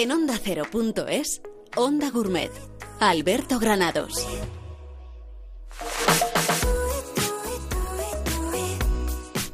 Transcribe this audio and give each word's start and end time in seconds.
En 0.00 0.12
onda 0.12 0.32
ondacero.es, 0.32 1.42
Onda 1.76 2.10
Gourmet, 2.10 2.50
Alberto 3.00 3.58
Granados. 3.58 4.26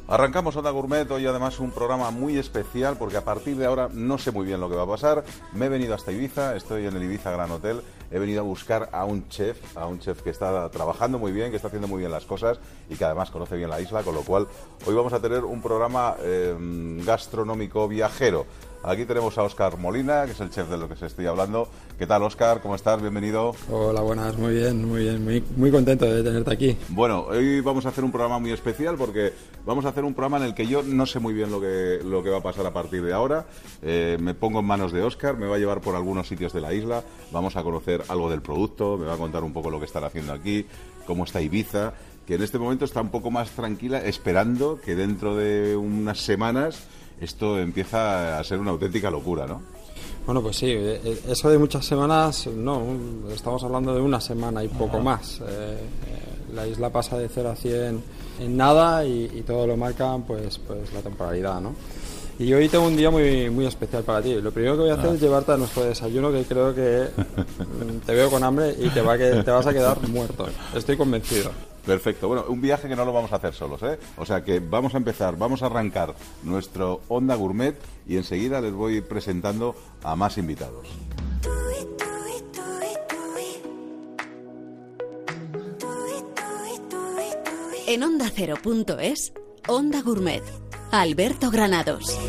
Arrancamos 0.07 0.55
Onda 0.55 0.71
Gourmet, 0.71 1.11
hoy 1.11 1.25
además 1.25 1.59
un 1.59 1.71
programa 1.71 2.11
muy 2.11 2.37
especial 2.37 2.95
porque 2.97 3.17
a 3.17 3.25
partir 3.25 3.57
de 3.57 3.65
ahora 3.65 3.89
no 3.91 4.17
sé 4.17 4.31
muy 4.31 4.45
bien 4.45 4.61
lo 4.61 4.69
que 4.69 4.77
va 4.77 4.83
a 4.83 4.87
pasar. 4.87 5.25
Me 5.51 5.65
he 5.65 5.69
venido 5.69 5.93
hasta 5.93 6.13
Ibiza, 6.13 6.55
estoy 6.55 6.85
en 6.85 6.95
el 6.95 7.03
Ibiza 7.03 7.31
Gran 7.31 7.51
Hotel, 7.51 7.81
he 8.09 8.17
venido 8.17 8.39
a 8.39 8.43
buscar 8.43 8.87
a 8.93 9.03
un 9.03 9.27
chef, 9.27 9.75
a 9.75 9.85
un 9.85 9.99
chef 9.99 10.21
que 10.21 10.29
está 10.29 10.69
trabajando 10.69 11.19
muy 11.19 11.33
bien, 11.33 11.49
que 11.49 11.57
está 11.57 11.67
haciendo 11.67 11.89
muy 11.89 11.99
bien 11.99 12.11
las 12.11 12.23
cosas 12.23 12.57
y 12.89 12.95
que 12.95 13.03
además 13.03 13.31
conoce 13.31 13.57
bien 13.57 13.69
la 13.69 13.81
isla, 13.81 14.01
con 14.01 14.15
lo 14.15 14.21
cual 14.21 14.47
hoy 14.85 14.95
vamos 14.95 15.11
a 15.11 15.19
tener 15.19 15.43
un 15.43 15.61
programa 15.61 16.15
eh, 16.21 16.55
gastronómico 17.05 17.89
viajero. 17.89 18.45
Aquí 18.83 19.05
tenemos 19.05 19.37
a 19.37 19.43
Óscar 19.43 19.77
Molina, 19.77 20.25
que 20.25 20.31
es 20.31 20.39
el 20.39 20.49
chef 20.49 20.69
de 20.69 20.77
lo 20.77 20.87
que 20.87 20.95
se 20.95 21.07
estoy 21.07 21.25
hablando. 21.25 21.67
¿Qué 21.97 22.07
tal, 22.07 22.23
Óscar? 22.23 22.61
¿Cómo 22.61 22.75
estás? 22.75 23.01
Bienvenido. 23.01 23.53
Hola, 23.69 24.01
buenas, 24.01 24.37
muy 24.37 24.53
bien, 24.53 24.87
muy 24.87 25.03
bien, 25.03 25.23
muy, 25.23 25.43
muy 25.57 25.71
contento 25.71 26.05
de 26.05 26.23
tenerte 26.23 26.53
aquí. 26.53 26.77
Bueno, 26.89 27.23
hoy 27.23 27.59
vamos 27.61 27.85
a 27.85 27.89
hacer 27.89 28.03
un 28.03 28.11
programa 28.11 28.39
muy 28.39 28.51
especial 28.51 28.95
porque 28.95 29.33
vamos 29.65 29.83
a 29.85 29.89
hacer 29.89 30.05
un 30.05 30.13
programa 30.13 30.37
en 30.37 30.43
el 30.43 30.53
que 30.53 30.67
yo 30.67 30.83
no 30.83 31.05
sé 31.05 31.19
muy 31.19 31.33
bien 31.33 31.51
lo 31.51 31.59
que, 31.59 31.99
lo 32.03 32.23
que 32.23 32.29
va 32.29 32.37
a 32.37 32.43
pasar 32.43 32.65
a 32.65 32.71
partir 32.71 33.03
de 33.03 33.11
ahora. 33.11 33.45
Eh, 33.81 34.17
me 34.21 34.33
pongo 34.35 34.59
en 34.59 34.65
manos 34.65 34.93
de 34.93 35.01
Óscar, 35.01 35.37
me 35.37 35.47
va 35.47 35.55
a 35.55 35.59
llevar 35.59 35.81
por 35.81 35.95
algunos 35.95 36.27
sitios 36.27 36.53
de 36.53 36.61
la 36.61 36.73
isla, 36.73 37.03
vamos 37.31 37.57
a 37.57 37.63
conocer 37.63 38.03
algo 38.07 38.29
del 38.29 38.41
producto, 38.41 38.97
me 38.97 39.07
va 39.07 39.15
a 39.15 39.17
contar 39.17 39.43
un 39.43 39.53
poco 39.53 39.69
lo 39.69 39.79
que 39.79 39.85
están 39.85 40.03
haciendo 40.05 40.33
aquí, 40.33 40.65
cómo 41.05 41.25
está 41.25 41.41
Ibiza, 41.41 41.93
que 42.25 42.35
en 42.35 42.43
este 42.43 42.59
momento 42.59 42.85
está 42.85 43.01
un 43.01 43.09
poco 43.09 43.31
más 43.31 43.49
tranquila, 43.49 43.99
esperando 43.99 44.79
que 44.79 44.95
dentro 44.95 45.35
de 45.35 45.75
unas 45.75 46.19
semanas 46.19 46.87
esto 47.19 47.59
empieza 47.59 48.39
a 48.39 48.43
ser 48.43 48.59
una 48.59 48.71
auténtica 48.71 49.09
locura, 49.09 49.47
¿no? 49.47 49.61
Bueno, 50.25 50.41
pues 50.41 50.57
sí, 50.57 50.67
eh, 50.67 51.01
eh, 51.03 51.21
eso 51.29 51.49
de 51.49 51.57
muchas 51.57 51.85
semanas, 51.85 52.47
no, 52.47 52.83
estamos 53.33 53.63
hablando 53.63 53.95
de 53.95 54.01
una 54.01 54.19
semana 54.19 54.61
y 54.63 54.67
poco 54.67 54.99
más. 54.99 55.41
Eh, 55.47 55.77
la 56.53 56.67
isla 56.67 56.89
pasa 56.89 57.17
de 57.17 57.29
0 57.29 57.49
a 57.49 57.55
100 57.55 58.03
en 58.41 58.57
nada 58.57 59.05
y, 59.05 59.43
todo 59.47 59.65
lo 59.65 59.77
marcan 59.77 60.23
pues, 60.23 60.59
pues 60.59 60.93
la 60.93 61.01
temporalidad, 61.01 61.61
¿no? 61.61 61.73
Y 62.39 62.53
hoy 62.53 62.69
tengo 62.69 62.85
un 62.85 62.97
día 62.97 63.09
muy, 63.09 63.49
muy 63.49 63.65
especial 63.65 64.03
para 64.03 64.21
ti. 64.21 64.35
Lo 64.35 64.51
primero 64.51 64.75
que 64.75 64.81
voy 64.81 64.89
a 64.91 64.93
hacer 64.95 65.11
es 65.11 65.21
ah. 65.21 65.25
llevarte 65.25 65.51
a 65.53 65.57
nuestro 65.57 65.85
desayuno, 65.85 66.31
que 66.31 66.43
creo 66.43 66.75
que 66.75 67.07
te 68.05 68.13
veo 68.13 68.29
con 68.29 68.43
hambre 68.43 68.75
y 68.77 68.89
te, 68.89 69.01
va 69.01 69.17
que, 69.17 69.43
te 69.43 69.51
vas 69.51 69.65
a 69.65 69.73
quedar 69.73 70.07
muerto. 70.09 70.45
Estoy 70.75 70.97
convencido. 70.97 71.51
Perfecto. 71.87 72.27
Bueno, 72.27 72.43
un 72.49 72.59
viaje 72.59 72.89
que 72.89 72.97
no 72.97 73.05
lo 73.05 73.13
vamos 73.13 73.31
a 73.31 73.37
hacer 73.37 73.53
solos, 73.53 73.81
¿eh? 73.81 73.97
O 74.17 74.25
sea 74.25 74.43
que 74.43 74.59
vamos 74.59 74.93
a 74.93 74.97
empezar, 74.97 75.37
vamos 75.37 75.63
a 75.63 75.67
arrancar 75.67 76.13
nuestro 76.43 76.99
Onda 77.07 77.35
Gourmet 77.35 77.75
y 78.05 78.17
enseguida 78.17 78.59
les 78.59 78.73
voy 78.73 78.99
presentando 78.99 79.73
a 80.03 80.15
más 80.17 80.37
invitados. 80.37 80.85
En 87.87 88.03
onda 88.03 88.25
ondacero.es, 88.25 89.31
Onda 89.69 90.01
Gourmet, 90.01 90.43
Alberto 90.91 91.49
Granados. 91.49 92.19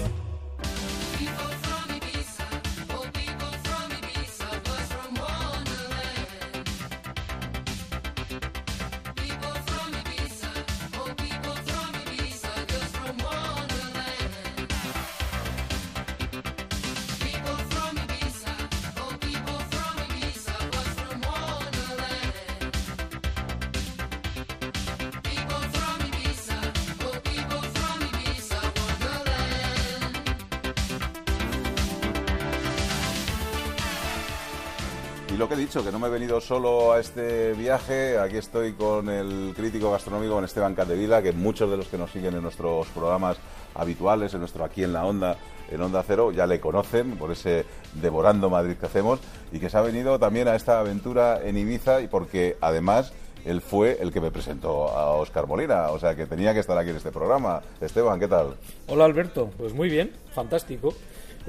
Dicho, 35.69 35.84
que 35.84 35.93
no 35.93 35.99
me 35.99 36.06
he 36.06 36.11
venido 36.11 36.41
solo 36.41 36.93
a 36.93 36.99
este 36.99 37.53
viaje, 37.53 38.19
aquí 38.19 38.39
estoy 38.39 38.73
con 38.73 39.11
el 39.11 39.53
crítico 39.55 39.91
gastronómico, 39.91 40.33
con 40.33 40.45
Esteban 40.47 40.75
Candevila, 40.75 41.21
que 41.21 41.33
muchos 41.33 41.71
de 41.71 41.77
los 41.77 41.89
que 41.89 41.99
nos 41.99 42.11
siguen 42.11 42.34
en 42.37 42.43
nuestros 42.43 42.87
programas 42.87 43.37
habituales, 43.75 44.33
en 44.33 44.41
nuestro 44.41 44.65
Aquí 44.65 44.83
en 44.83 44.95
la 44.95 45.05
Onda, 45.05 45.37
en 45.71 45.83
Onda 45.83 46.03
Cero, 46.07 46.33
ya 46.33 46.47
le 46.47 46.59
conocen 46.59 47.19
por 47.19 47.33
ese 47.33 47.67
Devorando 47.93 48.49
Madrid 48.49 48.77
que 48.77 48.87
hacemos, 48.87 49.21
y 49.53 49.59
que 49.59 49.69
se 49.69 49.77
ha 49.77 49.83
venido 49.83 50.19
también 50.19 50.49
a 50.49 50.57
esta 50.57 50.81
aventura 50.81 51.43
en 51.45 51.59
Ibiza, 51.59 52.01
y 52.01 52.07
porque 52.07 52.57
además 52.62 53.12
él 53.45 53.61
fue 53.61 53.99
el 54.01 54.11
que 54.11 54.23
me 54.23 54.31
presentó 54.31 54.89
a 54.89 55.17
Oscar 55.17 55.47
Molina, 55.47 55.91
o 55.91 55.99
sea 55.99 56.15
que 56.15 56.25
tenía 56.25 56.55
que 56.55 56.61
estar 56.61 56.78
aquí 56.78 56.89
en 56.89 56.97
este 56.97 57.12
programa. 57.12 57.61
Esteban, 57.78 58.19
¿qué 58.19 58.28
tal? 58.28 58.55
Hola 58.87 59.05
Alberto, 59.05 59.51
pues 59.59 59.75
muy 59.75 59.91
bien, 59.91 60.12
fantástico. 60.34 60.95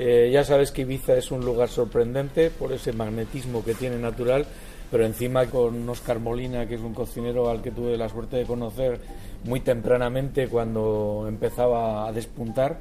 Eh, 0.01 0.29
ya 0.31 0.45
sabes 0.45 0.71
que 0.71 0.83
Ibiza 0.83 1.17
es 1.17 1.29
un 1.29 1.43
lugar 1.43 1.67
sorprendente 1.67 2.51
por 2.51 2.71
ese 2.71 2.93
magnetismo 2.93 3.65
que 3.65 3.73
tiene 3.73 3.97
natural, 3.97 4.45
pero 4.89 5.05
encima 5.05 5.45
con 5.47 5.87
Oscar 5.89 6.19
Molina, 6.19 6.65
que 6.65 6.75
es 6.75 6.81
un 6.81 6.93
cocinero 6.93 7.49
al 7.49 7.61
que 7.61 7.71
tuve 7.71 7.97
la 7.97 8.07
suerte 8.07 8.37
de 8.37 8.45
conocer 8.45 9.01
muy 9.43 9.59
tempranamente 9.59 10.47
cuando 10.47 11.25
empezaba 11.27 12.07
a 12.07 12.13
despuntar 12.13 12.79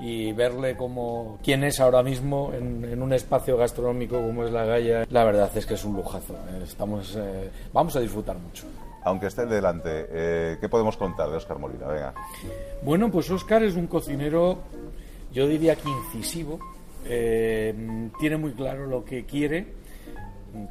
y 0.00 0.32
verle 0.32 0.76
como 0.76 1.38
quién 1.42 1.64
es 1.64 1.80
ahora 1.80 2.02
mismo 2.02 2.52
en, 2.52 3.02
un 3.02 3.12
espacio 3.14 3.56
gastronómico 3.56 4.20
como 4.20 4.44
es 4.44 4.52
la 4.52 4.66
Galla, 4.66 5.06
la 5.08 5.24
verdad 5.24 5.50
es 5.54 5.64
que 5.64 5.74
es 5.74 5.84
un 5.86 5.96
lujazo. 5.96 6.36
Estamos, 6.62 7.16
eh, 7.16 7.50
vamos 7.72 7.96
a 7.96 8.00
disfrutar 8.00 8.36
mucho. 8.36 8.66
Aunque 9.04 9.28
esté 9.28 9.46
delante, 9.46 10.06
eh, 10.10 10.58
¿qué 10.60 10.68
podemos 10.68 10.98
contar 10.98 11.30
de 11.30 11.38
Oscar 11.38 11.58
Molina? 11.58 11.86
Venga. 11.86 12.12
Bueno, 12.82 13.10
pues 13.10 13.30
Oscar 13.30 13.62
es 13.62 13.76
un 13.76 13.86
cocinero 13.86 14.58
yo 15.32 15.46
diría 15.46 15.76
que 15.76 15.88
incisivo, 15.88 16.58
eh, 17.04 17.74
tiene 18.18 18.36
muy 18.36 18.52
claro 18.52 18.86
lo 18.86 19.04
que 19.04 19.24
quiere, 19.24 19.66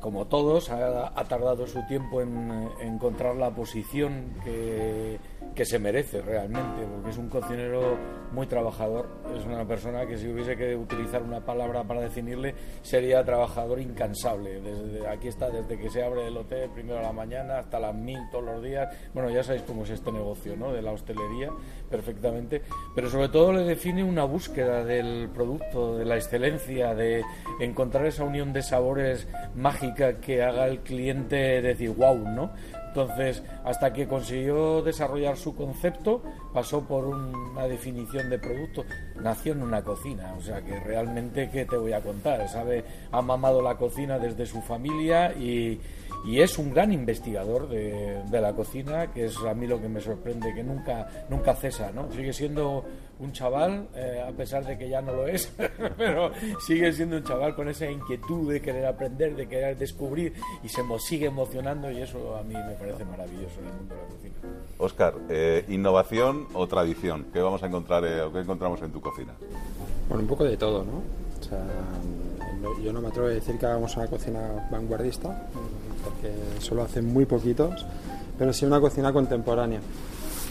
como 0.01 0.25
todos, 0.25 0.69
ha, 0.69 1.23
tardado 1.27 1.65
su 1.65 1.85
tiempo 1.87 2.21
en 2.21 2.69
encontrar 2.81 3.35
la 3.35 3.49
posición 3.51 4.33
que 4.43 5.17
que 5.55 5.65
se 5.65 5.79
merece 5.79 6.21
realmente, 6.21 6.85
porque 6.89 7.09
es 7.09 7.17
un 7.17 7.29
cocinero 7.29 7.97
muy 8.31 8.47
trabajador, 8.47 9.07
es 9.37 9.45
una 9.45 9.65
persona 9.65 10.05
que 10.05 10.17
si 10.17 10.27
hubiese 10.27 10.55
que 10.55 10.75
utilizar 10.75 11.21
una 11.21 11.43
palabra 11.43 11.83
para 11.83 12.01
definirle 12.01 12.53
sería 12.81 13.23
trabajador 13.23 13.79
incansable. 13.79 14.61
Desde 14.61 15.07
aquí 15.07 15.27
está 15.27 15.49
desde 15.49 15.77
que 15.77 15.89
se 15.89 16.03
abre 16.03 16.27
el 16.27 16.37
hotel 16.37 16.69
primero 16.69 16.99
a 16.99 17.01
la 17.01 17.11
mañana 17.11 17.59
hasta 17.59 17.79
las 17.79 17.95
mil 17.95 18.19
todos 18.31 18.45
los 18.45 18.63
días. 18.63 18.87
Bueno, 19.13 19.29
ya 19.29 19.43
sabéis 19.43 19.63
cómo 19.63 19.83
es 19.83 19.89
este 19.89 20.11
negocio, 20.11 20.55
¿no? 20.55 20.71
De 20.71 20.81
la 20.81 20.91
hostelería 20.91 21.49
perfectamente, 21.89 22.61
pero 22.95 23.09
sobre 23.09 23.29
todo 23.29 23.51
le 23.53 23.63
define 23.63 24.03
una 24.03 24.23
búsqueda 24.23 24.83
del 24.83 25.29
producto, 25.33 25.97
de 25.97 26.05
la 26.05 26.15
excelencia, 26.15 26.93
de 26.93 27.23
encontrar 27.59 28.05
esa 28.05 28.23
unión 28.23 28.53
de 28.53 28.61
sabores 28.61 29.27
mágica 29.55 30.19
que 30.19 30.43
haga 30.43 30.67
el 30.67 30.79
cliente 30.79 31.61
decir 31.61 31.91
wow, 31.91 32.17
¿no? 32.17 32.51
Entonces, 32.89 33.43
hasta 33.63 33.93
que 33.93 34.07
consiguió 34.07 34.81
desarrollar 34.81 35.37
su 35.37 35.55
concepto, 35.55 36.23
pasó 36.53 36.81
por 36.81 37.05
una 37.05 37.67
definición 37.67 38.29
de 38.31 38.39
producto, 38.39 38.83
nació 39.21 39.53
en 39.53 39.61
una 39.61 39.83
cocina, 39.83 40.33
o 40.35 40.41
sea 40.41 40.61
que 40.61 40.79
realmente, 40.79 41.49
¿qué 41.51 41.65
te 41.65 41.77
voy 41.77 41.93
a 41.93 42.01
contar? 42.01 42.49
Sabe, 42.49 42.83
ha 43.11 43.21
mamado 43.21 43.61
la 43.61 43.77
cocina 43.77 44.17
desde 44.17 44.47
su 44.47 44.59
familia 44.61 45.31
y, 45.33 45.79
y 46.25 46.41
es 46.41 46.57
un 46.57 46.73
gran 46.73 46.91
investigador 46.91 47.69
de, 47.69 48.41
la 48.41 48.53
cocina, 48.53 49.11
que 49.13 49.25
es 49.25 49.37
a 49.37 49.53
mí 49.53 49.67
lo 49.67 49.79
que 49.79 49.87
me 49.87 50.01
sorprende, 50.01 50.53
que 50.53 50.63
nunca, 50.63 51.07
nunca 51.29 51.53
cesa, 51.55 51.91
¿no? 51.91 52.11
Sigue 52.11 52.33
siendo 52.33 52.83
un 53.19 53.33
chaval, 53.33 53.87
eh, 53.95 54.23
a 54.25 54.31
pesar 54.31 54.65
de 54.65 54.77
que 54.77 54.89
ya 54.89 55.01
no 55.01 55.13
lo 55.13 55.27
es, 55.27 55.51
pero 55.97 56.31
sigue 56.65 56.91
siendo 56.93 57.17
un 57.17 57.23
chaval 57.23 57.53
con 57.53 57.67
esa 57.67 57.89
inquietud 57.89 58.51
de 58.51 58.61
querer 58.61 58.85
aprender, 58.85 59.35
de 59.35 59.47
querer 59.47 59.77
descubrir 59.77 60.33
y 60.63 60.69
se 60.69 60.81
sigue 60.99 61.27
emocionando 61.27 61.91
y 61.91 62.01
eso 62.01 62.35
a 62.35 62.43
mí 62.43 62.53
me 62.53 62.73
parece 62.73 63.03
maravilloso 63.05 63.59
en 63.59 63.67
el 63.67 63.73
mundo 63.73 63.95
de 63.95 64.01
la 64.01 64.07
cocina. 64.07 64.35
Oscar, 64.77 65.13
eh, 65.29 65.65
¿innovación 65.67 66.47
o 66.53 66.67
tradición? 66.67 67.27
¿Qué 67.33 67.41
vamos 67.41 67.61
a 67.61 67.67
encontrar 67.67 68.05
eh, 68.05 68.21
o 68.21 68.31
qué 68.31 68.39
encontramos 68.39 68.81
en 68.81 68.91
tu 68.91 69.01
cocina? 69.01 69.33
Bueno, 70.07 70.23
un 70.23 70.29
poco 70.29 70.45
de 70.45 70.55
todo, 70.55 70.85
¿no? 70.85 71.01
O 71.39 71.43
sea, 71.43 71.63
yo 72.81 72.93
no 72.93 73.01
me 73.01 73.09
atrevo 73.09 73.27
a 73.27 73.31
decir 73.31 73.57
que 73.57 73.65
hagamos 73.65 73.95
una 73.97 74.07
cocina 74.07 74.67
vanguardista, 74.71 75.49
porque 76.03 76.33
solo 76.59 76.83
hacen 76.83 77.05
muy 77.05 77.25
poquitos, 77.25 77.85
pero 78.37 78.53
sí 78.53 78.65
una 78.65 78.79
cocina 78.79 79.11
contemporánea 79.11 79.81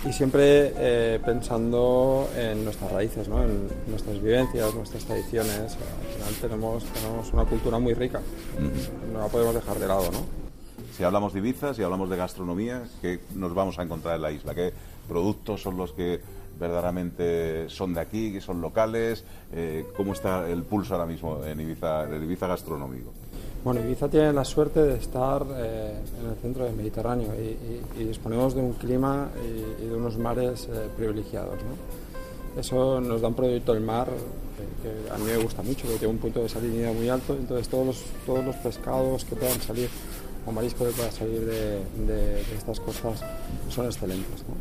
y 0.06 0.12
siempre 0.12 0.72
eh, 0.76 1.20
pensando 1.24 2.28
en 2.36 2.64
nuestras 2.64 2.92
raíces, 2.92 3.28
¿no? 3.28 3.42
en 3.42 3.68
nuestras 3.88 4.20
vivencias, 4.22 4.74
nuestras 4.74 5.04
tradiciones. 5.04 5.76
Al 5.76 6.16
final 6.16 6.34
tenemos, 6.40 6.84
tenemos 6.84 7.32
una 7.32 7.44
cultura 7.44 7.78
muy 7.78 7.94
rica, 7.94 8.20
no 9.12 9.20
la 9.20 9.28
podemos 9.28 9.54
dejar 9.54 9.78
de 9.78 9.86
lado. 9.86 10.10
¿no? 10.12 10.48
si 10.98 11.04
hablamos 11.04 11.32
de 11.32 11.38
Ibiza, 11.38 11.74
si 11.74 11.82
hablamos 11.84 12.10
de 12.10 12.16
gastronomía, 12.16 12.82
¿qué 13.00 13.20
nos 13.36 13.54
vamos 13.54 13.78
a 13.78 13.84
encontrar 13.84 14.16
en 14.16 14.22
la 14.22 14.32
isla? 14.32 14.52
¿Qué 14.52 14.72
productos 15.06 15.62
son 15.62 15.76
los 15.76 15.92
que 15.92 16.20
verdaderamente 16.58 17.70
son 17.70 17.94
de 17.94 18.00
aquí, 18.00 18.32
que 18.32 18.40
son 18.40 18.60
locales? 18.60 19.22
Eh, 19.52 19.86
¿Cómo 19.96 20.12
está 20.12 20.50
el 20.50 20.64
pulso 20.64 20.94
ahora 20.94 21.06
mismo 21.06 21.44
en 21.44 21.60
Ibiza, 21.60 22.02
en 22.02 22.24
Ibiza 22.24 22.48
gastronómico? 22.48 23.12
Bueno, 23.64 23.80
Ibiza 23.80 24.08
tiene 24.08 24.32
la 24.32 24.44
suerte 24.44 24.80
de 24.82 24.96
estar 24.96 25.44
eh, 25.56 25.94
en 26.20 26.30
el 26.30 26.36
centro 26.36 26.64
del 26.64 26.74
Mediterráneo 26.74 27.28
y, 27.34 28.04
disponemos 28.04 28.54
de 28.54 28.60
un 28.60 28.74
clima 28.74 29.28
y, 29.44 29.84
de 29.84 29.94
unos 29.94 30.16
mares 30.16 30.68
eh, 30.70 30.88
privilegiados. 30.96 31.56
¿no? 31.56 32.60
Eso 32.60 33.00
nos 33.00 33.20
da 33.20 33.28
un 33.28 33.34
producto 33.34 33.74
del 33.74 33.82
mar 33.82 34.08
que, 34.82 35.12
a 35.12 35.18
mí 35.18 35.24
me 35.24 35.36
gusta 35.36 35.62
mucho, 35.62 35.82
porque 35.82 35.98
tiene 35.98 36.14
un 36.14 36.20
punto 36.20 36.40
de 36.40 36.48
salinidad 36.48 36.92
muy 36.92 37.08
alto, 37.08 37.34
entonces 37.34 37.68
todos 37.68 37.86
los, 37.86 38.04
todos 38.24 38.44
los 38.44 38.56
pescados 38.56 39.24
que 39.24 39.36
puedan 39.36 39.60
salir 39.60 39.88
o 40.46 40.52
mariscos 40.52 40.88
que 40.88 40.94
puedan 40.94 41.12
salir 41.12 41.40
de, 41.40 41.82
de 42.06 42.40
estas 42.56 42.80
costas 42.80 43.20
son 43.68 43.86
excelentes. 43.86 44.44
¿no? 44.48 44.54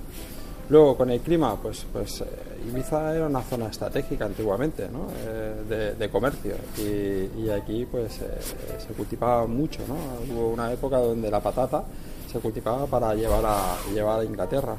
Luego, 0.69 0.97
con 0.97 1.09
el 1.09 1.21
clima, 1.21 1.55
pues, 1.61 1.85
pues 1.93 2.21
eh, 2.21 2.25
Ibiza 2.67 3.15
era 3.15 3.27
una 3.27 3.41
zona 3.41 3.67
estratégica 3.67 4.25
antiguamente 4.25 4.89
¿no? 4.89 5.07
Eh, 5.25 5.95
de, 5.97 6.09
comercio 6.09 6.55
y, 6.77 7.49
aquí 7.49 7.85
pues 7.89 8.21
eh, 8.21 8.39
se 8.79 8.93
cultivaba 8.93 9.45
mucho. 9.47 9.81
¿no? 9.87 9.95
Hubo 10.33 10.49
una 10.49 10.71
época 10.71 10.97
donde 10.97 11.29
la 11.29 11.39
patata 11.39 11.83
se 12.31 12.39
cultivaba 12.39 12.85
para 12.87 13.13
llevar 13.15 13.43
a, 13.45 13.77
llevar 13.93 14.19
a 14.19 14.23
Inglaterra. 14.23 14.75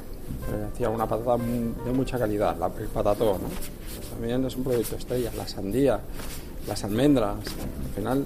hacía 0.71 0.89
una 0.89 1.07
patata 1.07 1.37
de 1.37 1.91
mucha 1.91 2.17
calidad, 2.17 2.57
la, 2.57 2.67
el 2.79 2.87
patatón. 2.87 3.41
¿no? 3.41 3.49
también 4.11 4.45
es 4.45 4.55
un 4.55 4.63
producto 4.63 4.95
estrella, 4.95 5.31
la 5.37 5.47
sandía, 5.47 5.99
las 6.67 6.83
almendras. 6.83 7.37
Al 7.37 7.95
final 7.95 8.25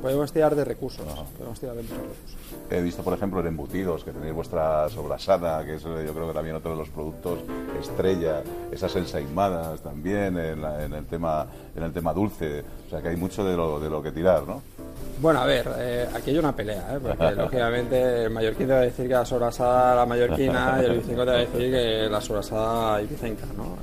podemos 0.00 0.32
tirar 0.32 0.54
de 0.54 0.64
recursos. 0.64 1.04
Podemos 1.36 1.58
tirar 1.60 1.76
de 1.76 1.82
muchos 1.82 1.98
recursos. 1.98 2.36
He 2.70 2.82
visto, 2.82 3.02
por 3.02 3.14
ejemplo, 3.14 3.40
en 3.40 3.46
embutidos, 3.48 4.04
que 4.04 4.12
tenéis 4.12 4.34
vuestra 4.34 4.88
sobrasada, 4.88 5.64
que 5.64 5.74
es 5.74 5.82
yo 5.82 5.94
creo 5.94 6.28
que 6.28 6.34
también 6.34 6.56
otro 6.56 6.72
de 6.72 6.76
los 6.76 6.88
productos 6.88 7.40
estrella, 7.80 8.42
esas 8.70 8.94
ensaimadas 8.96 9.80
también 9.80 10.38
en, 10.38 10.64
el, 10.64 11.06
tema, 11.06 11.46
en 11.76 11.82
el 11.82 11.92
tema 11.92 12.12
dulce. 12.12 12.64
O 12.86 12.90
sea 12.90 13.00
que 13.00 13.08
hay 13.08 13.16
mucho 13.16 13.44
de 13.44 13.56
lo, 13.56 13.80
de 13.80 13.90
lo 13.90 14.02
que 14.02 14.12
tirar, 14.12 14.46
¿no? 14.46 14.62
Bueno, 15.20 15.40
a 15.40 15.46
ver, 15.46 15.68
eh, 15.78 16.08
aquí 16.14 16.30
hay 16.30 16.38
una 16.38 16.54
pelea, 16.54 16.94
¿eh? 16.94 17.00
porque 17.02 17.30
lógicamente 17.36 18.24
el 18.24 18.30
mallorquín 18.30 18.68
te 18.68 18.72
va 18.72 18.78
a 18.78 18.82
decir 18.82 19.08
que 19.08 19.14
la 19.14 19.24
sobrasada 19.24 19.96
la 19.96 20.06
mallorquina 20.06 20.78
y 20.80 20.84
el 20.84 20.98
vicinco 20.98 21.24
te 21.24 21.30
va 21.30 21.36
a 21.36 21.40
decir 21.40 21.70
que 21.72 22.08
la 22.08 22.20
sobrasada 22.20 23.02
ibicenca, 23.02 23.46
¿no? 23.56 23.76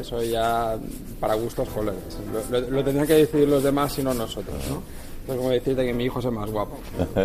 Eso 0.00 0.22
ya 0.22 0.76
para 1.18 1.34
gustos 1.34 1.68
colores. 1.70 2.18
Lo, 2.50 2.60
lo 2.60 2.84
tendrían 2.84 3.06
que 3.06 3.14
decidir 3.14 3.48
los 3.48 3.64
demás 3.64 3.98
y 3.98 4.04
no 4.04 4.14
nosotros, 4.14 4.56
¿no? 4.70 5.03
Es 5.26 5.34
como 5.34 5.50
decirte 5.50 5.86
que 5.86 5.94
mi 5.94 6.04
hijo 6.04 6.18
es 6.18 6.24
el 6.26 6.32
más 6.32 6.50
guapo. 6.50 6.76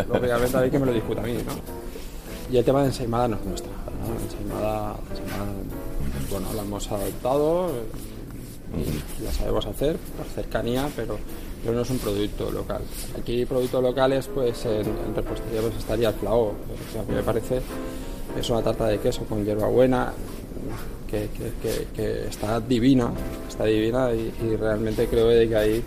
Lógicamente 0.07 0.57
hay 0.57 0.71
que 0.71 0.79
me 0.79 0.85
lo 0.85 0.93
discuta 0.93 1.21
a 1.21 1.25
mí, 1.25 1.33
¿no? 1.33 2.51
Y 2.51 2.57
el 2.57 2.63
tema 2.63 2.81
de 2.81 2.87
ensaimada 2.87 3.27
no 3.27 3.35
es 3.35 3.45
nuestra. 3.45 3.71
¿no? 3.71 4.23
Ensaimada, 4.23 4.95
bueno, 6.31 6.47
la 6.55 6.61
hemos 6.61 6.91
adoptado 6.91 7.71
y 8.73 9.23
la 9.23 9.31
sabemos 9.31 9.65
hacer 9.65 9.97
por 9.97 10.25
cercanía, 10.27 10.89
pero, 10.95 11.17
pero 11.61 11.75
no 11.75 11.81
es 11.81 11.89
un 11.89 11.99
producto 11.99 12.49
local. 12.51 12.81
Aquí 13.19 13.45
productos 13.45 13.83
locales, 13.83 14.29
pues 14.33 14.65
en, 14.65 14.87
en 14.87 15.15
repostería 15.15 15.61
pues, 15.61 15.75
estaría 15.75 16.09
el 16.09 16.15
flao. 16.15 16.41
O 16.45 16.91
sea, 16.91 17.03
me 17.03 17.21
parece 17.21 17.61
es 18.39 18.49
una 18.49 18.61
tarta 18.61 18.87
de 18.87 18.99
queso 18.99 19.25
con 19.25 19.43
hierbabuena 19.43 20.13
que, 21.09 21.27
que, 21.95 22.27
está 22.27 22.59
divina, 22.59 23.11
está 23.47 23.65
divina 23.65 24.13
y, 24.13 24.31
y 24.43 24.55
realmente 24.55 25.07
creo 25.07 25.27
que 25.27 25.55
ahí 25.55 25.83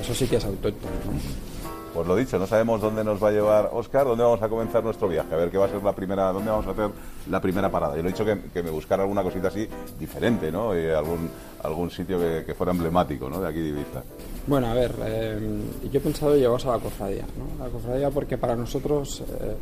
eso 0.00 0.14
sí 0.14 0.26
que 0.26 0.36
es 0.36 0.44
autóctono. 0.44 0.92
¿no? 1.06 1.51
Pues 1.92 2.06
lo 2.06 2.16
dicho, 2.16 2.38
no 2.38 2.46
sabemos 2.46 2.80
dónde 2.80 3.04
nos 3.04 3.22
va 3.22 3.28
a 3.28 3.32
llevar 3.32 3.70
Oscar, 3.72 4.06
dónde 4.06 4.24
vamos 4.24 4.40
a 4.40 4.48
comenzar 4.48 4.82
nuestro 4.82 5.08
viaje, 5.08 5.34
a 5.34 5.36
ver 5.36 5.50
qué 5.50 5.58
va 5.58 5.66
a 5.66 5.68
ser 5.68 5.82
la 5.82 5.94
primera, 5.94 6.32
dónde 6.32 6.50
vamos 6.50 6.66
a 6.66 6.70
hacer 6.70 6.90
la 7.28 7.38
primera 7.38 7.70
parada. 7.70 7.96
Yo 7.96 8.02
le 8.02 8.08
he 8.08 8.12
dicho 8.12 8.24
que, 8.24 8.62
me 8.62 8.70
buscara 8.70 9.02
alguna 9.02 9.22
cosita 9.22 9.48
así 9.48 9.68
diferente, 9.98 10.50
¿no? 10.50 10.78
Y 10.78 10.88
algún, 10.88 11.28
algún 11.62 11.90
sitio 11.90 12.18
que, 12.18 12.54
fuera 12.54 12.72
emblemático, 12.72 13.28
¿no? 13.28 13.40
De 13.40 13.48
aquí 13.48 13.60
de 13.60 13.68
Ibiza. 13.68 14.02
Bueno, 14.46 14.68
a 14.68 14.74
ver, 14.74 14.94
eh, 15.04 15.38
yo 15.90 15.98
he 15.98 16.02
pensado 16.02 16.34
llevaros 16.34 16.64
a 16.64 16.76
la 16.76 16.78
cofradía, 16.78 17.26
¿no? 17.36 17.62
La 17.62 17.70
cofradía 17.70 18.08
porque 18.10 18.38
para 18.38 18.56
nosotros 18.56 19.20
eh, 19.20 19.54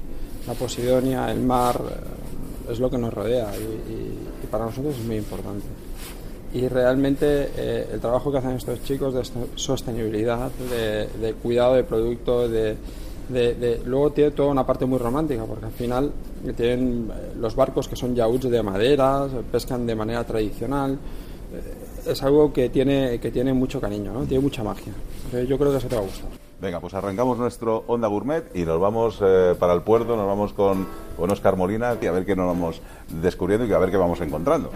la 0.47 0.55
Posidonia, 0.55 1.31
el 1.33 1.41
mar, 1.41 1.81
eh, 1.81 2.73
es 2.73 2.79
lo 2.79 2.89
que 2.89 2.99
nos 2.99 3.13
rodea 3.13 3.51
y 3.57 4.47
para 4.47 4.67
nosotros 4.67 4.95
es 4.97 5.05
muy 5.05 5.17
importante 5.17 5.67
y 6.53 6.67
realmente 6.67 7.51
eh, 7.57 7.89
el 7.93 8.01
trabajo 8.01 8.33
que 8.33 8.39
hacen 8.39 8.53
estos 8.53 8.83
chicos 8.83 9.15
de 9.15 9.23
sostenibilidad, 9.55 10.51
de, 10.51 11.35
cuidado 11.35 11.75
de 11.75 11.85
producto, 11.85 12.49
de, 12.49 12.77
luego 13.85 14.11
tiene 14.11 14.33
toda 14.33 14.51
una 14.51 14.67
parte 14.67 14.85
muy 14.85 14.99
romántica, 14.99 15.45
porque 15.45 15.67
al 15.67 15.73
final 15.73 16.13
tienen 16.57 17.11
eh, 17.11 17.33
los 17.39 17.55
barcos 17.55 17.89
que 17.89 17.95
son 17.95 18.15
yachts 18.17 18.51
de 18.51 18.63
madera, 18.63 19.29
pescan 19.53 19.87
de 19.87 19.95
manera 19.95 20.25
tradicional. 20.25 20.99
Eh, 21.53 22.11
es 22.11 22.23
algo 22.23 22.53
que 22.53 22.69
tiene, 22.71 23.21
que 23.21 23.31
tiene 23.31 23.53
mucho 23.53 23.81
cariño, 23.81 24.13
¿no? 24.13 24.25
tiene 24.25 24.43
mucha 24.43 24.65
magia. 24.65 24.93
yo 25.47 25.59
creo 25.59 25.71
que 25.71 25.77
eso 25.77 25.87
te 25.87 25.95
va 25.95 26.03
a 26.03 26.05
gustar. 26.05 26.31
Venga, 26.61 26.81
pues 26.81 26.95
arrancamos 26.95 27.39
nuestro 27.39 27.85
Onda 27.87 28.09
Gourmet 28.09 28.45
y 28.55 28.65
nos 28.65 28.81
vamos 28.81 29.23
para 29.59 29.73
el 29.73 29.83
puerto, 29.83 30.17
nos 30.17 30.27
vamos 30.27 30.53
con, 30.53 30.87
con 31.17 31.31
Oscar 31.31 31.57
Molina 31.57 31.97
y 32.01 32.07
a 32.07 32.13
ver 32.13 32.27
qué 32.27 32.37
nos 32.37 32.47
vamos 32.47 32.83
descubriendo 33.23 33.67
y 33.67 33.73
a 33.73 33.79
ver 33.79 33.91
qué 33.91 33.97
vamos 33.97 34.21
encontrando. 34.21 34.71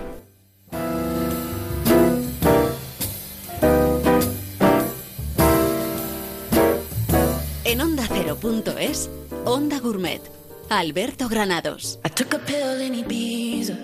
Onda 8.44 8.78
es 8.78 9.08
Onda 9.46 9.78
Gourmet. 9.78 10.20
Alberto 10.68 11.28
Granados. 11.28 11.98
I 12.04 12.10
took 12.10 12.34
a 12.34 12.38
pill 12.38 12.78
in 12.82 12.92
Ibiza 12.92 13.74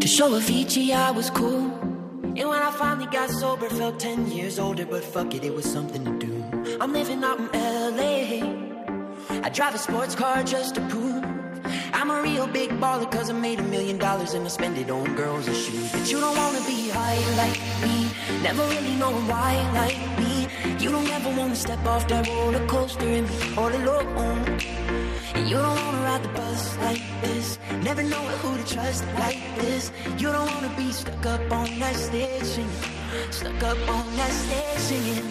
to 0.00 0.06
show 0.06 0.30
Avicii 0.30 0.92
I 0.92 1.10
was 1.10 1.30
cool. 1.30 1.72
And 2.22 2.48
when 2.48 2.62
I 2.62 2.70
finally 2.70 3.06
got 3.06 3.28
sober, 3.30 3.68
felt 3.68 3.98
10 3.98 4.30
years 4.30 4.60
older, 4.60 4.86
but 4.86 5.02
fuck 5.02 5.34
it, 5.34 5.44
it 5.44 5.52
was 5.52 5.64
something 5.64 6.04
to 6.04 6.26
do. 6.26 6.78
I'm 6.80 6.92
living 6.92 7.24
out 7.24 7.40
in 7.40 7.48
LA. 7.52 9.42
I 9.42 9.48
drive 9.48 9.74
a 9.74 9.78
sports 9.78 10.14
car 10.14 10.44
just 10.44 10.76
to 10.76 10.80
prove 10.88 11.24
I'm 11.92 12.10
a 12.10 12.22
real 12.22 12.46
big 12.46 12.70
baller 12.80 13.10
cause 13.10 13.30
I 13.30 13.32
made 13.32 13.58
a 13.58 13.64
million 13.64 13.98
dollars 13.98 14.34
and 14.34 14.44
I 14.46 14.48
spend 14.48 14.78
it 14.78 14.90
on 14.90 15.16
girls 15.16 15.48
and 15.48 15.56
shoes. 15.56 15.90
But 15.90 16.10
you 16.10 16.20
don't 16.20 16.36
wanna 16.36 16.64
be 16.66 16.88
high 16.90 17.18
like 17.36 17.58
me, 17.82 18.10
never 18.42 18.62
really 18.68 18.94
know 18.94 19.12
why 19.28 19.54
like 19.74 19.98
me. 20.20 20.46
You 20.80 20.90
don't 20.90 21.10
ever 21.10 21.28
wanna 21.36 21.54
step 21.54 21.84
off 21.84 22.08
that 22.08 22.26
roller 22.26 22.66
coaster 22.66 23.04
and 23.04 23.28
be 23.28 23.34
all 23.54 23.68
alone. 23.68 24.42
And 25.34 25.46
you 25.46 25.56
don't 25.56 25.76
wanna 25.76 26.02
ride 26.08 26.22
the 26.22 26.28
bus 26.30 26.78
like 26.78 27.02
this, 27.20 27.58
never 27.82 28.02
know 28.02 28.24
who 28.40 28.56
to 28.56 28.74
trust 28.74 29.04
like 29.18 29.42
this. 29.56 29.92
You 30.16 30.32
don't 30.32 30.50
wanna 30.54 30.72
be 30.78 30.90
stuck 30.90 31.26
up 31.26 31.52
on 31.52 31.78
that 31.80 31.94
stage 31.96 32.44
singing, 32.44 32.70
stuck 33.30 33.62
up 33.62 33.76
on 33.90 34.06
that 34.16 34.32
stage 34.32 34.78
singing. 34.88 35.26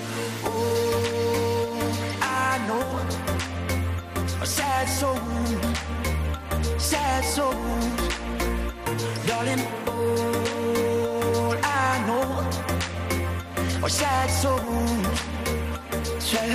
Oh, 0.45 1.81
I 2.21 2.59
know 2.67 2.87
a 4.43 4.45
sad 4.45 4.87
soul, 4.87 5.19
sad 6.77 7.25
soul, 7.25 7.55
darling. 9.25 9.63
All 9.87 11.55
I 11.63 12.03
know 12.07 12.27
a 13.83 13.89
sad 13.89 14.29
souls. 14.29 15.28
Hemos 16.29 16.45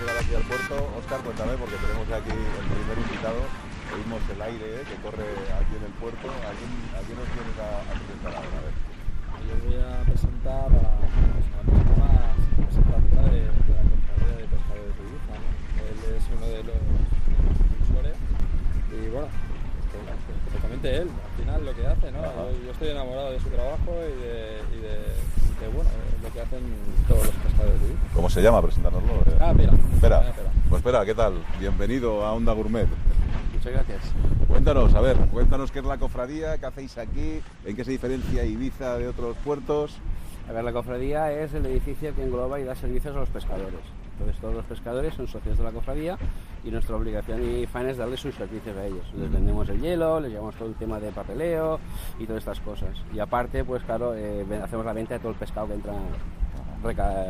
llegado 0.00 0.18
aquí 0.18 0.34
al 0.34 0.42
puerto. 0.48 0.74
Oscar, 0.96 1.20
cuéntame, 1.20 1.52
porque 1.60 1.76
tenemos 1.76 2.08
aquí 2.08 2.32
el 2.32 2.64
primer 2.72 2.96
invitado. 2.96 3.44
Oímos 3.92 4.22
el 4.32 4.40
aire 4.40 4.80
eh, 4.80 4.84
que 4.88 4.96
corre 5.04 5.28
aquí 5.52 5.76
en 5.76 5.84
el 5.84 5.92
puerto. 6.00 6.32
¿A 6.32 6.48
quién, 6.56 7.20
nos 7.20 7.28
vienes 7.28 7.60
a, 7.60 7.84
presentar 7.92 8.32
ahora? 8.40 8.56
A 8.56 8.64
ver. 8.64 8.72
Yo 9.44 9.52
voy 9.68 9.76
a 9.84 10.00
presentar 10.08 10.64
a, 10.64 10.96
a 10.96 11.60
la 11.60 12.32
persona 12.64 13.28
de, 13.28 13.44
la 13.44 13.84
compañía 13.84 14.40
de 14.40 14.48
pescadores 14.48 14.96
de 14.96 15.04
Ibiza. 15.04 15.36
Él 15.84 16.00
es 16.08 16.24
uno 16.32 16.48
de 16.56 16.64
los 16.64 16.80
impulsores 17.68 18.16
y 18.96 19.12
bueno, 19.12 19.28
exactamente 20.54 20.96
él, 20.96 21.08
al 21.08 21.44
final 21.44 21.64
lo 21.66 21.74
que 21.74 21.86
hace, 21.86 22.12
¿no? 22.12 22.20
Yo, 22.64 22.72
estoy 22.72 22.88
enamorado 22.88 23.32
de 23.32 23.40
su 23.40 23.48
trabajo 23.48 23.92
y 24.00 24.22
de, 24.22 24.78
y 24.78 24.80
de 24.82 24.94
bueno, 25.72 25.90
lo 26.22 26.32
que 26.32 26.40
hacen 26.40 26.60
todos 27.08 27.26
los 27.26 27.34
pescadores 27.34 27.80
de 27.80 27.88
¿Cómo 28.14 28.28
se 28.28 28.42
llama? 28.42 28.62
Presentárnoslo. 28.62 29.12
Eh. 29.12 29.38
Ah, 29.40 29.50
espera. 29.50 29.72
Espera. 29.94 30.34
Pues 30.68 30.80
espera, 30.80 31.04
¿qué 31.04 31.14
tal? 31.14 31.34
Bienvenido 31.58 32.24
a 32.24 32.32
Onda 32.32 32.52
Gourmet. 32.52 32.86
Muchas 33.54 33.72
gracias. 33.72 34.02
Cuéntanos, 34.48 34.94
a 34.94 35.00
ver, 35.00 35.16
cuéntanos 35.32 35.70
qué 35.70 35.78
es 35.78 35.84
la 35.84 35.98
cofradía, 35.98 36.58
qué 36.58 36.66
hacéis 36.66 36.98
aquí, 36.98 37.40
en 37.64 37.76
qué 37.76 37.84
se 37.84 37.92
diferencia 37.92 38.44
Ibiza 38.44 38.98
de 38.98 39.08
otros 39.08 39.36
puertos. 39.44 39.96
A 40.48 40.52
ver, 40.52 40.64
la 40.64 40.72
cofradía 40.72 41.32
es 41.32 41.54
el 41.54 41.64
edificio 41.66 42.14
que 42.14 42.22
engloba 42.22 42.60
y 42.60 42.64
da 42.64 42.74
servicios 42.74 43.16
a 43.16 43.20
los 43.20 43.28
pescadores. 43.30 43.80
Entonces 44.14 44.40
todos 44.40 44.54
los 44.54 44.64
pescadores 44.64 45.14
son 45.14 45.26
socios 45.26 45.58
de 45.58 45.64
la 45.64 45.70
cofradía 45.70 46.16
y 46.64 46.70
nuestra 46.70 46.96
obligación 46.96 47.42
y 47.42 47.66
fan 47.66 47.88
es 47.88 47.96
darles 47.96 48.20
sus 48.20 48.34
servicios 48.34 48.76
a 48.76 48.86
ellos. 48.86 49.04
Les 49.14 49.30
vendemos 49.30 49.68
el 49.68 49.80
hielo, 49.80 50.20
les 50.20 50.30
llevamos 50.30 50.54
todo 50.54 50.68
el 50.68 50.74
tema 50.74 51.00
de 51.00 51.10
papeleo 51.10 51.80
y 52.18 52.26
todas 52.26 52.40
estas 52.40 52.60
cosas. 52.60 52.90
Y 53.12 53.18
aparte, 53.18 53.64
pues 53.64 53.82
claro, 53.82 54.14
eh, 54.14 54.46
hacemos 54.62 54.86
la 54.86 54.92
venta 54.92 55.14
de 55.14 55.20
todo 55.20 55.32
el 55.32 55.38
pescado 55.38 55.66
que 55.66 55.74
entra 55.74 55.94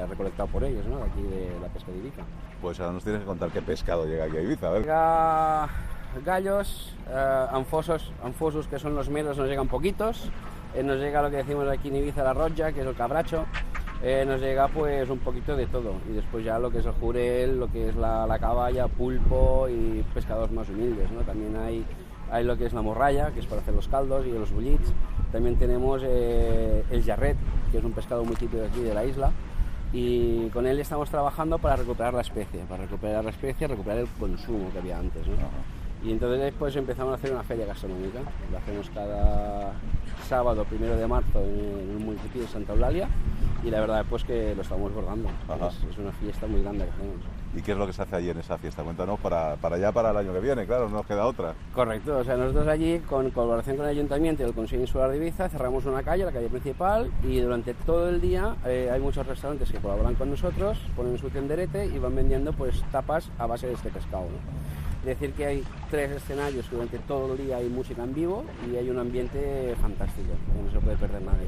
recolectado 0.09 0.49
por 0.49 0.65
ellos, 0.65 0.85
¿no? 0.87 0.97
aquí 0.97 1.23
de 1.23 1.57
la 1.61 1.69
pesca 1.69 1.91
de 1.93 1.99
Ibiza. 1.99 2.23
Pues 2.61 2.81
ahora 2.81 2.93
nos 2.93 3.05
tienes 3.05 3.21
que 3.21 3.27
contar 3.27 3.51
qué 3.51 3.63
pescado 3.63 4.05
llega 4.05 4.25
aquí 4.25 4.37
a 4.37 4.43
Ibiza. 4.43 4.69
A 4.69 4.71
ver. 4.71 4.83
Llega 4.83 5.69
gallos, 6.25 6.95
eh, 7.09 7.47
anfosos, 7.51 8.13
anfosos 8.23 8.67
que 8.67 8.79
son 8.79 8.95
los 8.95 9.09
meros, 9.09 9.39
nos 9.39 9.49
llegan 9.49 9.69
poquitos. 9.69 10.31
Eh, 10.75 10.83
nos 10.83 10.99
llega 10.99 11.23
lo 11.23 11.31
que 11.31 11.37
decimos 11.37 11.69
aquí 11.69 11.89
en 11.89 11.97
Ibiza, 11.97 12.25
la 12.25 12.35
roja, 12.35 12.73
que 12.73 12.81
es 12.81 12.87
el 12.87 12.95
cabracho. 12.95 13.47
Eh, 14.07 14.23
nos 14.27 14.39
llega 14.39 14.69
pues 14.69 15.09
un 15.09 15.19
poquito 15.19 15.57
de 15.57 15.67
todo. 15.67 15.95
Y 16.11 16.13
después 16.13 16.45
ya 16.45 16.59
lo 16.59 16.71
que 16.71 16.81
es 16.81 16.87
el 16.87 16.93
jurel, 16.93 17.59
lo 17.59 17.73
que 17.73 17.89
es 17.89 17.97
la, 17.97 18.27
la 18.27 18.39
caballa, 18.39 18.87
pulpo 18.87 19.67
y 19.71 20.05
pescados 20.13 20.51
más 20.51 20.69
humildes. 20.69 21.11
¿no? 21.11 21.23
También 21.23 21.57
hay, 21.57 21.87
hay 22.31 22.45
lo 22.45 22.59
que 22.59 22.67
es 22.67 22.75
la 22.75 22.83
morralla, 22.83 23.31
que 23.31 23.41
es 23.41 23.47
para 23.47 23.63
hacer 23.63 23.73
los 23.73 23.89
caldos 23.89 24.27
y 24.27 24.33
los 24.33 24.53
bullits. 24.53 24.93
También 25.33 25.57
tenemos 25.57 26.03
el 26.03 27.03
jarret, 27.03 27.39
que 27.73 27.79
es 27.79 27.85
un 27.85 27.93
pescado 27.93 28.25
muy 28.25 28.37
típico 28.37 28.63
aquí 28.63 28.81
de 28.81 28.93
la 28.93 29.07
isla 29.07 29.33
y 29.95 30.49
con 30.49 30.67
él 30.67 30.81
estamos 30.81 31.09
trabajando 31.09 31.57
para 31.59 31.77
recuperar 31.77 32.13
la 32.13 32.23
especie, 32.23 32.61
para 32.69 32.83
recuperar 32.83 33.25
la 33.25 33.31
especie, 33.31 33.69
recuperar 33.69 34.01
el 34.01 34.09
consumo 34.19 34.71
que 34.73 34.79
había 34.79 34.99
antes. 34.99 35.27
¿no? 35.27 35.35
Y 36.07 36.13
entonces 36.13 36.41
después 36.41 36.75
empezamos 36.77 37.13
a 37.13 37.15
hacer 37.15 37.33
una 37.33 37.45
feria 37.45 37.65
gastronómica, 37.65 38.19
la 38.53 38.59
hacemos 38.59 38.91
cada 38.91 39.73
sábado, 40.29 40.65
primero 40.65 40.97
de 40.97 41.07
marzo, 41.07 41.41
en 41.43 41.97
un 41.97 42.05
municipio 42.05 42.43
de 42.43 42.49
Santa 42.49 42.73
Eulalia 42.75 43.09
y 43.65 43.71
la 43.71 43.81
verdad 43.81 44.05
pues 44.09 44.25
que 44.25 44.55
lo 44.55 44.63
estamos 44.63 44.93
bordando. 44.93 45.29
Es, 45.91 45.99
una 45.99 46.13
fiesta 46.13 46.47
muy 46.47 46.63
grande 46.63 46.85
que 46.85 46.91
hacemos. 46.91 47.17
¿Y 47.57 47.63
qué 47.63 47.73
es 47.73 47.79
lo 47.79 47.87
que 47.87 47.93
se 47.93 48.03
hace 48.03 48.17
allí 48.17 48.31
en 48.31 48.39
esa 48.39 48.59
fiesta? 48.59 48.83
Cuéntanos 48.83 49.19
para, 49.21 49.57
para 49.57 49.77
allá, 49.77 49.93
para 49.93 50.11
el 50.11 50.17
año 50.17 50.33
que 50.33 50.41
viene, 50.41 50.67
claro, 50.67 50.89
no 50.89 50.97
nos 50.97 51.07
queda 51.07 51.27
otra. 51.27 51.55
Correcto, 51.73 52.19
o 52.19 52.25
sea, 52.25 52.37
nosotros 52.37 52.67
allí, 52.67 52.99
con 53.01 53.31
colaboración 53.31 53.77
con 53.77 53.87
el 53.87 53.93
Ayuntamiento 53.93 54.43
y 54.43 54.47
el 54.47 54.55
Consejo 54.55 54.83
Insular 54.83 55.11
de 55.11 55.17
Ibiza, 55.19 55.49
cerramos 55.49 55.87
una 55.87 56.03
calle, 56.03 56.25
la 56.25 56.33
calle 56.33 56.49
principal, 56.49 57.11
y 57.23 57.41
durante 57.41 57.75
todo 57.75 58.09
el 58.09 58.21
día 58.21 58.57
eh, 58.67 58.91
hay 58.93 59.01
muchos 59.01 59.27
restaurantes 59.27 59.71
que 59.71 59.79
colaboran 59.79 60.15
con 60.15 60.31
nosotros, 60.31 60.79
ponen 60.97 61.17
su 61.17 61.31
tenderete 61.31 61.87
y 61.87 61.99
van 61.99 62.15
vendiendo 62.15 62.53
pues 62.53 62.83
tapas 62.91 63.31
a 63.39 63.47
base 63.47 63.69
de 63.69 63.75
este 63.75 63.91
pescado. 63.91 64.27
Decir 65.05 65.33
que 65.33 65.45
hay 65.45 65.65
tres 65.91 66.13
escenarios 66.13 66.67
que 66.67 66.77
durante 66.77 66.99
todo 67.01 67.35
el 67.35 67.47
día 67.47 67.59
hay 67.59 67.69
música 67.69 68.03
en 68.03 68.15
vivo 68.15 68.45
y 68.71 68.77
hay 68.77 68.89
un 68.89 68.99
ambiente 68.99 69.75
fantástico, 69.81 70.29
que 70.47 70.63
no 70.63 70.71
se 70.71 70.79
puede 70.79 70.97
perder 70.97 71.23
nadie. 71.23 71.47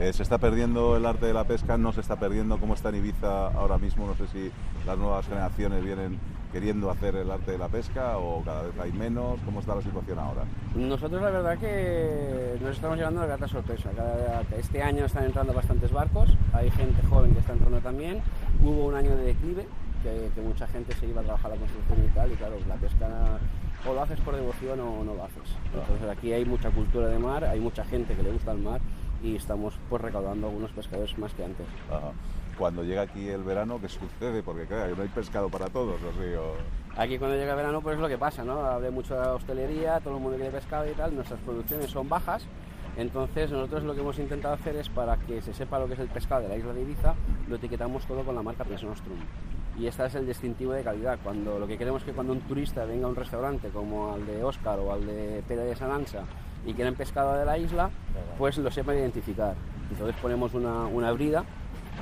Eh, 0.00 0.12
¿Se 0.12 0.22
está 0.22 0.38
perdiendo 0.38 0.96
el 0.96 1.06
arte 1.06 1.26
de 1.26 1.32
la 1.32 1.44
pesca? 1.44 1.78
¿No 1.78 1.92
se 1.92 2.00
está 2.00 2.18
perdiendo? 2.18 2.58
¿Cómo 2.58 2.74
está 2.74 2.90
en 2.90 2.96
Ibiza 2.96 3.46
ahora 3.48 3.78
mismo? 3.78 4.06
No 4.06 4.14
sé 4.14 4.26
si 4.26 4.50
las 4.86 4.98
nuevas 4.98 5.26
generaciones 5.26 5.82
vienen 5.82 6.18
queriendo 6.54 6.88
hacer 6.88 7.16
el 7.16 7.28
arte 7.32 7.50
de 7.50 7.58
la 7.58 7.66
pesca 7.66 8.16
o 8.16 8.40
cada 8.44 8.62
vez 8.62 8.72
hay 8.80 8.92
menos? 8.92 9.40
¿Cómo 9.44 9.58
está 9.58 9.74
la 9.74 9.82
situación 9.82 10.20
ahora? 10.20 10.44
Nosotros 10.76 11.20
la 11.20 11.30
verdad 11.30 11.58
que 11.58 12.56
nos 12.62 12.76
estamos 12.76 12.96
llevando 12.96 13.20
una 13.20 13.26
grata 13.26 13.48
sorpresa. 13.48 13.90
este 14.56 14.80
año 14.80 15.04
están 15.04 15.24
entrando 15.24 15.52
bastantes 15.52 15.90
barcos, 15.90 16.28
hay 16.52 16.70
gente 16.70 17.02
joven 17.08 17.32
que 17.32 17.40
está 17.40 17.54
entrando 17.54 17.80
también. 17.80 18.22
Hubo 18.62 18.86
un 18.86 18.94
año 18.94 19.16
de 19.16 19.24
declive, 19.24 19.66
que, 20.04 20.40
mucha 20.40 20.66
gente 20.68 20.94
se 20.94 21.06
iba 21.06 21.20
a 21.20 21.24
trabajar 21.24 21.50
la 21.50 21.56
construcción 21.56 22.04
y 22.04 22.08
tal, 22.14 22.32
y 22.32 22.36
claro, 22.36 22.56
la 22.68 22.74
pesca 22.76 23.38
o 23.86 23.92
lo 23.92 24.02
haces 24.02 24.20
por 24.20 24.34
devoción 24.34 24.80
o 24.80 25.04
no 25.04 25.14
lo 25.14 25.24
haces. 25.24 25.56
Entonces 25.66 26.08
aquí 26.08 26.32
hay 26.32 26.44
mucha 26.44 26.70
cultura 26.70 27.08
de 27.08 27.18
mar, 27.18 27.44
hay 27.44 27.60
mucha 27.60 27.84
gente 27.84 28.14
que 28.14 28.22
le 28.22 28.32
gusta 28.32 28.52
el 28.52 28.58
mar 28.58 28.80
y 29.22 29.36
estamos 29.36 29.74
pues 29.88 30.02
recaudando 30.02 30.48
algunos 30.48 30.70
pescadores 30.72 31.16
más 31.18 31.32
que 31.34 31.44
antes. 31.44 31.66
Cuando 32.58 32.84
llega 32.84 33.02
aquí 33.02 33.28
el 33.28 33.42
verano, 33.42 33.80
¿qué 33.80 33.88
sucede? 33.88 34.42
Porque 34.42 34.66
claro, 34.66 34.94
no 34.94 35.02
hay 35.02 35.08
pescado 35.08 35.48
para 35.48 35.66
todos, 35.68 36.00
¿o 36.02 37.00
Aquí 37.00 37.18
cuando 37.18 37.36
llega 37.36 37.50
el 37.50 37.56
verano 37.56 37.80
pues 37.80 37.96
es 37.96 38.00
lo 38.00 38.08
que 38.08 38.18
pasa, 38.18 38.44
¿no? 38.44 38.64
Hablé 38.64 38.90
mucho 38.90 39.14
de 39.20 39.26
hostelería, 39.28 39.98
todo 40.00 40.16
el 40.16 40.22
mundo 40.22 40.36
quiere 40.36 40.52
pescado 40.52 40.88
y 40.88 40.92
tal, 40.92 41.14
nuestras 41.14 41.40
producciones 41.40 41.90
son 41.90 42.08
bajas, 42.08 42.46
entonces 42.96 43.50
nosotros 43.50 43.82
lo 43.82 43.94
que 43.94 44.00
hemos 44.00 44.18
intentado 44.18 44.54
hacer 44.54 44.76
es 44.76 44.88
para 44.88 45.16
que 45.16 45.42
se 45.42 45.52
sepa 45.52 45.80
lo 45.80 45.88
que 45.88 45.94
es 45.94 46.00
el 46.00 46.08
pescado 46.08 46.42
de 46.42 46.48
la 46.48 46.56
isla 46.56 46.72
de 46.72 46.82
Ibiza, 46.82 47.14
lo 47.48 47.56
etiquetamos 47.56 48.06
todo 48.06 48.22
con 48.22 48.36
la 48.36 48.42
marca 48.42 48.64
Pies 48.64 48.84
Nostrum 48.84 49.18
y 49.78 49.86
este 49.86 50.06
es 50.06 50.14
el 50.14 50.26
distintivo 50.26 50.72
de 50.72 50.82
calidad. 50.82 51.18
Cuando 51.22 51.58
lo 51.58 51.66
que 51.66 51.76
queremos 51.76 52.02
es 52.02 52.06
que 52.06 52.12
cuando 52.12 52.32
un 52.32 52.40
turista 52.40 52.84
venga 52.84 53.06
a 53.06 53.10
un 53.10 53.16
restaurante 53.16 53.68
como 53.68 54.12
al 54.12 54.26
de 54.26 54.42
Oscar 54.44 54.78
o 54.78 54.92
al 54.92 55.06
de 55.06 55.42
Pere 55.46 55.62
de 55.62 55.76
Sanansa 55.76 56.24
y 56.66 56.72
quieren 56.74 56.94
pescado 56.94 57.34
de 57.34 57.44
la 57.44 57.58
isla, 57.58 57.90
pues 58.38 58.58
lo 58.58 58.70
sepa 58.70 58.94
identificar. 58.94 59.54
Entonces 59.90 60.16
ponemos 60.20 60.54
una, 60.54 60.86
una 60.86 61.12
brida 61.12 61.44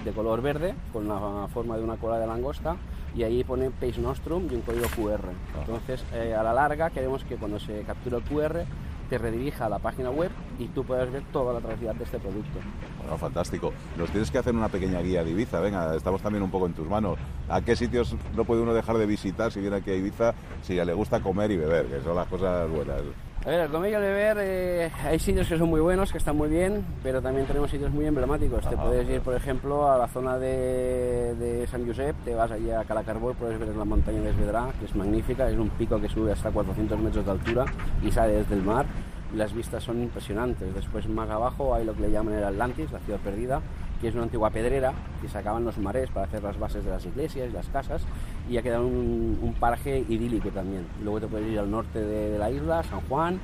de 0.05 0.12
color 0.12 0.43
verde 0.43 0.75
con 0.93 1.09
la 1.09 1.49
forma 1.49 1.76
de 1.76 1.85
una 1.85 1.97
cola 1.97 2.19
de 2.19 2.26
langosta 2.26 2.76
y 3.14 3.23
ahí 3.25 3.45
pone 3.45 3.71
Page 3.71 4.00
Nostrum 4.00 4.49
y 4.50 4.55
un 4.55 4.62
código 4.62 4.87
QR. 4.97 5.29
Entonces, 5.59 6.05
eh, 6.14 6.35
a 6.35 6.43
la 6.43 6.52
larga 6.52 6.91
queremos 6.91 7.25
que 7.25 7.37
cuando 7.37 7.59
se 7.59 7.83
captura 7.83 8.19
el 8.19 8.23
QR 8.25 8.64
te 9.11 9.19
redirija 9.19 9.67
a 9.67 9.69
la 9.69 9.79
página 9.79 10.11
web 10.11 10.31
y 10.59 10.69
tú 10.69 10.85
puedes 10.85 11.11
ver 11.12 11.23
toda 11.33 11.52
la 11.52 11.61
trazabilidad 11.61 11.95
de 11.97 12.05
este 12.05 12.19
producto. 12.19 12.59
Bueno, 13.03 13.19
fantástico. 13.19 13.73
Nos 13.97 14.11
tienes 14.11 14.31
que 14.31 14.39
hacer 14.39 14.55
una 14.55 14.69
pequeña 14.69 15.01
guía 15.01 15.25
de 15.25 15.31
Ibiza. 15.31 15.61
Venga, 15.61 15.95
estamos 15.95 16.23
también 16.23 16.43
un 16.43 16.51
poco 16.51 16.67
en 16.67 16.73
tus 16.73 16.89
manos. 16.89 17.19
¿A 17.49 17.61
qué 17.61 17.77
sitios 17.77 18.17
no 18.37 18.45
puede 18.45 18.63
uno 18.63 18.73
dejar 18.73 18.97
de 18.97 19.07
visitar 19.07 19.51
si 19.51 19.61
viene 19.61 19.77
aquí 19.77 19.91
a 19.91 19.95
Ibiza 19.95 20.35
si 20.63 20.77
ya 20.77 20.85
le 20.85 20.95
gusta 20.95 21.21
comer 21.21 21.51
y 21.51 21.57
beber, 21.57 21.87
que 21.87 22.01
son 22.01 22.17
las 22.17 22.27
cosas 22.29 22.71
buenas? 22.71 23.03
A 23.45 23.49
ver, 23.49 23.61
el 23.61 23.71
comer 23.71 23.91
y 23.91 23.95
el 23.95 24.01
beber, 24.03 24.37
eh, 24.41 24.93
hay 25.05 25.19
sitios 25.19 25.49
que 25.49 25.59
son 25.59 25.69
muy 25.69 25.81
buenos, 25.81 26.13
que 26.13 26.19
están 26.19 26.37
muy 26.37 26.49
bien, 26.49 26.87
pero 27.03 27.21
también 27.21 27.45
tenemos 27.45 27.73
sitios 27.73 27.91
muy 27.91 28.07
emblemáticos. 28.07 28.69
Te 28.69 28.77
puedes 28.77 29.09
ir, 29.09 29.21
por 29.21 29.35
ejemplo, 29.35 29.91
a 29.91 29.99
la 29.99 30.07
zona 30.07 30.39
de, 30.39 31.35
de 31.35 31.67
San 31.67 31.85
Josep, 31.85 32.15
te 32.25 32.37
vas 32.37 32.53
allí 32.53 32.71
a 32.71 32.85
Calacarbó, 32.85 33.35
puedes 33.35 33.59
ver 33.59 33.75
la 33.75 33.85
montaña 33.85 34.21
de 34.21 34.31
Esvedrá, 34.31 34.69
que 34.79 34.85
es 34.85 34.95
magnífica, 34.95 35.51
es 35.51 35.59
un 35.59 35.71
pico 35.71 36.01
que 36.01 36.09
sube 36.09 36.31
hasta 36.31 36.53
400 36.53 37.01
metros 37.01 37.25
de 37.25 37.31
altura 37.33 37.65
y 38.01 38.13
sale 38.13 38.35
desde 38.35 38.55
el 38.55 38.63
mar 38.63 38.87
las 39.35 39.53
vistas 39.53 39.83
son 39.83 40.03
impresionantes. 40.03 40.75
Después 40.75 41.09
más 41.09 41.29
abajo 41.31 41.75
hay 41.75 41.85
lo 41.85 41.95
que 41.95 42.03
le 42.03 42.11
llaman 42.11 42.35
el 42.35 42.45
Atlantis, 42.45 42.91
la 42.93 42.99
ciudad 43.01 43.19
perdida, 43.21 43.61
que 44.01 44.09
es 44.09 44.15
una 44.15 44.25
antigua 44.25 44.51
pedrera 44.51 44.93
que 45.21 45.29
sacaban 45.29 45.65
los 45.65 45.79
mares 45.79 46.11
para 46.11 46.27
hacer 46.27 46.43
las 46.43 46.59
bases 46.59 46.85
de 46.85 46.91
las 46.91 47.05
iglesias 47.07 47.49
y 47.49 47.53
las 47.53 47.69
casas 47.69 48.03
y 48.51 48.57
ha 48.57 48.62
quedado 48.62 48.87
un, 48.87 49.39
un 49.41 49.55
paraje 49.55 50.05
idílico 50.09 50.49
también. 50.51 50.87
Luego 51.03 51.21
te 51.21 51.27
puedes 51.29 51.51
ir 51.51 51.59
al 51.59 51.71
norte 51.71 52.01
de, 52.01 52.39
la 52.39 52.51
isla, 52.51 52.83
San 52.83 53.01
Juan, 53.03 53.41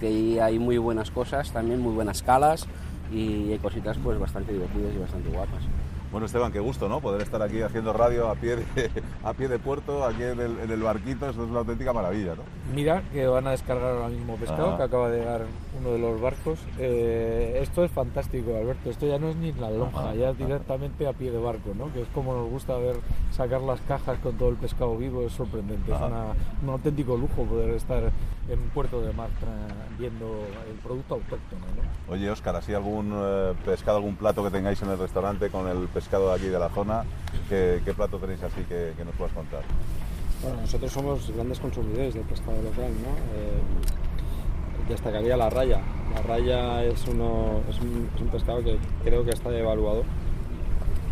que 0.00 0.08
ahí 0.08 0.38
hay 0.38 0.58
muy 0.58 0.78
buenas 0.78 1.10
cosas, 1.10 1.50
también 1.52 1.80
muy 1.80 1.94
buenas 1.94 2.22
calas 2.22 2.66
y 3.12 3.52
hay 3.52 3.58
cositas 3.58 3.96
pues 4.02 4.18
bastante 4.18 4.52
divertidas 4.52 4.94
y 4.94 4.98
bastante 4.98 5.28
guapas. 5.30 5.62
Bueno, 6.14 6.26
Esteban, 6.26 6.52
qué 6.52 6.60
gusto, 6.60 6.88
¿no? 6.88 7.00
Poder 7.00 7.22
estar 7.22 7.42
aquí 7.42 7.60
haciendo 7.60 7.92
radio 7.92 8.28
a 8.28 8.36
pie 8.36 8.54
de, 8.54 8.64
a 9.24 9.34
pie 9.34 9.48
de 9.48 9.58
puerto, 9.58 10.04
aquí 10.04 10.22
en 10.22 10.38
el, 10.38 10.80
barquito, 10.80 11.28
esto 11.28 11.42
es 11.42 11.50
una 11.50 11.58
auténtica 11.58 11.92
maravilla, 11.92 12.36
¿no? 12.36 12.42
Mira 12.72 13.02
que 13.12 13.26
van 13.26 13.48
a 13.48 13.50
descargar 13.50 13.96
ahora 13.96 14.10
mismo 14.10 14.36
pescado, 14.36 14.76
que 14.76 14.84
acaba 14.84 15.10
de 15.10 15.18
llegar 15.18 15.42
uno 15.76 15.90
de 15.90 15.98
los 15.98 16.20
barcos. 16.20 16.60
Eh, 16.78 17.58
esto 17.60 17.82
es 17.82 17.90
fantástico, 17.90 18.56
Alberto, 18.56 18.90
esto 18.90 19.08
ya 19.08 19.18
no 19.18 19.30
es 19.30 19.34
ni 19.34 19.52
la 19.54 19.70
lonja, 19.70 20.14
ya 20.14 20.30
es 20.30 20.38
directamente 20.38 21.08
a 21.08 21.14
pie 21.14 21.32
de 21.32 21.38
barco, 21.38 21.72
¿no? 21.76 21.92
Que 21.92 22.02
es 22.02 22.08
como 22.14 22.32
nos 22.32 22.48
gusta 22.48 22.76
ver 22.76 22.94
sacar 23.32 23.62
las 23.62 23.80
cajas 23.80 24.16
con 24.20 24.38
todo 24.38 24.50
el 24.50 24.56
pescado 24.56 24.96
vivo, 24.96 25.22
es 25.22 25.32
sorprendente, 25.32 25.90
es 25.90 25.98
un 26.62 26.68
auténtico 26.68 27.16
lujo 27.16 27.42
poder 27.42 27.70
estar 27.70 28.12
en 28.48 28.58
un 28.58 28.68
puerto 28.68 29.00
de 29.00 29.12
mar 29.12 29.30
viendo 29.98 30.46
el 30.68 30.76
producto 30.76 31.14
autóctono, 31.14 31.62
¿no? 31.76 32.12
Oye, 32.12 32.30
Óscar, 32.30 32.56
¿así 32.56 32.74
algún 32.74 33.12
eh, 33.14 33.54
pescado, 33.64 33.96
algún 33.96 34.16
plato 34.16 34.44
que 34.44 34.50
tengáis 34.50 34.80
en 34.82 34.90
el 34.90 34.98
restaurante 34.98 35.48
con 35.48 35.66
el 35.68 35.88
pescado 35.88 36.28
de 36.28 36.34
aquí 36.34 36.46
de 36.46 36.58
la 36.58 36.68
zona. 36.68 37.04
¿Qué, 37.48 37.80
plato 37.96 38.18
tenéis 38.18 38.42
así 38.42 38.62
que, 38.62 38.92
nos 39.04 39.14
puedas 39.14 39.32
contar? 39.32 39.62
Bueno, 40.42 40.60
nosotros 40.60 40.92
somos 40.92 41.30
grandes 41.30 41.58
consumidores 41.58 42.14
del 42.14 42.24
pescado 42.24 42.60
local, 42.62 42.92
¿no? 43.02 43.10
Eh, 43.38 43.62
destacaría 44.88 45.36
la 45.36 45.48
raya. 45.48 45.80
La 46.14 46.22
raya 46.22 46.84
es, 46.84 47.06
uno, 47.08 47.62
es 47.70 47.80
un, 47.80 48.28
pescado 48.28 48.62
que 48.62 48.76
creo 49.02 49.24
que 49.24 49.30
está 49.30 49.56
evaluado 49.56 50.02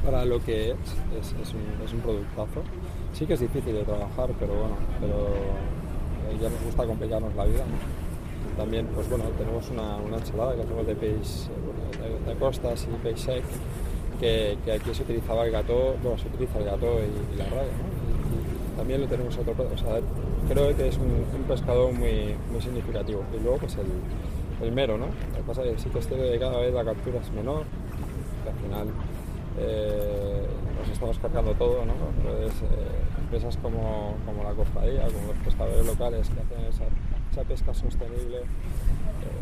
para 0.04 0.24
lo 0.26 0.38
que 0.40 0.72
es. 0.72 0.76
Es, 1.18 1.54
un, 1.54 1.82
es 1.82 1.92
un 1.94 2.00
productazo. 2.00 2.62
Sí 3.14 3.26
que 3.26 3.34
es 3.34 3.40
difícil 3.40 3.74
de 3.74 3.84
trabajar, 3.84 4.30
pero 4.38 4.54
bueno, 4.54 4.76
pero 5.00 5.28
ya 6.40 6.48
nos 6.48 6.62
gusta 6.64 6.86
complicarnos 6.86 7.34
la 7.34 7.44
vida. 7.44 7.64
También, 8.56 8.86
pues 8.94 9.08
bueno, 9.08 9.24
tenemos 9.38 9.70
una, 9.70 9.96
una 9.96 10.16
ensalada 10.18 10.54
que 10.54 10.62
hacemos 10.62 10.86
de 10.86 10.94
peix, 10.94 11.48
de, 12.26 12.32
de, 12.32 12.38
costas 12.38 12.86
y 12.90 13.02
peix 13.02 13.20
sec, 13.20 13.44
que, 14.20 14.58
aquí 14.72 14.94
se 14.94 15.02
utilizaba 15.02 15.46
el 15.46 15.52
gato, 15.52 15.96
bueno, 16.02 16.18
se 16.18 16.28
utiliza 16.28 16.58
el 16.58 16.64
gato 16.64 16.98
y, 17.00 17.38
la 17.38 17.44
raya, 17.46 17.72
y, 17.72 18.76
también 18.76 19.00
lo 19.00 19.06
tenemos 19.06 19.36
otro, 19.38 19.52
o 19.52 19.78
sea, 19.78 20.00
creo 20.48 20.76
que 20.76 20.88
es 20.88 20.98
un, 20.98 21.42
pescado 21.48 21.90
muy, 21.92 22.34
muy 22.50 22.60
significativo. 22.60 23.24
Y 23.34 23.42
luego 23.42 23.58
pues 23.58 23.76
el, 23.76 24.66
el 24.66 24.72
mero, 24.72 24.98
¿no? 24.98 25.06
Lo 25.06 25.36
que 25.36 25.42
pasa 25.46 25.64
es 25.64 25.76
que 25.76 25.82
sí 25.82 25.90
que 25.90 25.98
este 25.98 26.16
de 26.16 26.38
cada 26.38 26.58
vez 26.58 26.72
la 26.72 26.84
captura 26.84 27.20
es 27.20 27.30
menor, 27.32 27.64
que 28.44 28.50
al 28.50 28.56
final 28.56 28.88
eh, 29.58 30.46
nos 30.78 30.88
estamos 30.88 31.18
cargando 31.18 31.54
todo, 31.54 31.84
¿no? 31.84 31.92
Entonces, 32.18 32.62
eh, 32.62 33.20
empresas 33.20 33.56
como, 33.58 34.16
como 34.26 34.42
la 34.42 34.52
cofradía, 34.52 35.04
como 35.06 35.28
los 35.28 35.44
pescadores 35.44 35.86
locales 35.86 36.28
que 36.28 36.40
hacen 36.40 36.66
esa, 36.68 37.44
pesca 37.44 37.72
sostenible, 37.74 38.38
eh, 38.38 38.44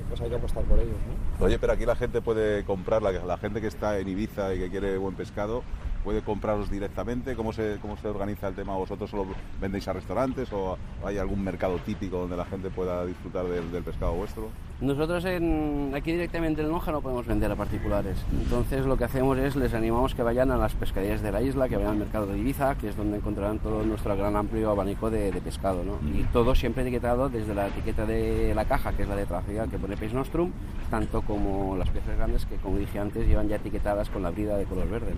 pues 0.09 0.21
hay 0.21 0.29
que 0.29 0.37
apostar 0.37 0.65
por 0.65 0.79
ellos. 0.79 0.97
¿no? 1.39 1.45
Oye, 1.45 1.59
pero 1.59 1.73
aquí 1.73 1.85
la 1.85 1.97
gente 1.97 2.21
puede 2.21 2.65
comprar, 2.65 3.03
la, 3.03 3.13
la, 3.13 3.37
gente 3.39 3.61
que 3.61 3.67
está 3.67 3.99
en 3.99 4.09
Ibiza 4.09 4.55
y 4.55 4.59
que 4.59 4.71
quiere 4.71 4.97
buen 4.97 5.15
pescado, 5.15 5.63
puede 6.03 6.23
compraros 6.23 6.71
directamente. 6.71 7.35
¿Cómo 7.37 7.53
se, 7.53 7.79
cómo 7.81 7.97
se 7.97 8.09
organiza 8.09 8.49
el 8.49 8.55
tema? 8.55 8.77
¿Vosotros 8.77 9.11
solo 9.11 9.27
vendéis 9.61 9.87
a 9.89 9.93
restaurantes 9.93 10.53
o 10.53 10.79
hay 11.05 11.19
algún 11.19 11.43
mercado 11.43 11.79
típico 11.79 12.19
donde 12.19 12.37
la 12.37 12.45
gente 12.45 12.71
pueda 12.71 13.05
disfrutar 13.05 13.47
del, 13.47 13.83
pescado 13.83 14.13
vuestro? 14.13 14.49
Nosotros 14.81 15.27
en, 15.27 15.93
aquí 15.95 16.13
directamente 16.13 16.63
en 16.63 16.71
Noja 16.71 16.91
no 16.91 17.03
podemos 17.03 17.27
vender 17.27 17.53
a 17.53 17.55
particulares. 17.55 18.17
Entonces 18.33 18.87
lo 18.87 18.97
que 18.97 19.05
hacemos 19.05 19.37
es 19.37 19.55
les 19.55 19.75
animamos 19.75 20.15
que 20.15 20.23
vayan 20.23 20.51
a 20.51 20.57
las 20.57 20.75
pescaderías 20.75 21.21
de 21.21 21.31
la 21.31 21.43
isla, 21.43 21.69
que 21.69 21.77
vayan 21.77 21.93
al 21.93 21.99
mercado 21.99 22.27
de 22.27 22.39
Ibiza, 22.39 22.77
que 22.77 22.89
es 22.89 22.97
donde 22.97 23.19
encontrarán 23.19 23.59
todo 23.59 23.83
nuestro 23.85 24.17
gran 24.17 24.37
amplio 24.37 24.71
abanico 24.71 25.11
de, 25.11 25.33
pescado. 25.45 25.85
¿no? 25.85 25.99
Y 26.19 26.23
todo 26.33 26.55
siempre 26.55 26.83
etiquetado 26.83 27.29
desde 27.29 27.55
la 27.55 27.69
etiqueta 27.69 28.07
de 28.07 28.55
la 28.55 28.65
caja, 28.65 28.93
que 28.93 29.03
es 29.03 29.09
la 29.09 29.17
de 29.17 29.27
traficar, 29.27 29.69
que 29.69 29.79
pone 29.79 29.99
Peix 29.99 30.15
Nostrum, 30.15 30.51
tanto 30.91 31.21
como 31.23 31.77
las 31.77 31.91
piezas 31.91 32.17
grandes 32.17 32.47
que, 32.47 32.57
como 32.57 32.79
dije 32.79 32.99
antes, 32.99 33.29
llevan 33.29 33.49
ya 33.49 33.57
etiquetadas 33.57 34.09
con 34.09 34.23
la 34.23 34.31
brida 34.31 34.57
de 34.57 34.65
color 34.65 34.89
verde. 34.89 35.13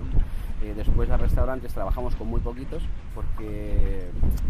Eh, 0.63 0.75
después 0.77 1.11
a 1.11 1.17
restaurantes 1.17 1.73
trabajamos 1.75 2.15
con 2.15 2.29
muy 2.29 2.41
poquitos 2.41 2.85
porque 3.17 4.07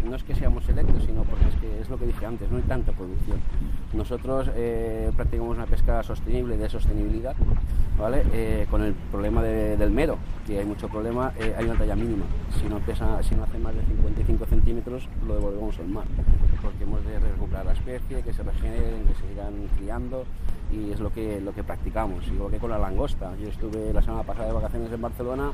no 0.07 0.15
es 0.15 0.23
que 0.23 0.35
seamos 0.35 0.63
selectos, 0.63 1.03
sino 1.03 1.23
porque 1.23 1.45
es, 1.47 1.55
que 1.55 1.81
es 1.81 1.89
lo 1.89 1.97
que 1.97 2.05
dije 2.05 2.25
antes, 2.25 2.51
no 2.51 2.57
hay 2.57 2.63
tanta 2.63 2.91
producción. 2.91 3.39
Nosotros 3.93 4.51
eh, 4.55 5.02
practicamos 5.11 5.55
una 5.55 5.65
pesca 5.65 6.01
sostenible, 6.03 6.57
de 6.57 6.69
sostenibilidad, 6.69 7.35
¿vale? 7.97 8.23
Eh, 8.33 8.67
con 8.69 8.83
el 8.83 8.93
problema 8.93 9.41
del 9.43 9.91
mero, 9.91 10.17
que 10.45 10.59
hay 10.59 10.65
mucho 10.65 10.87
problema, 10.87 11.33
hay 11.57 11.65
una 11.65 11.75
talla 11.75 11.95
mínima. 11.95 12.25
Si 12.59 12.67
no, 12.67 12.79
pesa, 12.79 13.21
si 13.23 13.35
no 13.35 13.43
hace 13.43 13.57
más 13.57 13.75
de 13.75 13.81
55 13.81 14.45
centímetros, 14.45 15.07
lo 15.27 15.35
devolvemos 15.35 15.77
al 15.79 15.87
mar, 15.87 16.05
porque 16.61 16.83
hemos 16.83 17.05
de 17.05 17.19
recuperar 17.19 17.65
la 17.65 17.73
especie, 17.73 18.21
que 18.21 18.33
se 18.33 18.43
regeneren, 18.43 19.05
que 19.07 19.13
se 19.15 19.27
sigan 19.29 19.53
criando 19.77 20.25
y 20.71 20.91
es 20.91 20.99
lo 20.99 21.11
que, 21.11 21.39
lo 21.41 21.53
que 21.53 21.63
practicamos, 21.63 22.27
igual 22.27 22.51
que 22.51 22.57
con 22.57 22.69
la 22.69 22.77
langosta. 22.77 23.31
Yo 23.41 23.49
estuve 23.49 23.93
la 23.93 24.01
semana 24.01 24.23
pasada 24.23 24.47
de 24.47 24.53
vacaciones 24.53 24.91
en 24.91 25.01
Barcelona 25.01 25.51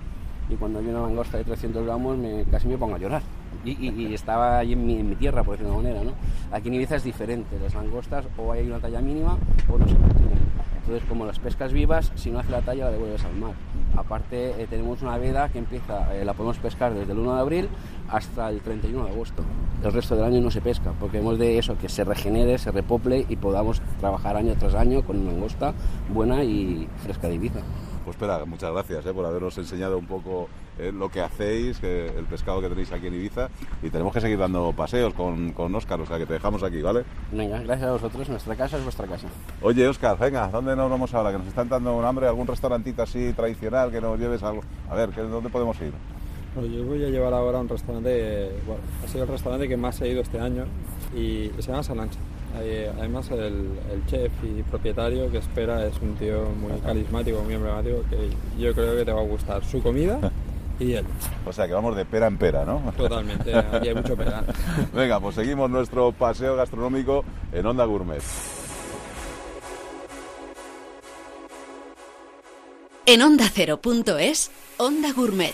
y 0.50 0.56
cuando 0.56 0.80
vi 0.80 0.90
una 0.90 1.02
langosta 1.02 1.38
de 1.38 1.44
300 1.44 1.86
gramos 1.86 2.18
casi 2.52 2.68
me 2.68 2.78
pongo 2.78 2.96
a 2.96 3.00
llorar. 3.00 3.22
Y, 3.66 4.14
estaba 4.14 4.60
allí 4.60 4.74
en 4.74 5.10
mi, 5.10 5.16
tierra, 5.16 5.44
por 5.44 5.54
decirlo 5.54 5.74
de 5.74 5.80
una 5.80 5.90
manera. 5.90 6.12
¿no? 6.12 6.56
Aquí 6.56 6.70
en 6.70 6.76
Ibiza 6.76 6.96
es 6.96 7.04
diferente, 7.04 7.60
las 7.60 7.74
langostas 7.74 8.26
o 8.38 8.52
hay 8.52 8.68
una 8.68 8.80
talla 8.80 9.02
mínima 9.02 9.38
o 9.68 9.78
no 9.78 9.88
se 9.88 9.96
capturan. 9.96 10.40
Entonces, 10.90 11.08
como 11.08 11.26
las 11.26 11.38
pescas 11.38 11.72
vivas, 11.72 12.12
si 12.16 12.32
no 12.32 12.40
hace 12.40 12.52
la 12.52 12.62
talla 12.62 12.86
la 12.86 12.92
devuelves 12.92 13.24
al 13.24 13.36
mar. 13.36 13.52
Aparte, 13.96 14.60
eh, 14.60 14.68
tenemos 14.68 15.02
una 15.04 15.20
veda 15.20 15.50
que 15.50 15.60
empieza, 15.60 16.16
eh, 16.16 16.26
la 16.26 16.34
podemos 16.34 16.58
pescar 16.58 16.94
desde 16.94 17.12
el 17.12 17.20
1 17.20 17.36
de 17.36 17.40
abril 17.40 17.70
hasta 18.10 18.50
el 18.50 18.62
31 18.62 19.06
de 19.06 19.12
agosto. 19.12 19.44
El 19.84 19.94
resto 19.94 20.16
del 20.16 20.26
año 20.26 20.42
no 20.42 20.50
se 20.50 20.62
pesca, 20.62 20.94
porque 21.00 21.20
hemos 21.20 21.38
de 21.38 21.60
eso, 21.60 21.78
que 21.78 21.90
se 21.90 22.04
regenere, 22.04 22.58
se 22.58 22.72
repople 22.72 23.26
y 23.30 23.36
podamos 23.36 23.82
trabajar 24.00 24.36
año 24.36 24.56
tras 24.58 24.74
año 24.74 25.04
con 25.04 25.20
una 25.20 25.32
langosta 25.32 25.74
buena 26.12 26.44
y 26.44 26.88
fresca 27.04 27.28
de 27.28 27.36
Ibiza. 27.36 27.60
Pues 28.04 28.16
espera, 28.16 28.44
muchas 28.46 28.72
gracias 28.72 29.06
eh, 29.06 29.14
por 29.14 29.26
habernos 29.26 29.58
enseñado 29.58 29.98
un 29.98 30.06
poco 30.06 30.48
eh, 30.78 30.92
lo 30.92 31.10
que 31.10 31.22
hacéis, 31.22 31.82
el 31.84 32.26
pescado 32.26 32.62
que 32.62 32.70
tenéis 32.70 32.92
aquí 32.92 33.08
en 33.08 33.16
Ibiza 33.16 33.50
y 33.84 33.90
tenemos 33.90 34.14
que 34.14 34.22
seguir 34.22 34.38
dando 34.38 34.72
paseos 34.74 35.14
con, 35.14 35.52
con 35.54 35.74
Óscar, 35.76 36.00
o 36.02 36.06
sea 36.06 36.18
que 36.18 36.26
te 36.26 36.34
dejamos 36.34 36.64
aquí, 36.64 36.82
¿vale? 36.82 37.04
Venga, 37.32 37.60
gracias 37.60 37.90
a 37.90 37.94
vosotros, 37.94 38.30
nuestra 38.30 38.56
casa 38.56 38.78
es 38.78 38.84
vuestra 38.84 39.06
casa. 39.06 39.28
Oye, 39.62 39.88
Óscar, 39.88 40.18
venga, 40.18 40.48
¿dónde 40.48 40.76
nos 40.76 40.90
vamos 40.90 41.14
ahora? 41.14 41.32
Que 41.32 41.38
nos 41.40 41.48
están 41.48 41.70
dando 41.70 41.96
un 41.96 42.06
hambre, 42.06 42.28
algún 42.28 42.48
restaurantito 42.48 43.04
así 43.04 43.34
tradicional 43.34 43.92
que 43.92 44.02
nos 44.02 44.20
lleves 44.20 44.42
algo. 44.44 44.62
A 44.90 44.96
ver, 44.96 45.14
¿dónde 45.14 45.50
podemos 45.50 45.80
ir? 45.82 45.94
yo 46.56 46.84
voy 46.84 47.04
a 47.06 47.10
llevar 47.10 47.34
ahora 47.34 47.60
a 47.60 47.62
un 47.62 47.70
restaurante, 47.70 48.52
bueno, 48.66 48.82
ha 49.04 49.08
sido 49.08 49.24
el 49.24 49.30
restaurante 49.30 49.68
que 49.68 49.78
más 49.78 50.02
he 50.02 50.10
ido 50.10 50.22
este 50.22 50.40
año 50.40 50.66
y 51.16 51.52
se 51.60 51.72
llama 51.72 51.84
Salancha. 51.84 52.20
Además, 52.56 53.30
el, 53.32 53.70
chef 54.08 54.32
y 54.44 54.64
propietario 54.64 55.32
que 55.32 55.38
espera 55.38 55.86
es 55.86 55.94
un 56.02 56.16
tío 56.16 56.50
muy 56.50 56.80
carismático, 56.80 57.42
muy 57.42 57.54
emblemático, 57.54 58.04
que 58.10 58.30
yo 58.62 58.74
creo 58.74 58.96
que 58.96 59.06
te 59.06 59.12
va 59.12 59.22
a 59.22 59.26
gustar 59.26 59.64
su 59.64 59.82
comida 59.82 60.20
y 60.80 60.94
él. 60.94 61.06
O 61.46 61.54
sea, 61.54 61.68
que 61.68 61.74
vamos 61.74 61.96
de 61.96 62.06
pera 62.06 62.28
en 62.28 62.38
pera, 62.38 62.66
¿no? 62.66 62.82
Totalmente, 62.98 63.56
aquí 63.72 63.90
hay 63.90 63.96
mucho 63.96 64.16
pera. 64.16 64.44
Venga, 64.94 65.20
pues 65.20 65.36
seguimos 65.36 65.70
nuestro 65.70 66.12
paseo 66.12 66.56
gastronómico 66.56 67.24
en 67.52 67.66
Onda 67.66 67.86
Gourmet. 67.86 68.22
En 73.06 73.22
Onda 73.24 73.46
Cero.es, 73.52 74.52
Onda 74.78 75.12
Gourmet. 75.14 75.54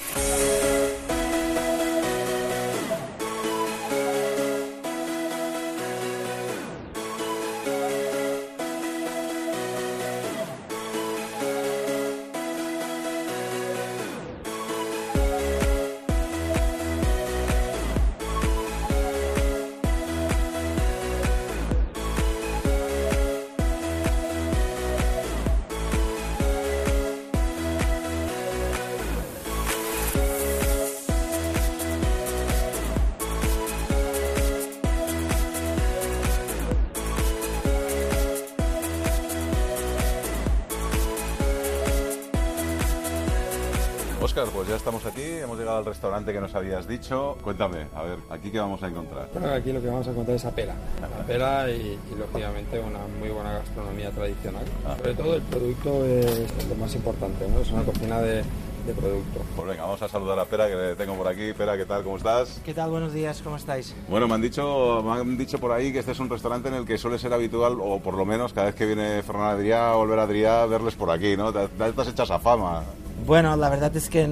Restaurante 46.25 46.33
que 46.33 46.41
nos 46.41 46.55
habías 46.55 46.87
dicho. 46.87 47.37
Cuéntame, 47.43 47.87
a 47.95 48.03
ver, 48.03 48.17
¿aquí 48.29 48.51
qué 48.51 48.59
vamos 48.59 48.81
a 48.83 48.87
encontrar? 48.87 49.29
aquí 49.53 49.71
lo 49.71 49.81
que 49.81 49.87
vamos 49.87 50.07
a 50.07 50.11
encontrar 50.11 50.35
es 50.35 50.45
apera. 50.45 50.75
Apera 51.21 51.69
y, 51.69 51.99
y 52.11 52.15
lógicamente 52.17 52.79
una 52.79 52.99
muy 53.19 53.29
buena 53.29 53.53
gastronomía 53.53 54.11
tradicional. 54.11 54.63
Ah. 54.85 54.95
Sobre 54.97 55.13
todo 55.13 55.35
el 55.35 55.41
producto 55.43 56.05
es 56.05 56.67
lo 56.69 56.75
más 56.75 56.93
importante, 56.95 57.47
¿no? 57.47 57.59
Es 57.59 57.71
una 57.71 57.83
cocina 57.83 58.19
de, 58.21 58.43
producto. 58.85 59.41
Pues 59.55 59.67
venga, 59.67 59.81
vamos 59.81 60.01
a 60.03 60.07
saludar 60.07 60.37
a 60.37 60.45
Pera 60.45 60.67
que 60.67 60.75
le 60.75 60.95
tengo 60.95 61.15
por 61.15 61.27
aquí. 61.27 61.53
Pera, 61.53 61.75
¿qué 61.75 61.85
tal? 61.85 62.03
¿Cómo 62.03 62.17
estás? 62.17 62.61
¿Qué 62.63 62.73
tal? 62.73 62.91
Buenos 62.91 63.13
días, 63.13 63.41
¿cómo 63.43 63.55
estáis? 63.55 63.95
Bueno, 64.07 64.27
me 64.27 64.35
han 64.35 64.41
dicho, 64.41 65.01
me 65.03 65.11
han 65.11 65.37
dicho 65.37 65.57
por 65.57 65.71
ahí 65.71 65.91
que 65.91 65.99
este 65.99 66.11
es 66.11 66.19
un 66.19 66.29
restaurante 66.29 66.69
en 66.69 66.75
el 66.75 66.85
que 66.85 66.97
suele 66.97 67.17
ser 67.17 67.33
habitual, 67.33 67.77
o 67.81 67.99
por 67.99 68.13
lo 68.13 68.25
menos 68.25 68.53
cada 68.53 68.67
vez 68.67 68.75
que 68.75 68.85
viene 68.85 69.23
Fernando 69.23 69.59
Adrià 69.59 69.95
Volver 69.95 70.19
Adrià, 70.19 70.67
verles 70.67 70.95
por 70.95 71.09
aquí, 71.09 71.35
¿no? 71.35 71.51
Te, 71.51 71.67
te 71.67 71.89
estás 71.89 72.07
hechas 72.09 72.29
a 72.29 72.37
fama. 72.37 72.83
Bueno, 73.25 73.55
la 73.55 73.69
verdad 73.69 73.95
es 73.95 74.07
que 74.07 74.27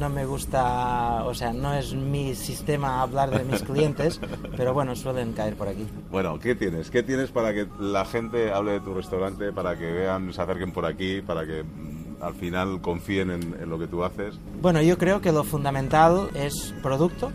no 0.00 0.08
me 0.08 0.24
gusta, 0.24 1.24
o 1.24 1.34
sea, 1.34 1.52
no 1.52 1.74
es 1.74 1.94
mi 1.94 2.34
sistema 2.34 3.02
hablar 3.02 3.30
de 3.30 3.44
mis 3.44 3.62
clientes, 3.62 4.18
pero 4.56 4.72
bueno, 4.72 4.96
suelen 4.96 5.34
caer 5.34 5.54
por 5.54 5.68
aquí. 5.68 5.86
Bueno, 6.10 6.38
¿qué 6.38 6.54
tienes? 6.54 6.90
¿Qué 6.90 7.02
tienes 7.02 7.30
para 7.30 7.52
que 7.52 7.68
la 7.78 8.06
gente 8.06 8.50
hable 8.50 8.72
de 8.72 8.80
tu 8.80 8.94
restaurante, 8.94 9.52
para 9.52 9.78
que 9.78 9.92
vean, 9.92 10.32
se 10.32 10.40
acerquen 10.40 10.72
por 10.72 10.86
aquí, 10.86 11.20
para 11.20 11.46
que 11.46 11.62
mm, 11.62 12.22
al 12.22 12.34
final 12.34 12.80
confíen 12.80 13.30
en, 13.30 13.68
lo 13.68 13.78
que 13.78 13.86
tú 13.86 14.02
haces? 14.02 14.38
Bueno, 14.62 14.80
yo 14.80 14.96
creo 14.96 15.20
que 15.20 15.32
lo 15.32 15.44
fundamental 15.44 16.30
es 16.34 16.74
producto, 16.82 17.30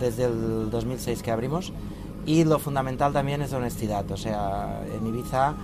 desde 0.00 0.24
el 0.24 0.70
2006 0.70 1.22
que 1.22 1.30
abrimos, 1.30 1.72
y 2.26 2.42
lo 2.44 2.58
fundamental 2.58 3.12
también 3.12 3.42
es 3.42 3.52
honestidad. 3.52 4.10
O 4.10 4.16
sea, 4.16 4.82
en 4.92 5.06
Ibiza, 5.06 5.54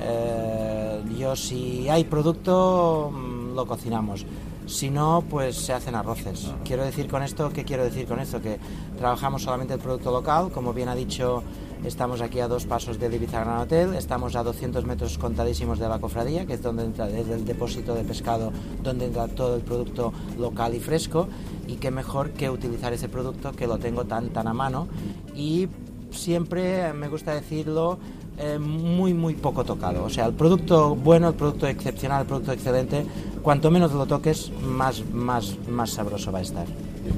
eh, 0.00 1.02
yo 1.16 1.36
si 1.36 1.88
hay 1.88 2.02
producto 2.04 3.12
lo 3.54 3.66
cocinamos. 3.66 4.26
Si 4.66 4.90
no, 4.90 5.24
pues 5.28 5.56
se 5.56 5.72
hacen 5.72 5.94
arroces. 5.94 6.50
Quiero 6.64 6.84
decir 6.84 7.08
con 7.08 7.22
esto, 7.22 7.50
¿qué 7.50 7.64
quiero 7.64 7.84
decir 7.84 8.06
con 8.06 8.20
esto? 8.20 8.40
Que 8.40 8.58
trabajamos 8.96 9.42
solamente 9.42 9.74
el 9.74 9.80
producto 9.80 10.10
local, 10.10 10.50
como 10.52 10.72
bien 10.72 10.88
ha 10.88 10.94
dicho, 10.94 11.42
estamos 11.84 12.20
aquí 12.20 12.40
a 12.40 12.48
dos 12.48 12.64
pasos 12.64 12.98
del 12.98 13.14
Ibiza 13.14 13.40
Gran 13.40 13.58
Hotel, 13.58 13.94
estamos 13.94 14.36
a 14.36 14.42
200 14.42 14.84
metros 14.86 15.18
contadísimos 15.18 15.78
de 15.78 15.88
la 15.88 15.98
cofradía, 15.98 16.46
que 16.46 16.54
es 16.54 16.62
donde 16.62 16.84
entra, 16.84 17.06
desde 17.06 17.34
el 17.34 17.44
depósito 17.44 17.94
de 17.94 18.04
pescado, 18.04 18.52
donde 18.82 19.06
entra 19.06 19.28
todo 19.28 19.56
el 19.56 19.62
producto 19.62 20.12
local 20.38 20.74
y 20.74 20.80
fresco, 20.80 21.28
y 21.66 21.76
qué 21.76 21.90
mejor 21.90 22.30
que 22.30 22.48
utilizar 22.48 22.92
ese 22.92 23.08
producto 23.08 23.52
que 23.52 23.66
lo 23.66 23.78
tengo 23.78 24.04
tan, 24.04 24.30
tan 24.30 24.46
a 24.46 24.54
mano. 24.54 24.86
Y 25.34 25.68
siempre, 26.10 26.92
me 26.92 27.08
gusta 27.08 27.34
decirlo, 27.34 27.98
eh, 28.38 28.58
muy, 28.58 29.14
muy 29.14 29.34
poco 29.34 29.64
tocado. 29.64 30.04
O 30.04 30.10
sea, 30.10 30.26
el 30.26 30.34
producto 30.34 30.94
bueno, 30.94 31.28
el 31.28 31.34
producto 31.34 31.66
excepcional, 31.66 32.22
el 32.22 32.26
producto 32.26 32.52
excelente, 32.52 33.04
cuanto 33.42 33.70
menos 33.70 33.92
lo 33.92 34.06
toques, 34.06 34.50
más, 34.62 35.04
más, 35.12 35.56
más 35.68 35.90
sabroso 35.90 36.32
va 36.32 36.38
a 36.38 36.42
estar. 36.42 36.66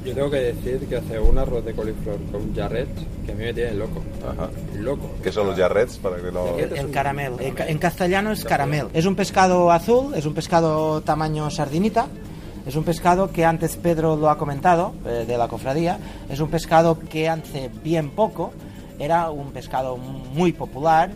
Yo 0.04 0.14
tengo 0.14 0.30
que 0.30 0.38
decir 0.38 0.86
que 0.88 0.96
hace 0.96 1.18
un 1.18 1.38
arroz 1.38 1.64
de 1.64 1.74
coliflor 1.74 2.16
con 2.32 2.54
jarret 2.54 2.88
que 3.26 3.32
a 3.32 3.34
mí 3.34 3.44
me 3.44 3.54
tiene 3.54 3.74
loco. 3.74 4.02
Ajá. 4.26 4.48
Loco. 4.78 5.10
¿Qué 5.22 5.30
son 5.30 5.46
los 5.46 5.56
jarrets? 5.56 5.98
Para 5.98 6.16
que 6.16 6.30
lo... 6.30 6.58
El, 6.58 6.90
caramel. 6.90 7.34
En, 7.38 7.78
castellano 7.78 8.32
es 8.32 8.44
caramel. 8.44 8.88
Es 8.94 9.04
un 9.06 9.14
pescado 9.14 9.70
azul, 9.70 10.14
es 10.14 10.24
un 10.24 10.34
pescado 10.34 11.02
tamaño 11.02 11.50
sardinita. 11.50 12.06
Es 12.66 12.76
un 12.76 12.84
pescado 12.84 13.30
que 13.30 13.44
antes 13.44 13.76
Pedro 13.76 14.16
lo 14.16 14.30
ha 14.30 14.38
comentado, 14.38 14.94
eh, 15.06 15.24
de 15.26 15.36
la 15.36 15.48
cofradía. 15.48 15.98
Es 16.30 16.40
un 16.40 16.48
pescado 16.48 16.98
que 16.98 17.28
hace 17.28 17.70
bien 17.82 18.08
poco 18.08 18.52
era 18.98 19.30
un 19.30 19.52
pescado 19.52 19.96
muy 19.96 20.52
popular, 20.52 21.10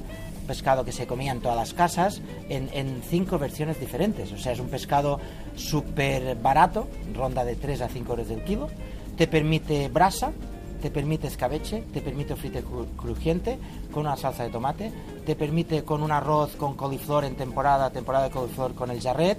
pescado 0.48 0.84
que 0.84 0.92
se 0.92 1.06
comía 1.06 1.30
en 1.30 1.40
todas 1.40 1.56
las 1.56 1.74
casas, 1.74 2.22
en, 2.48 3.02
cinco 3.08 3.38
versiones 3.38 3.78
diferentes. 3.78 4.32
O 4.32 4.38
sea, 4.38 4.52
es 4.52 4.58
un 4.58 4.68
pescado 4.68 5.20
súper 5.54 6.34
barato, 6.36 6.88
ronda 7.14 7.44
de 7.44 7.54
3 7.54 7.82
a 7.82 7.88
5 7.88 8.12
euros 8.12 8.28
del 8.28 8.42
kilo, 8.42 8.68
te 9.16 9.28
permite 9.28 9.88
brasa, 9.88 10.32
te 10.80 10.90
permite 10.90 11.26
escabeche, 11.26 11.82
te 11.92 12.00
permite 12.00 12.34
frite 12.34 12.64
crujiente 12.96 13.58
con 13.92 14.06
una 14.06 14.16
salsa 14.16 14.44
de 14.44 14.50
tomate, 14.50 14.92
te 15.26 15.36
permite 15.36 15.84
con 15.84 16.02
un 16.02 16.12
arroz 16.12 16.56
con 16.56 16.74
coliflor 16.74 17.24
en 17.24 17.36
temporada, 17.36 17.90
temporada 17.90 18.24
de 18.24 18.30
coliflor 18.30 18.74
con 18.74 18.90
el 18.90 19.00
jarret, 19.00 19.38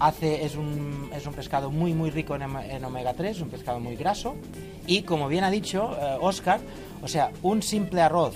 hace, 0.00 0.44
es, 0.44 0.56
un, 0.56 1.10
es 1.14 1.26
un 1.26 1.34
pescado 1.34 1.70
muy 1.70 1.94
muy 1.94 2.10
rico 2.10 2.34
en, 2.34 2.84
omega 2.84 3.14
3, 3.14 3.40
un 3.42 3.48
pescado 3.50 3.78
muy 3.78 3.96
graso 3.96 4.34
y 4.86 5.02
como 5.02 5.28
bien 5.28 5.44
ha 5.44 5.50
dicho 5.50 5.90
Oscar, 6.20 6.60
o 7.02 7.08
sea, 7.08 7.30
un 7.42 7.62
simple 7.62 8.00
arroz 8.00 8.34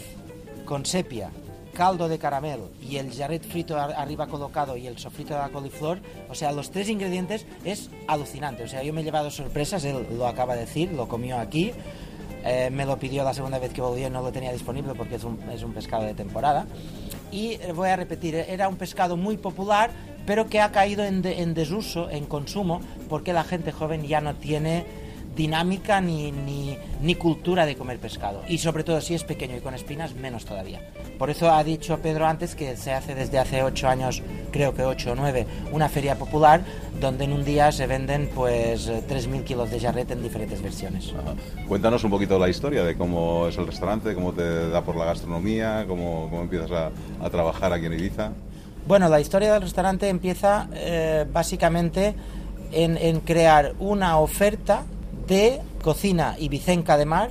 con 0.64 0.86
sepia, 0.86 1.30
caldo 1.74 2.08
de 2.08 2.18
caramelo 2.18 2.70
y 2.80 2.96
el 2.96 3.12
jarret 3.12 3.44
frito 3.44 3.78
arriba 3.78 4.26
colocado 4.26 4.76
y 4.76 4.86
el 4.86 4.98
sofrito 4.98 5.34
de 5.34 5.40
la 5.40 5.48
coliflor, 5.50 5.98
o 6.30 6.34
sea, 6.34 6.52
los 6.52 6.70
tres 6.70 6.88
ingredientes 6.88 7.46
es 7.64 7.90
alucinante. 8.06 8.62
O 8.62 8.68
sea, 8.68 8.82
yo 8.82 8.92
me 8.92 9.02
he 9.02 9.04
llevado 9.04 9.30
sorpresas, 9.30 9.84
él 9.84 10.06
lo 10.16 10.26
acaba 10.26 10.54
de 10.54 10.60
decir, 10.60 10.92
lo 10.92 11.08
comió 11.08 11.38
aquí, 11.38 11.72
eh, 12.44 12.70
me 12.70 12.86
lo 12.86 12.98
pidió 12.98 13.24
la 13.24 13.34
segunda 13.34 13.58
vez 13.58 13.72
que 13.72 13.80
volvió 13.80 14.08
no 14.10 14.22
lo 14.22 14.30
tenía 14.30 14.52
disponible 14.52 14.94
porque 14.94 15.16
es 15.16 15.24
un, 15.24 15.38
es 15.50 15.62
un 15.62 15.72
pescado 15.72 16.04
de 16.04 16.14
temporada. 16.14 16.66
Y 17.30 17.54
eh, 17.54 17.72
voy 17.74 17.88
a 17.88 17.96
repetir, 17.96 18.34
era 18.34 18.68
un 18.68 18.76
pescado 18.76 19.16
muy 19.16 19.36
popular, 19.36 19.90
pero 20.26 20.48
que 20.48 20.60
ha 20.60 20.72
caído 20.72 21.04
en, 21.04 21.54
desuso, 21.54 22.10
en 22.10 22.26
consumo, 22.26 22.80
porque 23.08 23.32
la 23.32 23.44
gente 23.44 23.72
joven 23.72 24.06
ya 24.06 24.20
no 24.20 24.34
tiene 24.34 24.84
dinámica 25.36 26.00
ni, 26.00 26.32
ni, 26.32 27.14
cultura 27.16 27.66
de 27.66 27.76
comer 27.76 27.98
pescado. 27.98 28.42
Y 28.48 28.58
sobre 28.58 28.84
todo 28.84 29.00
si 29.00 29.14
es 29.14 29.24
pequeño 29.24 29.56
y 29.56 29.60
con 29.60 29.74
espinas, 29.74 30.14
menos 30.14 30.44
todavía. 30.44 30.80
Por 31.18 31.30
eso 31.30 31.52
ha 31.52 31.62
dicho 31.64 31.98
Pedro 31.98 32.26
antes 32.26 32.54
que 32.54 32.76
se 32.76 32.92
hace 32.92 33.14
desde 33.14 33.38
hace 33.38 33.62
ocho 33.62 33.88
años, 33.88 34.22
creo 34.50 34.74
que 34.74 34.82
ocho 34.82 35.12
o 35.12 35.14
nueve, 35.14 35.46
una 35.72 35.88
feria 35.88 36.16
popular 36.16 36.62
donde 37.00 37.24
en 37.24 37.32
un 37.32 37.44
día 37.44 37.72
se 37.72 37.86
venden 37.86 38.30
pues 38.34 38.88
3.000 38.88 39.44
kilos 39.44 39.70
de 39.70 39.80
jarret 39.80 40.10
en 40.10 40.22
diferentes 40.22 40.62
versiones. 40.62 41.12
Cuéntanos 41.68 42.04
un 42.04 42.10
poquito 42.10 42.38
la 42.38 42.48
historia 42.48 42.84
de 42.84 42.96
cómo 42.96 43.48
es 43.48 43.58
el 43.58 43.66
restaurante, 43.66 44.14
cómo 44.14 44.32
te 44.32 44.68
da 44.70 44.82
por 44.82 44.96
la 44.96 45.04
gastronomía, 45.04 45.84
cómo, 45.86 46.28
cómo 46.30 46.42
empiezas 46.42 46.70
a, 46.70 47.30
trabajar 47.30 47.72
aquí 47.72 47.86
en 47.86 47.94
Ibiza. 47.94 48.32
Bueno, 48.86 49.08
la 49.08 49.18
historia 49.18 49.54
del 49.54 49.62
restaurante 49.62 50.10
empieza 50.10 50.68
eh, 50.74 51.24
básicamente 51.32 52.14
en, 52.70 53.20
crear 53.20 53.74
una 53.78 54.18
oferta 54.18 54.82
de 55.26 55.62
cocina 55.82 56.36
ibicenca 56.38 56.98
de 56.98 57.06
mar, 57.06 57.30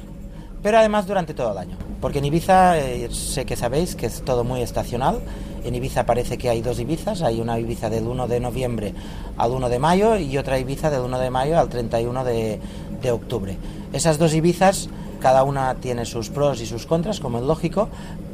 pero 0.64 0.80
además 0.80 1.06
durante 1.06 1.36
todo 1.36 1.52
el 1.52 1.58
año. 1.60 1.78
Porque 2.02 2.20
en 2.20 2.26
Ibiza, 2.26 2.80
eh, 2.80 3.08
sé 3.12 3.46
que 3.46 3.56
sabéis 3.56 3.96
que 3.96 4.08
es 4.08 4.24
todo 4.24 4.44
muy 4.44 4.62
estacional. 4.62 5.20
En 5.64 5.76
Ibiza 5.76 6.08
parece 6.08 6.40
que 6.40 6.50
hay 6.50 6.62
dos 6.62 6.80
Ibizas. 6.80 7.22
Hay 7.22 7.40
una 7.40 7.60
Ibiza 7.60 7.90
del 7.90 8.08
1 8.08 8.28
de 8.28 8.40
noviembre 8.40 8.94
al 9.38 9.52
1 9.52 9.70
de 9.70 9.80
mayo 9.80 10.18
y 10.18 10.38
otra 10.40 10.58
Ibiza 10.58 10.90
del 10.90 11.02
1 11.02 11.20
de 11.20 11.30
mayo 11.30 11.60
al 11.60 11.70
31 11.70 12.24
de, 12.24 12.60
de 13.02 13.12
octubre. 13.12 13.58
Esas 13.94 14.18
dos 14.18 14.34
Ibizas, 14.34 14.90
cada 15.22 15.44
una 15.44 15.76
tiene 15.76 16.06
sus 16.06 16.30
pros 16.30 16.62
y 16.62 16.66
sus 16.66 16.88
contras, 16.88 17.20
como 17.20 17.38
es 17.38 17.44
lógico, 17.44 17.90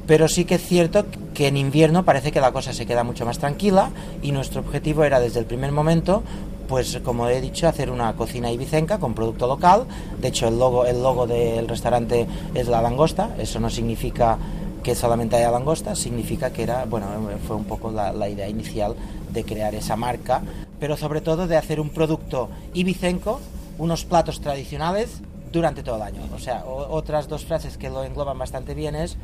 pero 0.09 0.27
sí 0.27 0.43
que 0.43 0.55
es 0.55 0.65
cierto 0.65 1.05
que 1.35 1.45
en 1.45 1.55
invierno 1.55 2.03
parece 2.03 2.31
que 2.31 2.41
la 2.41 2.51
cosa 2.51 2.73
se 2.73 2.87
queda 2.87 3.03
mucho 3.03 3.27
más 3.27 3.37
tranquila 3.37 3.91
y 4.23 4.31
nuestro 4.31 4.61
objetivo 4.61 5.03
era 5.03 5.19
desde 5.19 5.39
el 5.39 5.45
primer 5.45 5.71
momento 5.71 6.23
pues 6.67 6.99
como 7.03 7.29
he 7.29 7.39
dicho, 7.39 7.67
hacer 7.67 7.91
una 7.91 8.15
cocina 8.15 8.51
ibicenca 8.51 8.97
con 8.97 9.13
producto 9.13 9.45
local. 9.45 9.85
De 10.19 10.29
hecho, 10.29 10.47
el 10.47 10.57
logo, 10.57 10.85
el 10.85 11.03
logo 11.03 11.27
del 11.27 11.67
restaurante 11.67 12.25
es 12.55 12.67
la 12.67 12.81
langosta. 12.81 13.35
Eso 13.37 13.59
no 13.59 13.69
significa 13.69 14.37
que 14.81 14.95
solamente 14.95 15.35
haya 15.35 15.51
langosta, 15.51 15.95
significa 15.95 16.51
que 16.51 16.63
era, 16.63 16.85
bueno, 16.85 17.07
fue 17.45 17.55
un 17.55 17.65
poco 17.65 17.91
la, 17.91 18.29
idea 18.29 18.49
inicial 18.49 18.95
de 19.31 19.43
crear 19.43 19.75
esa 19.75 19.95
marca, 19.95 20.41
pero 20.79 20.97
sobre 20.97 21.21
todo 21.21 21.47
de 21.47 21.57
hacer 21.57 21.79
un 21.79 21.89
producto 21.89 22.49
ibicenco, 22.73 23.39
unos 23.77 24.05
platos 24.05 24.41
tradicionales 24.41 25.21
durante 25.51 25.83
todo 25.83 25.97
el 25.97 26.03
año. 26.03 26.21
O 26.35 26.39
sea, 26.39 26.65
otras 26.65 27.27
dos 27.27 27.45
frases 27.45 27.77
que 27.77 27.89
lo 27.89 28.03
engloban 28.03 28.37
bastante 28.37 28.73
bien 28.73 28.95
es 28.95 29.17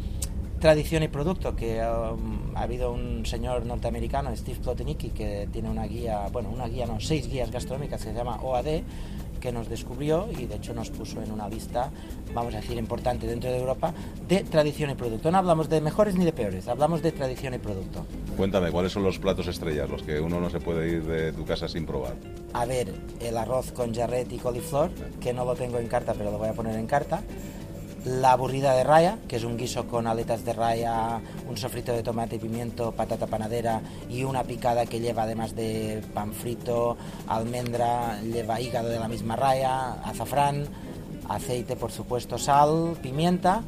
tradición 0.59 1.03
y 1.03 1.07
producto, 1.07 1.55
que 1.55 1.81
um, 1.81 2.55
ha 2.55 2.61
habido 2.61 2.91
un 2.91 3.25
señor 3.25 3.65
norteamericano, 3.65 4.35
Steve 4.35 4.59
Plotinicki, 4.61 5.09
que 5.09 5.47
tiene 5.51 5.69
una 5.69 5.85
guía, 5.85 6.27
bueno, 6.31 6.49
una 6.49 6.67
guía, 6.67 6.85
no, 6.85 6.99
seis 6.99 7.29
guías 7.29 7.51
gastronómicas 7.51 8.01
que 8.01 8.09
se 8.09 8.15
llama 8.15 8.39
OAD, 8.41 8.81
que 9.39 9.51
nos 9.51 9.69
descubrió 9.69 10.27
y 10.35 10.47
de 10.47 10.55
hecho 10.55 10.73
nos 10.73 10.89
puso 10.89 11.21
en 11.21 11.31
una 11.31 11.47
lista, 11.47 11.91
vamos 12.33 12.55
a 12.55 12.61
decir, 12.61 12.77
importante 12.77 13.27
dentro 13.27 13.51
de 13.51 13.59
Europa, 13.59 13.93
de 14.27 14.43
tradición 14.43 14.89
y 14.89 14.95
producto. 14.95 15.29
No 15.29 15.37
hablamos 15.37 15.69
de 15.69 15.81
mejores 15.81 16.15
ni 16.15 16.25
de 16.25 16.33
peores, 16.33 16.67
hablamos 16.67 17.03
de 17.03 17.11
tradición 17.11 17.53
y 17.53 17.59
producto. 17.59 18.05
Cuéntame, 18.37 18.71
¿cuáles 18.71 18.91
son 18.91 19.03
los 19.03 19.19
platos 19.19 19.47
estrellas, 19.47 19.87
los 19.87 20.01
que 20.01 20.19
uno 20.19 20.39
no 20.39 20.49
se 20.49 20.59
puede 20.59 20.89
ir 20.89 21.03
de 21.03 21.31
tu 21.31 21.45
casa 21.45 21.67
sin 21.67 21.85
probar? 21.85 22.15
A 22.53 22.65
ver, 22.65 22.91
el 23.19 23.37
arroz 23.37 23.71
con 23.71 23.93
jarret 23.93 24.31
y 24.31 24.37
coliflor, 24.37 24.89
que 25.21 25.31
no 25.31 25.45
lo 25.45 25.53
tengo 25.53 25.77
en 25.77 25.87
carta, 25.87 26.15
pero 26.17 26.31
lo 26.31 26.39
voy 26.39 26.49
a 26.49 26.53
poner 26.53 26.79
en 26.79 26.87
carta 26.87 27.21
la 28.05 28.33
aburrida 28.33 28.73
de 28.73 28.83
raya, 28.83 29.17
que 29.27 29.37
es 29.37 29.43
un 29.43 29.57
guiso 29.57 29.87
con 29.87 30.07
aletas 30.07 30.45
de 30.45 30.53
raya, 30.53 31.19
un 31.49 31.57
sofrito 31.57 31.91
de 31.91 32.03
tomate 32.03 32.35
y 32.35 32.39
pimiento, 32.39 32.91
patata 32.91 33.25
panadera 33.25 33.81
y 34.09 34.23
una 34.23 34.43
picada 34.43 34.85
que 34.85 34.99
lleva 34.99 35.23
además 35.23 35.55
de 35.55 36.03
pan 36.13 36.33
frito, 36.33 36.97
almendra, 37.27 38.21
lleva 38.21 38.61
hígado 38.61 38.89
de 38.89 38.99
la 38.99 39.07
misma 39.07 39.35
raya, 39.35 39.93
azafrán, 40.03 40.67
aceite 41.27 41.75
por 41.75 41.91
supuesto, 41.91 42.37
sal, 42.37 42.95
pimienta, 43.01 43.63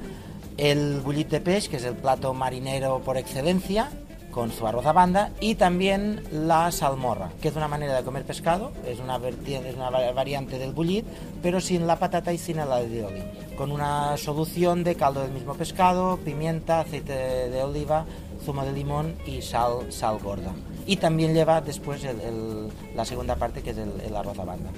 el 0.58 1.02
bullit 1.02 1.30
de 1.30 1.42
peix, 1.42 1.68
que 1.68 1.78
es 1.78 1.84
el 1.84 1.96
plato 1.96 2.34
marinero 2.34 3.02
por 3.04 3.18
excelencia, 3.18 3.90
con 4.38 4.52
su 4.52 4.68
arroz 4.68 4.86
a 4.86 4.92
banda 4.92 5.32
y 5.40 5.56
también 5.56 6.22
la 6.32 6.72
salmorra, 6.72 7.32
que 7.42 7.48
es 7.48 7.56
una 7.56 7.68
manera 7.68 7.96
de 7.96 8.04
comer 8.04 8.24
pescado, 8.24 8.72
es 8.86 9.00
una, 9.00 9.18
es 9.18 9.76
una 9.76 9.90
variante 9.90 10.60
del 10.60 10.74
bullit, 10.74 11.08
pero 11.42 11.60
sin 11.60 11.88
la 11.88 11.98
patata 11.98 12.32
y 12.32 12.38
sin 12.38 12.60
el 12.60 12.72
alioli, 12.72 13.24
con 13.58 13.72
una 13.72 14.16
solución 14.16 14.84
de 14.84 14.94
caldo 14.94 15.24
del 15.24 15.32
mismo 15.32 15.56
pescado, 15.56 16.18
pimienta, 16.18 16.82
aceite 16.82 17.50
de 17.50 17.64
oliva, 17.64 18.06
zumo 18.46 18.64
de 18.64 18.74
limón 18.74 19.16
y 19.26 19.42
sal, 19.42 19.92
sal 19.92 20.20
gorda. 20.20 20.54
Y 20.88 20.96
también 20.96 21.34
lleva 21.34 21.60
después 21.60 22.04
el, 22.06 22.70
la 22.96 23.04
segunda 23.04 23.36
parte 23.36 23.62
que 23.62 23.72
es 23.72 23.78
el, 23.78 24.16
arroz 24.16 24.40
a 24.40 24.46
banda. 24.46 24.70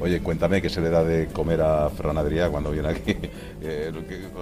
Oye, 0.00 0.20
cuéntame 0.20 0.60
qué 0.60 0.68
se 0.68 0.82
le 0.82 0.90
da 0.90 1.02
de 1.02 1.28
comer 1.28 1.62
a 1.62 1.88
Fran 1.88 2.16
Adrià 2.18 2.50
cuando 2.50 2.70
viene 2.70 2.88
aquí. 2.88 3.16
Eh, 3.68 3.90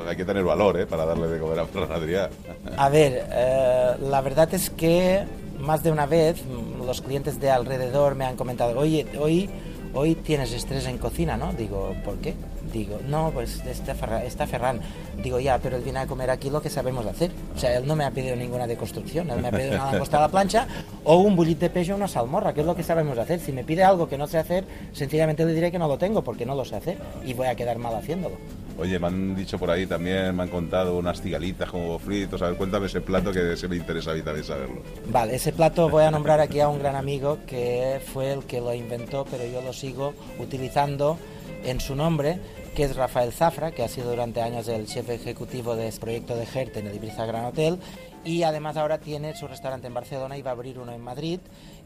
hay 0.07 0.17
que 0.17 0.25
tener 0.25 0.45
valor 0.45 0.79
¿eh? 0.79 0.87
para 0.87 1.07
darle 1.07 1.29
de 1.29 1.39
comer 1.39 1.61
a 1.61 1.67
Fran 1.67 1.91
Adrià. 1.91 2.29
A 2.77 2.89
ver, 2.91 3.27
eh, 3.31 3.95
la 4.03 4.21
verdad 4.21 4.53
es 4.53 4.69
que 4.69 5.25
más 5.61 5.83
de 5.83 5.91
una 5.91 6.05
vez 6.05 6.43
los 6.85 7.01
clientes 7.01 7.41
de 7.41 7.51
alrededor 7.51 8.17
me 8.17 8.27
han 8.27 8.37
comentado, 8.37 8.79
oye, 8.79 9.07
hoy, 9.19 9.49
hoy 9.95 10.15
tienes 10.17 10.53
estrés 10.53 10.87
en 10.87 10.99
cocina, 10.99 11.39
¿no? 11.39 11.53
Digo, 11.55 11.95
¿por 12.05 12.17
qué? 12.17 12.35
Digo, 12.75 12.99
no, 13.07 13.31
pues 13.33 13.63
está, 13.65 13.95
Ferran. 13.95 14.81
Digo, 15.23 15.39
ya, 15.39 15.59
pero 15.59 15.77
él 15.77 15.83
viene 15.85 16.01
a 16.01 16.09
comer 16.09 16.29
aquí 16.29 16.51
lo 16.51 16.61
que 16.61 16.69
sabemos 16.69 17.07
hacer. 17.07 17.31
O 17.55 17.59
sea, 17.59 17.77
él 17.77 17.87
no 17.87 17.95
me 17.95 18.05
ha 18.05 18.11
pedido 18.11 18.35
ninguna 18.35 18.67
deconstrucción, 18.67 19.31
él 19.31 19.41
me 19.41 19.47
ha 19.47 19.51
pedido 19.53 19.77
una 19.77 19.93
langosta 19.93 20.17
a 20.19 20.23
la 20.23 20.29
plancha 20.29 20.67
o 21.05 21.19
un 21.19 21.37
bullit 21.37 21.61
de 21.61 21.71
pez 21.71 21.89
o 21.91 21.95
una 21.95 22.09
salmorra, 22.09 22.53
que 22.53 22.63
es 22.63 22.67
lo 22.67 22.75
que 22.75 22.83
sabemos 22.83 23.17
hacer. 23.17 23.39
Si 23.39 23.53
me 23.53 23.63
pide 23.63 23.85
algo 23.85 24.09
que 24.09 24.19
no 24.19 24.27
sé 24.27 24.39
hacer, 24.39 24.65
sencillamente 24.93 25.45
le 25.47 25.55
diré 25.55 25.71
que 25.71 25.79
no 25.79 25.87
lo 25.87 25.99
tengo 25.99 26.23
porque 26.23 26.45
no 26.45 26.57
lo 26.57 26.65
sé 26.65 26.75
hacer 26.75 26.99
y 27.25 27.33
voy 27.33 27.47
a 27.47 27.55
quedar 27.55 27.79
mal 27.79 27.95
haciéndolo. 27.95 28.35
Oye, 28.77 28.99
me 28.99 29.07
han 29.07 29.37
dicho 29.37 29.57
por 29.57 29.71
ahí 29.71 29.87
también, 29.87 30.35
me 30.35 30.43
han 30.43 30.49
contado 30.49 30.99
unas 30.99 31.23
cigalitas 31.23 31.71
como 31.71 31.97
fritos. 32.01 32.43
A 32.43 32.49
ver, 32.49 32.57
cuéntame 32.57 32.87
ese 32.87 33.01
plato 33.01 33.31
que 33.31 33.57
se 33.57 33.69
me 33.69 33.77
interesa 33.77 34.11
a 34.11 34.15
mí 34.15 34.23
también 34.23 34.45
saberlo. 34.45 34.83
Vale, 35.07 35.37
ese 35.37 35.53
plato 35.53 35.89
voy 35.89 36.03
a 36.03 36.11
nombrar 36.11 36.41
aquí 36.41 36.59
a 36.59 36.69
un 36.69 36.81
gran 36.81 36.97
amigo 36.97 37.39
que 37.47 38.01
fue 38.13 38.33
el 38.33 38.43
que 38.43 38.61
lo 38.61 38.75
inventó, 38.75 39.25
pero 39.31 39.45
yo 39.47 39.63
lo 39.63 39.73
sigo 39.73 40.13
utilizando 40.41 41.19
en 41.65 41.79
su 41.79 41.95
nombre 41.95 42.41
que 42.75 42.83
es 42.83 42.97
Rafael 42.97 43.33
Zafra, 43.33 43.71
que 43.71 43.85
ha 43.85 43.89
sido 43.89 44.11
durante 44.11 44.43
años 44.43 44.67
el 44.67 44.89
jefe 44.89 45.15
ejecutivo 45.15 45.77
de 45.77 45.87
este 45.87 46.01
proyecto 46.01 46.35
de 46.35 46.45
GERT 46.45 46.77
en 46.79 46.89
el 46.89 46.97
Ibiza 46.97 47.25
Gran 47.25 47.45
Hotel. 47.45 47.79
Y 48.25 48.43
además 48.43 48.77
ahora 48.77 48.99
tiene 48.99 49.37
su 49.37 49.47
restaurante 49.47 49.87
en 49.87 49.95
Barcelona 49.95 50.37
y 50.37 50.43
va 50.43 50.51
a 50.51 50.55
abrir 50.55 50.81
uno 50.81 50.91
en 50.91 51.01
Madrid. 51.01 51.39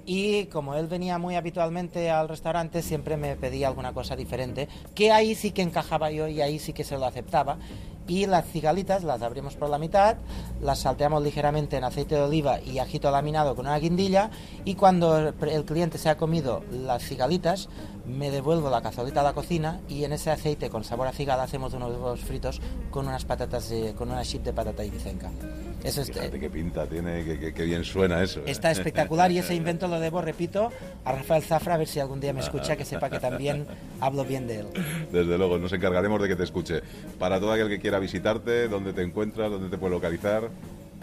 Y 0.07 0.46
como 0.46 0.74
él 0.77 0.87
venía 0.87 1.18
muy 1.18 1.35
habitualmente 1.35 2.11
al 2.11 2.29
restaurante, 2.29 2.81
siempre 2.81 3.18
me 3.18 3.37
pedía 3.37 3.68
alguna 3.68 3.92
cosa 3.92 4.16
diferente, 4.16 4.66
que 4.94 5.12
ahí 5.12 5.35
sí 5.35 5.51
que 5.51 5.61
encajaba 5.61 6.11
yo 6.11 6.27
y 6.29 6.40
ahí 6.40 6.59
sí 6.59 6.72
que 6.72 6.85
se 6.85 6.96
lo 6.96 7.05
aceptaba. 7.05 7.59
Y 8.07 8.24
las 8.24 8.46
cigalitas 8.46 9.05
las 9.05 9.20
abrimos 9.20 9.57
por 9.57 9.68
la 9.68 9.79
mitad, 9.79 10.16
las 10.62 10.79
salteamos 10.79 11.22
ligeramente 11.22 11.77
en 11.77 11.85
aceite 11.85 12.14
de 12.14 12.22
oliva 12.22 12.59
y 12.62 12.79
ajito 12.79 13.11
laminado 13.11 13.55
con 13.55 13.66
una 13.66 13.79
guindilla. 13.79 14.31
Y 14.64 14.77
cuando 14.77 15.18
el 15.18 15.64
cliente 15.66 15.98
se 15.98 16.09
ha 16.09 16.16
comido 16.16 16.62
las 16.70 17.03
cigalitas 17.03 17.68
me 18.09 18.31
devuelvo 18.31 18.71
la 18.71 18.81
cazolita 18.81 19.21
a 19.21 19.25
la 19.25 19.33
cocina 19.33 19.81
y 19.88 20.05
en 20.05 20.12
ese 20.12 20.31
aceite 20.31 20.71
con 20.71 20.85
sabor 20.85 21.07
a 21.07 21.12
cigala 21.12 21.42
hacemos 21.42 21.75
unos 21.75 21.90
huevos 21.90 22.21
fritos 22.21 22.61
con 22.90 23.07
unas 23.07 23.25
patatas, 23.25 23.73
con 23.97 24.11
una 24.11 24.23
chip 24.23 24.42
de 24.42 24.53
patata 24.53 24.85
ibicenca. 24.85 25.31
Eso 25.85 26.03
es, 26.03 26.09
Fíjate 26.09 26.40
qué 26.40 26.51
pinta 26.51 26.87
tiene, 26.87 27.25
qué, 27.25 27.62
bien 27.62 27.85
suena 27.85 28.23
eso. 28.23 28.40
¿eh? 28.40 28.44
Está 28.47 28.71
espectacular 28.71 29.31
y 29.31 29.38
ese 29.38 29.55
invento 29.57 29.87
lo 29.87 30.01
debo, 30.01 30.21
repito, 30.21 30.73
a 31.05 31.12
Rafael 31.12 31.42
Zafra 31.42 31.75
a 31.75 31.77
ver 31.79 31.87
si 31.87 32.01
algún 32.01 32.21
día 32.21 32.33
me 32.33 32.40
escucha, 32.40 32.77
que 32.77 32.85
sepa 32.85 33.11
que 33.11 33.21
también 33.21 33.66
hablo 34.01 34.25
bien 34.25 34.47
de 34.47 34.61
él. 34.61 34.66
Desde 35.12 35.38
luego, 35.38 35.59
nos 35.59 35.73
encargaremos 35.73 36.21
de 36.21 36.29
que 36.29 36.37
te 36.37 36.44
escuche. 36.44 36.81
Para 37.18 37.38
todo 37.38 37.53
aquel 37.53 37.68
que 37.68 37.79
quiera 37.79 37.99
visitarte, 37.99 38.68
dónde 38.68 38.92
te 38.92 39.03
encuentras, 39.03 39.51
dónde 39.51 39.68
te 39.68 39.79
puede 39.79 39.92
localizar. 39.94 40.49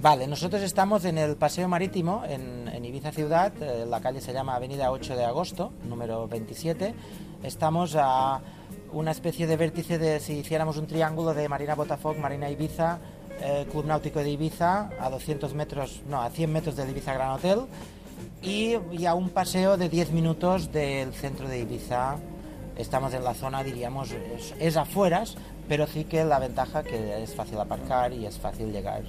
Vale, 0.06 0.28
nosotros 0.28 0.62
estamos 0.62 1.04
en 1.06 1.18
el 1.18 1.36
Paseo 1.36 1.68
Marítimo, 1.68 2.22
en, 2.30 2.86
Ibiza 2.86 3.12
Ciudad, 3.12 3.52
eh, 3.60 3.88
la 3.90 4.02
calle 4.02 4.22
se 4.22 4.34
llama 4.34 4.56
Avenida 4.56 4.92
8 4.92 5.16
de 5.16 5.26
Agosto, 5.26 5.74
número 5.84 6.28
27. 6.28 6.94
Estamos 7.42 7.96
a 7.98 8.40
una 8.94 9.10
especie 9.10 9.48
de 9.48 9.58
vértice 9.58 9.98
de 9.98 10.20
si 10.20 10.34
hiciéramos 10.34 10.78
un 10.78 10.86
triángulo 10.86 11.34
de 11.34 11.50
Marina 11.50 11.74
Botafogo, 11.74 12.20
Marina 12.20 12.52
Ibiza, 12.52 13.00
eh, 13.42 13.66
Club 13.72 13.88
Náutico 13.88 14.20
de 14.20 14.30
Ibiza, 14.30 14.92
a 15.00 15.10
200 15.10 15.56
metros, 15.56 16.04
no, 16.08 16.22
a 16.22 16.30
100 16.30 16.54
metros 16.54 16.76
del 16.76 16.92
Ibiza 16.92 17.16
Gran 17.16 17.32
Hotel, 17.32 17.62
y, 18.44 18.76
y 18.92 19.08
a 19.08 19.16
un 19.16 19.32
paseo 19.32 19.76
de 19.76 19.90
10 19.90 20.12
minutos 20.12 20.72
del 20.72 21.16
centro 21.16 21.48
de 21.48 21.62
Ibiza. 21.62 22.18
Estamos 22.78 23.12
en 23.16 23.24
la 23.24 23.34
zona, 23.34 23.64
diríamos, 23.64 24.12
es, 24.12 24.54
es 24.60 24.78
afueras, 24.78 25.36
pero 25.68 25.88
sí 25.88 26.04
que 26.04 26.24
la 26.24 26.38
ventaja 26.38 26.84
que 26.84 27.24
es 27.24 27.34
fácil 27.34 27.58
aparcar 27.58 28.14
y 28.14 28.28
es 28.28 28.38
fácil 28.38 28.72
llegar 28.72 29.02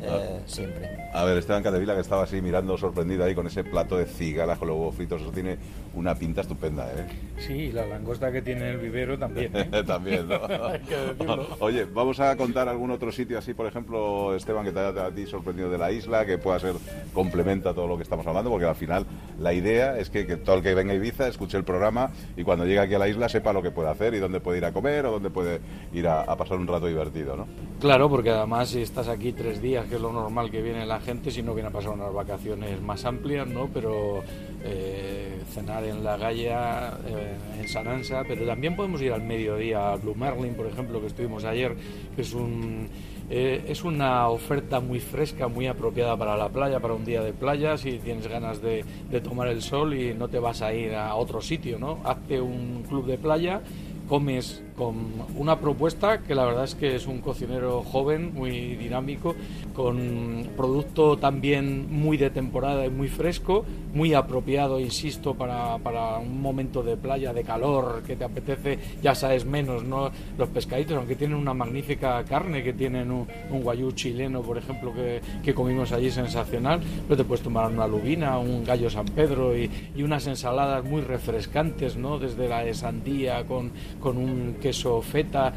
eh, 0.00 0.40
siempre. 0.46 0.88
A 1.12 1.24
ver, 1.24 1.38
Esteban 1.38 1.62
Cadevila 1.62 1.94
que 1.94 2.00
estaba 2.00 2.24
así 2.24 2.40
mirando 2.42 2.76
sorprendido 2.76 3.24
ahí 3.24 3.34
con 3.34 3.46
ese 3.46 3.64
plato 3.64 3.96
de 3.96 4.06
cigalas 4.06 4.58
con 4.58 4.68
los 4.68 4.76
huevos 4.76 4.94
fritos, 4.94 5.22
eso 5.22 5.30
tiene 5.30 5.58
una 5.94 6.14
pinta 6.14 6.40
estupenda, 6.40 6.90
¿eh? 6.92 7.06
Sí, 7.38 7.72
la 7.72 7.86
langosta 7.86 8.32
que 8.32 8.42
tiene 8.42 8.70
el 8.70 8.78
vivero 8.78 9.18
también. 9.18 9.52
¿eh? 9.54 9.82
también, 9.86 10.28
¿no? 10.28 10.34
Hay 10.66 10.80
que 10.80 10.96
decirlo. 10.96 11.46
Oye, 11.60 11.84
vamos 11.84 12.20
a 12.20 12.36
contar 12.36 12.68
algún 12.68 12.90
otro 12.90 13.12
sitio 13.12 13.38
así, 13.38 13.54
por 13.54 13.66
ejemplo, 13.66 14.34
Esteban, 14.34 14.64
que 14.64 14.72
te 14.72 14.80
haya 14.80 15.06
a 15.06 15.10
ti 15.10 15.26
sorprendido 15.26 15.70
de 15.70 15.78
la 15.78 15.92
isla, 15.92 16.26
que 16.26 16.38
pueda 16.38 16.58
ser 16.58 16.74
complementa 17.12 17.70
a 17.70 17.74
todo 17.74 17.86
lo 17.86 17.96
que 17.96 18.02
estamos 18.02 18.26
hablando, 18.26 18.50
porque 18.50 18.66
al 18.66 18.74
final 18.74 19.06
la 19.38 19.52
idea 19.52 19.98
es 19.98 20.10
que, 20.10 20.26
que 20.26 20.36
todo 20.36 20.56
el 20.56 20.62
que 20.62 20.74
venga 20.74 20.92
a 20.92 20.96
Ibiza 20.96 21.28
escuche 21.28 21.56
el 21.56 21.64
programa 21.64 22.10
y 22.36 22.42
cuando 22.42 22.64
llegue 22.64 22.80
aquí 22.80 22.94
a 22.94 22.98
la 22.98 23.08
isla 23.08 23.28
sepa 23.28 23.52
lo 23.52 23.62
que 23.62 23.70
puede 23.70 23.90
hacer 23.90 24.14
y 24.14 24.18
dónde 24.18 24.40
puede 24.40 24.58
ir 24.58 24.64
a 24.64 24.72
comer 24.72 25.06
o 25.06 25.12
dónde 25.12 25.30
puede 25.30 25.60
ir 25.92 26.08
a, 26.08 26.22
a 26.22 26.36
pasar 26.36 26.58
un 26.58 26.66
rato 26.66 26.86
divertido, 26.86 27.36
¿no? 27.36 27.46
Claro, 27.80 28.08
porque 28.08 28.30
además 28.30 28.68
si 28.68 28.82
estás 28.82 29.08
aquí 29.08 29.32
tres 29.32 29.60
días, 29.60 29.83
que 29.84 29.96
es 29.96 30.00
lo 30.00 30.12
normal 30.12 30.50
que 30.50 30.62
viene 30.62 30.86
la 30.86 31.00
gente, 31.00 31.30
si 31.30 31.42
no 31.42 31.54
viene 31.54 31.68
a 31.68 31.72
pasar 31.72 31.92
unas 31.92 32.12
vacaciones 32.12 32.80
más 32.82 33.04
amplias, 33.04 33.46
¿no? 33.46 33.68
Pero 33.72 34.22
eh, 34.64 35.42
cenar 35.52 35.84
en 35.84 36.02
la 36.02 36.16
Galla, 36.16 36.98
eh, 37.06 37.36
en 37.60 37.68
Sanansa, 37.68 38.22
pero 38.26 38.46
también 38.46 38.76
podemos 38.76 39.00
ir 39.02 39.12
al 39.12 39.22
mediodía 39.22 39.92
a 39.92 39.96
Blue 39.96 40.14
Merlin, 40.14 40.54
por 40.54 40.66
ejemplo, 40.66 41.00
que 41.00 41.06
estuvimos 41.08 41.44
ayer, 41.44 41.76
que 42.16 42.22
es 42.22 42.34
un... 42.34 42.88
eh, 43.30 43.64
es 43.68 43.84
una 43.84 44.28
oferta 44.28 44.80
muy 44.80 45.00
fresca, 45.00 45.48
muy 45.48 45.66
apropiada 45.66 46.16
para 46.16 46.36
la 46.36 46.48
playa, 46.48 46.80
para 46.80 46.94
un 46.94 47.04
día 47.04 47.22
de 47.22 47.32
playa, 47.32 47.76
si 47.76 47.98
tienes 47.98 48.26
ganas 48.26 48.60
de, 48.60 48.84
de 49.10 49.20
tomar 49.20 49.48
el 49.48 49.62
sol 49.62 49.94
y 49.94 50.14
no 50.14 50.28
te 50.28 50.38
vas 50.38 50.62
a 50.62 50.72
ir 50.72 50.94
a 50.94 51.14
otro 51.14 51.40
sitio, 51.40 51.78
¿no? 51.78 52.00
Hazte 52.04 52.40
un 52.40 52.82
club 52.88 53.06
de 53.06 53.18
playa 53.18 53.60
comes 54.08 54.62
con 54.76 54.96
una 55.36 55.58
propuesta 55.60 56.18
que 56.18 56.34
la 56.34 56.44
verdad 56.44 56.64
es 56.64 56.74
que 56.74 56.96
es 56.96 57.06
un 57.06 57.20
cocinero 57.20 57.82
joven, 57.82 58.34
muy 58.34 58.76
dinámico, 58.76 59.34
con 59.74 60.48
producto 60.56 61.16
también 61.16 61.92
muy 61.92 62.16
de 62.16 62.30
temporada 62.30 62.84
y 62.84 62.90
muy 62.90 63.08
fresco, 63.08 63.64
muy 63.94 64.14
apropiado, 64.14 64.80
insisto, 64.80 65.34
para, 65.34 65.78
para 65.78 66.18
un 66.18 66.40
momento 66.40 66.82
de 66.82 66.96
playa, 66.96 67.32
de 67.32 67.44
calor, 67.44 68.02
que 68.04 68.16
te 68.16 68.24
apetece, 68.24 68.78
ya 69.02 69.14
sabes 69.14 69.44
menos, 69.44 69.84
¿no? 69.84 70.10
Los 70.36 70.48
pescaditos, 70.48 70.96
aunque 70.96 71.14
tienen 71.14 71.36
una 71.36 71.54
magnífica 71.54 72.24
carne, 72.24 72.62
que 72.62 72.72
tienen 72.72 73.10
un, 73.10 73.26
un 73.50 73.62
guayú 73.62 73.92
chileno, 73.92 74.42
por 74.42 74.58
ejemplo, 74.58 74.92
que, 74.92 75.20
que 75.42 75.54
comimos 75.54 75.92
allí 75.92 76.10
sensacional, 76.10 76.80
pero 77.06 77.16
te 77.16 77.24
puedes 77.24 77.42
tomar 77.42 77.70
una 77.70 77.86
lubina, 77.86 78.38
un 78.38 78.64
gallo 78.64 78.90
San 78.90 79.06
Pedro 79.06 79.56
y, 79.56 79.70
y 79.94 80.02
unas 80.02 80.26
ensaladas 80.26 80.84
muy 80.84 81.02
refrescantes, 81.02 81.96
¿no? 81.96 82.18
Desde 82.18 82.48
la 82.48 82.64
de 82.64 82.74
sandía 82.74 83.44
con, 83.44 83.70
con 84.00 84.18
un 84.18 84.56
queso 84.64 85.02
feta. 85.02 85.52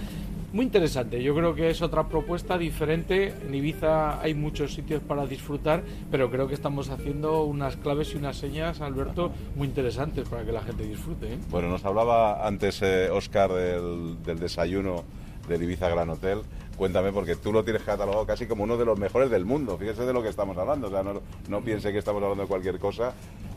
Muy 0.51 0.65
interesante, 0.65 1.23
yo 1.23 1.33
creo 1.33 1.55
que 1.55 1.69
es 1.69 1.81
otra 1.81 2.09
propuesta 2.09 2.57
diferente. 2.57 3.33
En 3.47 3.55
Ibiza 3.55 4.19
hay 4.21 4.33
muchos 4.33 4.73
sitios 4.73 5.01
para 5.01 5.25
disfrutar, 5.25 5.81
pero 6.11 6.29
creo 6.29 6.49
que 6.49 6.55
estamos 6.55 6.89
haciendo 6.89 7.43
unas 7.43 7.77
claves 7.77 8.13
y 8.13 8.17
unas 8.17 8.35
señas, 8.35 8.81
Alberto, 8.81 9.31
muy 9.55 9.67
interesantes 9.67 10.27
para 10.27 10.43
que 10.43 10.51
la 10.51 10.61
gente 10.61 10.83
disfrute. 10.83 11.35
¿eh? 11.35 11.37
Bueno, 11.49 11.69
nos 11.69 11.85
hablaba 11.85 12.45
antes 12.45 12.81
Oscar 12.81 13.53
del, 13.53 14.21
del 14.23 14.39
desayuno 14.39 15.05
del 15.47 15.63
Ibiza 15.63 15.87
Gran 15.87 16.09
Hotel. 16.09 16.41
Cuéntame, 16.77 17.11
porque 17.11 17.35
tú 17.35 17.51
lo 17.51 17.63
tienes 17.63 17.81
catalogado 17.83 18.25
casi 18.25 18.45
como 18.45 18.63
uno 18.63 18.77
de 18.77 18.85
los 18.85 18.99
mejores 18.99 19.29
del 19.31 19.45
mundo. 19.45 19.77
Fíjese 19.77 20.05
de 20.05 20.13
lo 20.13 20.21
que 20.21 20.29
estamos 20.29 20.57
hablando. 20.57 20.87
O 20.87 20.91
sea, 20.91 21.01
no, 21.03 21.21
no 21.49 21.61
piense 21.61 21.91
que 21.91 21.97
estamos 21.97 22.21
hablando 22.21 22.43
de 22.43 22.47
cualquier 22.47 22.77
cosa, 22.77 23.13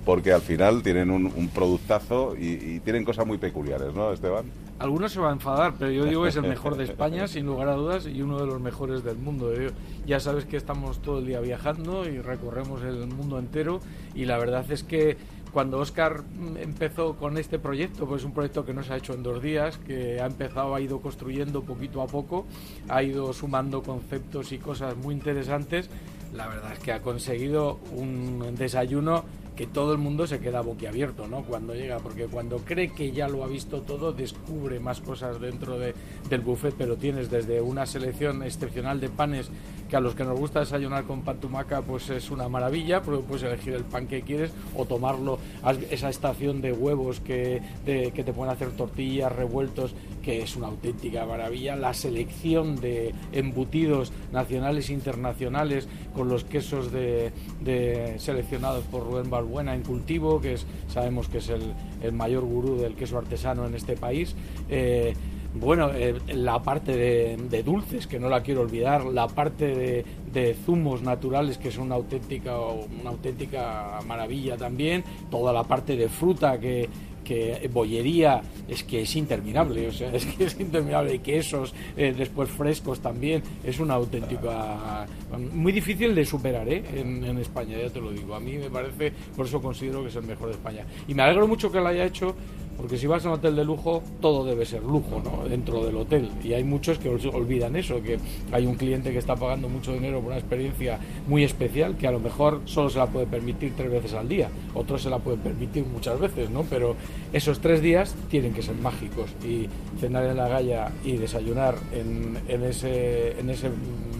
porque 0.07 0.33
al 0.33 0.41
final 0.41 0.83
tienen 0.83 1.11
un, 1.11 1.27
un 1.27 1.49
productazo 1.49 2.35
y, 2.37 2.47
y 2.55 2.81
tienen 2.81 3.05
cosas 3.05 3.27
muy 3.27 3.37
peculiares, 3.37 3.93
¿no, 3.95 4.13
Esteban? 4.13 4.47
Algunos 4.79 5.13
se 5.13 5.21
van 5.21 5.29
a 5.31 5.33
enfadar, 5.35 5.75
pero 5.79 5.91
yo 5.91 6.07
digo 6.07 6.23
que 6.23 6.31
es 6.31 6.37
el 6.37 6.49
mejor 6.49 6.75
de 6.79 6.85
España, 6.91 7.29
sin 7.29 7.45
lugar 7.45 7.69
a 7.69 7.75
dudas, 7.75 8.07
y 8.07 8.23
uno 8.23 8.41
de 8.41 8.47
los 8.47 8.59
mejores 8.61 9.05
del 9.05 9.19
mundo. 9.19 9.53
Yo- 9.55 9.69
ya 10.07 10.19
sabes 10.19 10.47
que 10.47 10.57
estamos 10.57 11.03
todo 11.03 11.19
el 11.19 11.27
día 11.27 11.41
viajando 11.41 12.09
y 12.09 12.19
recorremos 12.21 12.83
el 12.83 13.07
mundo 13.09 13.39
entero, 13.39 13.81
y 14.15 14.25
la 14.25 14.39
verdad 14.39 14.65
es 14.73 14.83
que 14.83 15.19
cuando 15.53 15.79
Oscar 15.79 16.23
empezó 16.59 17.17
con 17.17 17.37
este 17.39 17.59
proyecto, 17.59 18.07
pues 18.07 18.23
es 18.23 18.27
un 18.27 18.33
proyecto 18.33 18.65
que 18.65 18.73
no 18.73 18.83
se 18.83 18.93
ha 18.93 18.97
hecho 18.97 19.15
en 19.15 19.23
dos 19.23 19.43
días, 19.43 19.79
que 19.79 20.21
ha 20.21 20.27
empezado, 20.27 20.75
ha 20.75 20.81
ido 20.81 21.01
construyendo 21.01 21.63
poquito 21.63 22.03
a 22.03 22.07
poco, 22.07 22.47
ha 22.89 23.03
ido 23.03 23.33
sumando 23.33 23.83
conceptos 23.83 24.53
y 24.53 24.59
cosas 24.59 24.97
muy 24.97 25.15
interesantes. 25.15 25.91
La 26.35 26.47
verdad 26.47 26.73
es 26.73 26.79
que 26.79 26.93
ha 26.93 27.03
conseguido 27.03 27.81
un 27.97 28.55
desayuno 28.57 29.25
que 29.61 29.67
todo 29.67 29.93
el 29.93 29.99
mundo 29.99 30.27
se 30.27 30.39
queda 30.41 30.63
boquiabierto, 30.63 31.29
¿no? 31.29 31.43
Cuando 31.43 31.75
llega, 31.75 31.99
porque 31.99 32.25
cuando 32.25 32.61
cree 32.61 32.95
que 32.95 33.13
ya 33.13 33.29
lo 33.29 33.45
ha 33.45 33.47
visto 33.47 33.83
todo, 33.83 34.11
descubre 34.11 34.81
más 34.81 35.03
cosas 35.03 35.39
dentro 35.39 35.79
de, 35.79 35.93
del 36.31 36.41
buffet, 36.41 36.75
pero 36.79 36.97
tienes 36.97 37.31
desde 37.31 37.61
una 37.61 37.85
selección 37.85 38.43
excepcional 38.43 39.01
de 39.01 39.11
panes 39.11 39.51
que 39.91 39.97
a 39.97 40.01
los 40.01 40.15
que 40.15 40.25
nos 40.25 40.39
gusta 40.39 40.61
desayunar 40.61 41.05
con 41.05 41.21
pan 41.23 41.41
tumaca, 41.41 41.83
pues 41.83 42.09
es 42.09 42.31
una 42.31 42.49
maravilla, 42.49 43.03
porque 43.03 43.23
puedes 43.23 43.43
elegir 43.43 43.75
el 43.75 43.85
pan 43.85 44.07
que 44.07 44.23
quieres 44.23 44.51
o 44.75 44.87
tomarlo, 44.87 45.39
haz 45.63 45.77
esa 45.91 46.09
estación 46.09 46.63
de 46.63 46.73
huevos 46.73 47.21
que, 47.21 47.61
de- 47.85 48.13
que 48.13 48.25
te 48.25 48.33
pueden 48.33 48.55
hacer 48.55 48.71
tortillas, 48.71 49.31
revueltos, 49.31 49.95
que 50.23 50.41
es 50.43 50.57
una 50.57 50.69
auténtica 50.69 51.27
maravilla, 51.27 51.77
la 51.77 51.93
selección 51.93 52.77
de 52.81 53.13
embutidos 53.33 54.11
nacionales 54.33 54.89
e 54.89 54.95
internacionales 54.95 55.87
con 56.15 56.29
los 56.29 56.45
quesos 56.45 56.93
de, 56.93 57.33
de- 57.61 58.15
seleccionados 58.21 58.85
por 58.85 59.05
Rubén 59.05 59.29
Balbuena 59.51 59.75
en 59.75 59.83
cultivo, 59.83 60.41
que 60.41 60.55
es, 60.55 60.67
sabemos 60.87 61.29
que 61.29 61.39
es 61.39 61.49
el, 61.49 61.75
el 62.03 62.13
mayor 62.13 62.45
gurú 62.45 62.77
del 62.77 62.95
queso 62.95 63.19
artesano 63.19 63.67
en 63.67 63.75
este 63.75 63.97
país. 63.97 64.37
Eh, 64.69 65.13
bueno, 65.53 65.91
eh, 65.93 66.15
la 66.29 66.63
parte 66.63 66.97
de, 66.97 67.37
de 67.37 67.63
dulces, 67.65 68.07
que 68.07 68.21
no 68.21 68.29
la 68.29 68.43
quiero 68.43 68.61
olvidar, 68.61 69.05
la 69.05 69.27
parte 69.27 69.67
de, 69.67 70.05
de 70.33 70.55
zumos 70.55 71.03
naturales, 71.03 71.59
que 71.59 71.69
es 71.69 71.79
una 71.79 71.97
auténtica, 71.97 72.61
una 72.61 73.11
auténtica 73.11 73.99
maravilla 74.07 74.57
también, 74.57 75.03
toda 75.29 75.53
la 75.53 75.65
parte 75.65 75.97
de 75.97 76.09
fruta 76.09 76.61
que, 76.61 76.89
que 77.25 77.69
bollería 77.73 78.41
es 78.69 78.85
que 78.85 79.03
es 79.03 79.17
interminable, 79.17 79.89
o 79.89 79.93
sea, 79.93 80.11
es 80.15 80.27
que 80.27 80.45
es 80.45 80.59
interminable, 80.61 81.15
y 81.15 81.19
quesos 81.21 81.75
eh, 81.97 82.15
después 82.17 82.51
frescos 82.51 83.01
también, 83.01 83.43
es 83.65 83.79
una 83.81 83.95
auténtica, 83.95 85.07
muy 85.53 85.73
difícil 85.73 86.15
de 86.15 86.25
superar 86.25 86.69
¿eh? 86.69 86.83
en, 86.95 87.25
en 87.25 87.39
España, 87.39 87.79
ya 87.79 87.91
te 87.91 88.01
lo 88.01 88.11
digo, 88.11 88.35
a 88.35 88.41
mí 88.41 88.57
me 88.57 88.71
parece, 88.71 89.13
por 89.37 89.47
eso 89.47 89.61
considero 89.61 90.03
que 90.03 90.09
es 90.09 90.17
el 90.17 90.25
mejor 90.25 90.49
de 90.49 90.55
España. 90.55 90.85
Y 91.09 91.15
me 91.15 91.23
alegro 91.23 91.47
mucho 91.47 91.71
que 91.71 91.79
lo 91.79 91.89
haya 91.89 92.05
hecho, 92.05 92.35
porque 92.81 92.97
si 92.97 93.07
vas 93.07 93.25
a 93.27 93.29
un 93.29 93.35
hotel 93.35 93.55
de 93.57 93.65
lujo, 93.65 94.03
todo 94.21 94.45
debe 94.45 94.65
ser 94.65 94.83
lujo, 94.83 95.21
¿no? 95.23 95.47
Dentro 95.49 95.85
del 95.85 95.97
hotel. 95.97 96.31
Y 96.43 96.55
hay 96.55 96.65
muchos 96.65 96.99
que 96.99 97.11
ol- 97.11 97.31
olvidan 97.35 97.77
eso, 97.77 98.03
que 98.03 98.19
hay 98.53 98.65
un 98.65 98.75
cliente 98.77 99.13
que 99.13 99.19
está 99.19 99.37
pagando 99.37 99.69
mucho 99.69 99.93
dinero 99.93 100.21
por 100.21 100.29
una 100.29 100.39
experiencia 100.39 100.99
muy 101.29 101.45
especial, 101.45 101.97
que 101.97 102.07
a 102.07 102.11
lo 102.11 102.21
mejor 102.21 102.63
solo 102.65 102.89
se 102.89 102.99
la 102.99 103.07
puede 103.07 103.27
permitir 103.27 103.75
tres 103.77 103.91
veces 103.91 104.15
al 104.15 104.29
día, 104.29 104.49
otros 104.75 105.03
se 105.03 105.11
la 105.11 105.19
pueden 105.19 105.41
permitir 105.41 105.85
muchas 105.85 106.19
veces, 106.19 106.49
¿no? 106.49 106.65
Pero 106.65 106.97
esos 107.33 107.61
tres 107.61 107.83
días 107.83 108.15
tienen 108.31 108.55
que 108.55 108.63
ser 108.63 108.77
mágicos. 108.77 109.31
Y 109.47 109.69
cenar 110.01 110.25
en 110.25 110.37
la 110.39 110.49
galla 110.49 110.91
y 111.05 111.17
desayunar 111.19 111.75
en 111.93 112.65
ese, 112.65 113.39
en 113.39 113.51
ese 113.51 113.71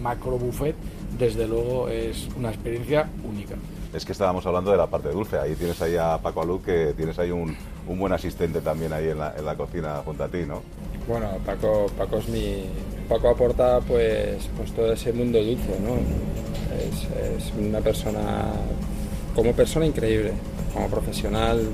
macro 0.01 0.37
buffet, 0.37 0.75
desde 1.17 1.47
luego 1.47 1.89
es 1.89 2.29
una 2.37 2.49
experiencia 2.49 3.09
única. 3.27 3.55
Es 3.93 4.05
que 4.05 4.13
estábamos 4.13 4.45
hablando 4.45 4.71
de 4.71 4.77
la 4.77 4.87
parte 4.87 5.09
dulce. 5.09 5.37
Ahí 5.37 5.55
tienes 5.55 5.81
ahí 5.81 5.97
a 5.97 6.17
Paco 6.17 6.41
Alú, 6.41 6.61
que 6.61 6.93
tienes 6.95 7.19
ahí 7.19 7.31
un, 7.31 7.55
un 7.87 7.99
buen 7.99 8.13
asistente 8.13 8.61
también 8.61 8.93
ahí 8.93 9.09
en 9.09 9.19
la, 9.19 9.33
en 9.37 9.45
la 9.45 9.55
cocina 9.55 10.01
junto 10.05 10.23
a 10.23 10.29
ti, 10.29 10.45
¿no? 10.47 10.61
Bueno, 11.07 11.27
Paco, 11.45 11.87
Paco 11.97 12.17
es 12.17 12.29
mi. 12.29 12.65
Paco 13.09 13.29
aporta 13.29 13.81
pues, 13.81 14.49
pues 14.55 14.71
todo 14.71 14.93
ese 14.93 15.11
mundo 15.11 15.43
dulce, 15.43 15.77
¿no? 15.81 15.95
Es, 16.77 17.51
una 17.59 17.81
persona. 17.81 18.53
como 19.35 19.51
persona 19.51 19.85
increíble, 19.85 20.31
como 20.73 20.87
profesional 20.87 21.67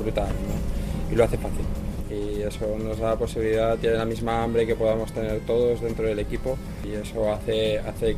brutal, 0.00 0.28
¿no? 0.28 1.12
Y 1.12 1.16
lo 1.16 1.24
hace 1.24 1.38
fácil. 1.38 1.64
Y 2.10 2.42
eso 2.42 2.66
nos 2.82 2.98
da 2.98 3.10
la 3.10 3.16
posibilidad, 3.16 3.76
tiene 3.78 3.96
la 3.96 4.04
misma 4.04 4.42
hambre 4.42 4.66
que 4.66 4.74
podamos 4.74 5.12
tener 5.12 5.40
todos 5.46 5.80
dentro 5.80 6.06
del 6.06 6.18
equipo 6.18 6.56
y 6.84 6.92
eso 6.92 7.32
hace, 7.32 7.78
hace 7.78 8.16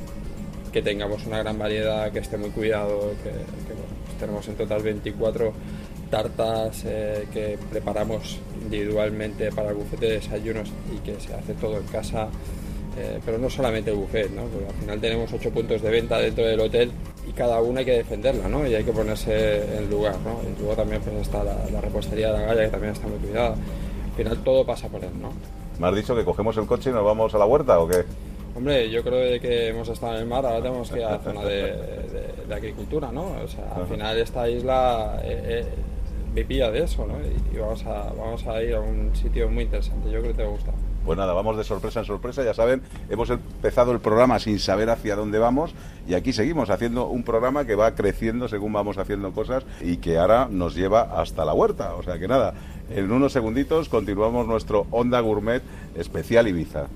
que 0.76 0.82
tengamos 0.82 1.24
una 1.24 1.38
gran 1.38 1.58
variedad, 1.58 2.12
que 2.12 2.18
esté 2.18 2.36
muy 2.36 2.50
cuidado, 2.50 3.12
que, 3.24 3.30
pues 3.30 4.18
tenemos 4.20 4.46
en 4.46 4.56
total 4.56 4.82
24 4.82 5.50
tartas 6.10 6.82
eh, 6.84 7.26
que 7.32 7.58
preparamos 7.70 8.38
individualmente 8.60 9.50
para 9.52 9.70
el 9.70 9.76
buffet 9.76 10.00
de 10.00 10.10
desayunos 10.10 10.68
y 10.94 10.98
que 10.98 11.18
se 11.18 11.32
hace 11.32 11.54
todo 11.54 11.78
en 11.78 11.84
casa. 11.84 12.28
Eh, 12.98 13.18
pero 13.24 13.38
no 13.38 13.48
solamente 13.48 13.90
el 13.90 13.96
buffet, 13.96 14.30
¿no? 14.32 14.42
Porque 14.42 14.66
al 14.66 14.74
final 14.74 15.00
tenemos 15.00 15.32
ocho 15.32 15.50
puntos 15.50 15.80
de 15.80 15.88
venta 15.88 16.18
dentro 16.18 16.44
del 16.44 16.60
hotel 16.60 16.92
y 17.26 17.32
cada 17.32 17.58
una 17.62 17.80
hay 17.80 17.86
que 17.86 17.92
defenderla, 17.92 18.46
¿no? 18.46 18.66
Y 18.66 18.74
hay 18.74 18.84
que 18.84 18.92
ponerse 18.92 19.78
en 19.78 19.88
lugar, 19.88 20.16
¿no? 20.26 20.40
Luego 20.58 20.76
también 20.76 21.00
pues 21.00 21.16
está 21.22 21.42
la, 21.42 21.56
la 21.72 21.80
repostería 21.80 22.32
de 22.32 22.38
la 22.38 22.46
galla 22.48 22.64
que 22.66 22.70
también 22.70 22.92
está 22.92 23.08
muy 23.08 23.18
cuidada. 23.18 23.56
final 24.14 24.44
todo 24.44 24.66
pasa 24.66 24.88
por 24.88 25.02
él, 25.02 25.18
¿no? 25.22 25.30
¿Me 25.78 25.88
has 25.88 25.96
dicho 25.96 26.14
que 26.14 26.22
cogemos 26.22 26.54
el 26.58 26.66
coche 26.66 26.90
y 26.90 26.92
nos 26.92 27.04
vamos 27.04 27.34
a 27.34 27.38
la 27.38 27.46
huerta 27.46 27.78
o 27.78 27.88
qué? 27.88 28.04
Hombre, 28.56 28.88
yo 28.90 29.02
creo 29.02 29.38
que 29.38 29.68
hemos 29.68 29.86
estado 29.86 30.14
en 30.14 30.22
el 30.22 30.26
mar, 30.26 30.46
ahora 30.46 30.62
tenemos 30.62 30.90
que 30.90 31.00
ir 31.00 31.04
a 31.04 31.10
la 31.10 31.18
zona 31.18 31.42
de, 31.44 31.74
agricultura, 32.50 33.12
¿no? 33.12 33.32
O 33.44 33.48
sea, 33.48 33.70
al 33.76 33.86
final 33.86 34.16
esta 34.16 34.48
isla 34.48 35.20
eh, 35.22 35.66
eh, 35.66 35.66
vivía 36.34 36.70
de 36.70 36.84
eso, 36.84 37.06
¿no? 37.06 37.16
Y, 37.52 37.58
vamos, 37.58 37.84
a, 37.84 38.14
vamos 38.16 38.46
a 38.46 38.62
ir 38.62 38.74
a 38.74 38.80
un 38.80 39.14
sitio 39.14 39.50
muy 39.50 39.64
interesante, 39.64 40.10
yo 40.10 40.20
creo 40.20 40.32
que 40.32 40.38
te 40.38 40.42
va 40.42 40.48
a 40.48 40.52
gustar. 40.52 40.74
Pues 41.04 41.18
nada, 41.18 41.34
vamos 41.34 41.58
de 41.58 41.64
sorpresa 41.64 42.00
en 42.00 42.06
sorpresa, 42.06 42.42
ya 42.44 42.54
saben, 42.54 42.80
hemos 43.10 43.28
empezado 43.28 43.92
el 43.92 44.00
programa 44.00 44.38
sin 44.38 44.58
saber 44.58 44.88
hacia 44.88 45.16
dónde 45.16 45.38
vamos 45.38 45.74
y 46.08 46.14
aquí 46.14 46.32
seguimos 46.32 46.70
haciendo 46.70 47.08
un 47.08 47.24
programa 47.24 47.66
que 47.66 47.74
va 47.74 47.94
creciendo 47.94 48.48
según 48.48 48.72
vamos 48.72 48.96
haciendo 48.96 49.32
cosas 49.32 49.64
y 49.82 49.98
que 49.98 50.16
ahora 50.16 50.48
nos 50.50 50.74
lleva 50.74 51.02
hasta 51.20 51.44
la 51.44 51.52
huerta. 51.52 51.94
O 51.94 52.02
sea 52.02 52.18
que 52.18 52.26
nada, 52.26 52.54
en 52.90 53.12
unos 53.12 53.34
segunditos 53.34 53.90
continuamos 53.90 54.48
nuestro 54.48 54.86
Onda 54.90 55.20
Gourmet 55.20 55.62
especial 55.94 56.48
Ibiza. 56.48 56.86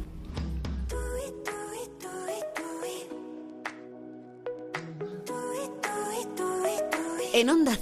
En 7.33 7.49
onda 7.49 7.79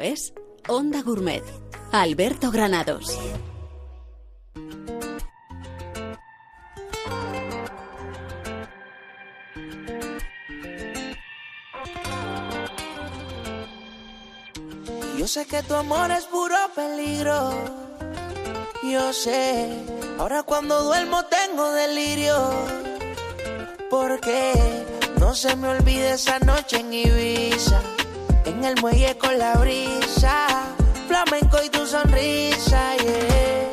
es 0.00 0.34
Onda 0.68 1.02
Gourmet, 1.02 1.42
Alberto 1.90 2.50
Granados. 2.50 3.18
Yo 15.16 15.28
sé 15.28 15.46
que 15.46 15.62
tu 15.62 15.74
amor 15.74 16.10
es 16.10 16.26
puro 16.26 16.56
peligro. 16.74 17.52
Yo 18.82 19.14
sé, 19.14 19.82
ahora 20.18 20.42
cuando 20.42 20.82
duermo 20.82 21.24
tengo 21.24 21.72
delirio. 21.72 22.36
Porque 23.88 24.52
no 25.18 25.34
se 25.34 25.56
me 25.56 25.68
olvide 25.68 26.12
esa 26.12 26.38
noche 26.40 26.80
en 26.80 26.92
Ibiza. 26.92 27.93
El 28.64 28.80
muelle 28.80 29.14
con 29.18 29.38
la 29.38 29.52
brisa. 29.56 30.46
Flamenco 31.06 31.58
y 31.62 31.68
tu 31.68 31.84
sonrisa, 31.86 32.96
yeah. 32.96 33.68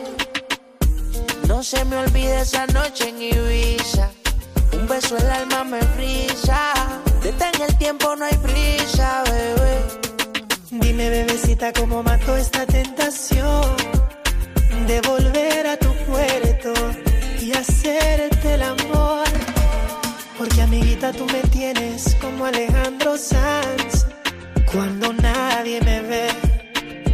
No 1.47 1.63
se 1.63 1.85
me 1.85 1.95
olvide 1.95 2.41
esa 2.41 2.67
noche 2.67 3.07
en 3.07 3.21
Ibiza. 3.21 4.09
Un 4.73 4.87
beso 4.87 5.15
el 5.15 5.27
alma 5.27 5.63
me 5.63 5.81
frisa. 5.95 6.73
Detén 7.23 7.61
el 7.61 7.77
tiempo, 7.77 8.17
no 8.17 8.25
hay 8.25 8.35
prisa, 8.37 9.23
bebé. 9.23 9.77
Dime, 10.71 11.09
bebecita, 11.09 11.71
cómo 11.71 12.03
mato 12.03 12.35
esta 12.35 12.65
tentación 12.65 13.77
de 14.87 14.99
volver 15.07 15.67
a 15.67 15.77
tu 15.77 15.93
puerto 16.05 16.73
y 17.39 17.53
hacerte 17.53 18.55
el 18.55 18.63
amor. 18.63 19.23
Porque, 20.37 20.61
amiguita, 20.61 21.13
tú 21.13 21.25
me 21.27 21.41
tienes 21.43 22.13
como 22.15 22.45
Alejandro 22.45 23.17
Sanz. 23.17 24.00
Cuando 24.73 25.11
nadie 25.11 25.81
me 25.81 26.01
ve, 26.01 26.27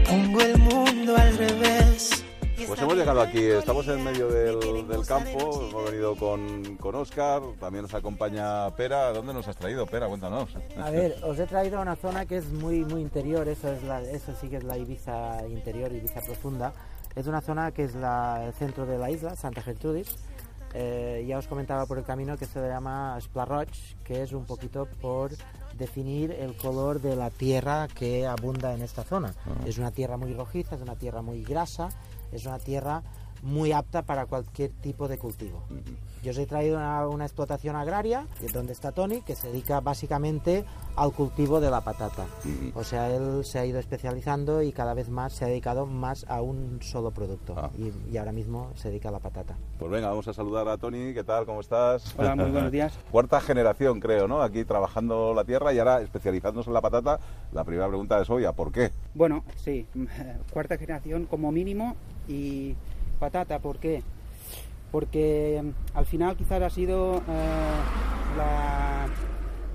pongo 0.07 0.41
el 0.41 0.57
mundo 0.59 1.15
al 1.17 1.37
revés. 1.37 2.23
Pues 2.67 2.79
hemos 2.81 2.95
llegado 2.95 3.21
aquí, 3.21 3.45
estamos 3.45 3.87
en 3.87 4.03
medio 4.03 4.27
del, 4.27 5.05
campo, 5.07 5.67
hemos 5.67 5.85
venido 5.85 6.15
con, 6.15 6.75
con 6.75 6.93
Oscar, 6.93 7.41
también 7.59 7.81
nos 7.81 7.95
acompaña 7.95 8.69
Pera. 8.75 9.11
¿Dónde 9.11 9.33
nos 9.33 9.47
has 9.47 9.55
traído, 9.55 9.87
Pera? 9.87 10.07
Cuéntanos. 10.07 10.55
A 10.79 10.91
ver, 10.91 11.15
os 11.23 11.39
he 11.39 11.47
traído 11.47 11.79
a 11.79 11.81
una 11.81 11.95
zona 11.95 12.27
que 12.27 12.37
es 12.37 12.45
muy, 12.51 12.85
muy 12.85 13.01
interior, 13.01 13.47
eso, 13.47 13.71
es 13.71 13.81
la, 13.83 14.01
eso 14.01 14.33
sí 14.39 14.49
que 14.49 14.57
es 14.57 14.63
la 14.63 14.77
Ibiza 14.77 15.47
interior, 15.47 15.91
Ibiza 15.91 16.21
profunda. 16.21 16.73
Es 17.15 17.25
una 17.25 17.41
zona 17.41 17.71
que 17.71 17.85
es 17.85 17.95
la, 17.95 18.43
el 18.45 18.53
centro 18.53 18.85
de 18.85 18.99
la 18.99 19.09
isla, 19.09 19.35
Santa 19.35 19.63
Gertrudis. 19.63 20.15
Eh, 20.75 21.25
ya 21.27 21.39
os 21.39 21.47
comentaba 21.47 21.87
por 21.87 21.97
el 21.97 22.03
camino 22.03 22.37
que 22.37 22.45
se 22.45 22.59
llama 22.59 23.17
Splarroch, 23.19 23.95
que 24.03 24.21
es 24.21 24.33
un 24.33 24.45
poquito 24.45 24.85
por 25.01 25.31
definir 25.77 26.31
el 26.31 26.55
color 26.55 27.01
de 27.01 27.15
la 27.15 27.29
tierra 27.29 27.87
que 27.87 28.27
abunda 28.27 28.73
en 28.73 28.81
esta 28.81 29.03
zona. 29.03 29.33
Ah. 29.45 29.63
Es 29.65 29.77
una 29.77 29.91
tierra 29.91 30.17
muy 30.17 30.33
rojiza, 30.33 30.75
es 30.75 30.81
una 30.81 30.95
tierra 30.95 31.21
muy 31.21 31.43
grasa 31.43 31.89
es 32.31 32.45
una 32.45 32.59
tierra 32.59 33.03
muy 33.41 33.71
apta 33.71 34.03
para 34.03 34.25
cualquier 34.25 34.71
tipo 34.71 35.07
de 35.07 35.17
cultivo. 35.17 35.63
Yo 36.23 36.31
os 36.31 36.37
he 36.37 36.45
traído 36.45 36.77
una, 37.09 37.25
explotación 37.25 37.75
agraria, 37.75 38.27
donde 38.53 38.73
está 38.73 38.91
Tony, 38.91 39.21
que 39.21 39.35
se 39.35 39.47
dedica 39.47 39.79
básicamente 39.79 40.65
al 40.95 41.13
cultivo 41.13 41.59
de 41.59 41.69
la 41.69 41.81
patata. 41.81 42.25
O 42.73 42.83
sea, 42.83 43.13
él 43.15 43.45
se 43.45 43.59
ha 43.59 43.65
ido 43.65 43.79
especializando 43.79 44.61
y 44.61 44.71
cada 44.71 44.93
vez 44.93 45.09
más 45.09 45.33
se 45.33 45.45
ha 45.45 45.47
dedicado 45.47 45.85
más 45.85 46.25
a 46.27 46.41
un 46.41 46.79
solo 46.81 47.11
producto. 47.11 47.53
Ah. 47.55 47.69
Y, 47.77 48.17
ahora 48.17 48.31
mismo 48.31 48.71
se 48.75 48.89
dedica 48.89 49.09
a 49.09 49.11
la 49.11 49.19
patata. 49.19 49.55
Pues 49.77 49.91
venga, 49.91 50.09
vamos 50.09 50.27
a 50.27 50.33
saludar 50.33 50.67
a 50.67 50.77
Tony. 50.77 51.13
¿Qué 51.13 51.23
tal? 51.23 51.45
¿Cómo 51.45 51.61
estás? 51.61 52.15
Hola, 52.17 52.35
muy 52.35 52.51
buenos 52.51 52.71
días. 52.71 52.97
Cuarta 53.11 53.39
generación, 53.39 53.99
creo, 53.99 54.27
¿no? 54.27 54.41
Aquí 54.41 54.65
trabajando 54.65 55.33
la 55.33 55.45
tierra 55.45 55.71
y 55.71 55.79
ahora 55.79 56.01
especializándose 56.01 56.69
en 56.69 56.73
la 56.73 56.81
patata. 56.81 57.19
La 57.53 57.63
primera 57.63 57.87
pregunta 57.87 58.19
es, 58.21 58.29
oye, 58.29 58.51
¿por 58.53 58.71
qué? 58.71 58.91
Bueno, 59.13 59.43
sí, 59.55 59.87
cuarta 60.51 60.77
generación 60.77 61.25
como 61.25 61.51
mínimo 61.51 61.95
y 62.27 62.75
patata, 63.17 63.59
¿por 63.59 63.79
qué? 63.79 64.03
Porque 64.91 65.61
mm, 65.63 65.97
al 65.97 66.05
final 66.05 66.35
quizás 66.37 66.61
ha 66.61 66.69
sido 66.69 67.17
eh, 67.17 67.77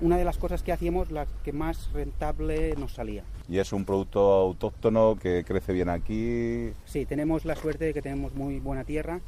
una 0.01 0.17
de 0.17 0.25
las 0.25 0.37
cosas 0.37 0.63
que 0.63 0.71
hacíamos 0.71 1.11
la 1.11 1.25
que 1.43 1.53
más 1.53 1.91
rentable 1.93 2.75
nos 2.75 2.93
salía. 2.93 3.23
¿Y 3.47 3.59
es 3.59 3.73
un 3.73 3.85
producto 3.85 4.33
autóctono 4.33 5.17
que 5.21 5.43
crece 5.45 5.73
bien 5.73 5.89
aquí? 5.89 6.71
Sí, 6.85 7.05
tenemos 7.05 7.45
la 7.45 7.55
suerte 7.55 7.85
de 7.85 7.93
que 7.93 8.01
tenemos 8.01 8.33
muy 8.33 8.59
buena 8.59 8.83
tierra, 8.83 9.19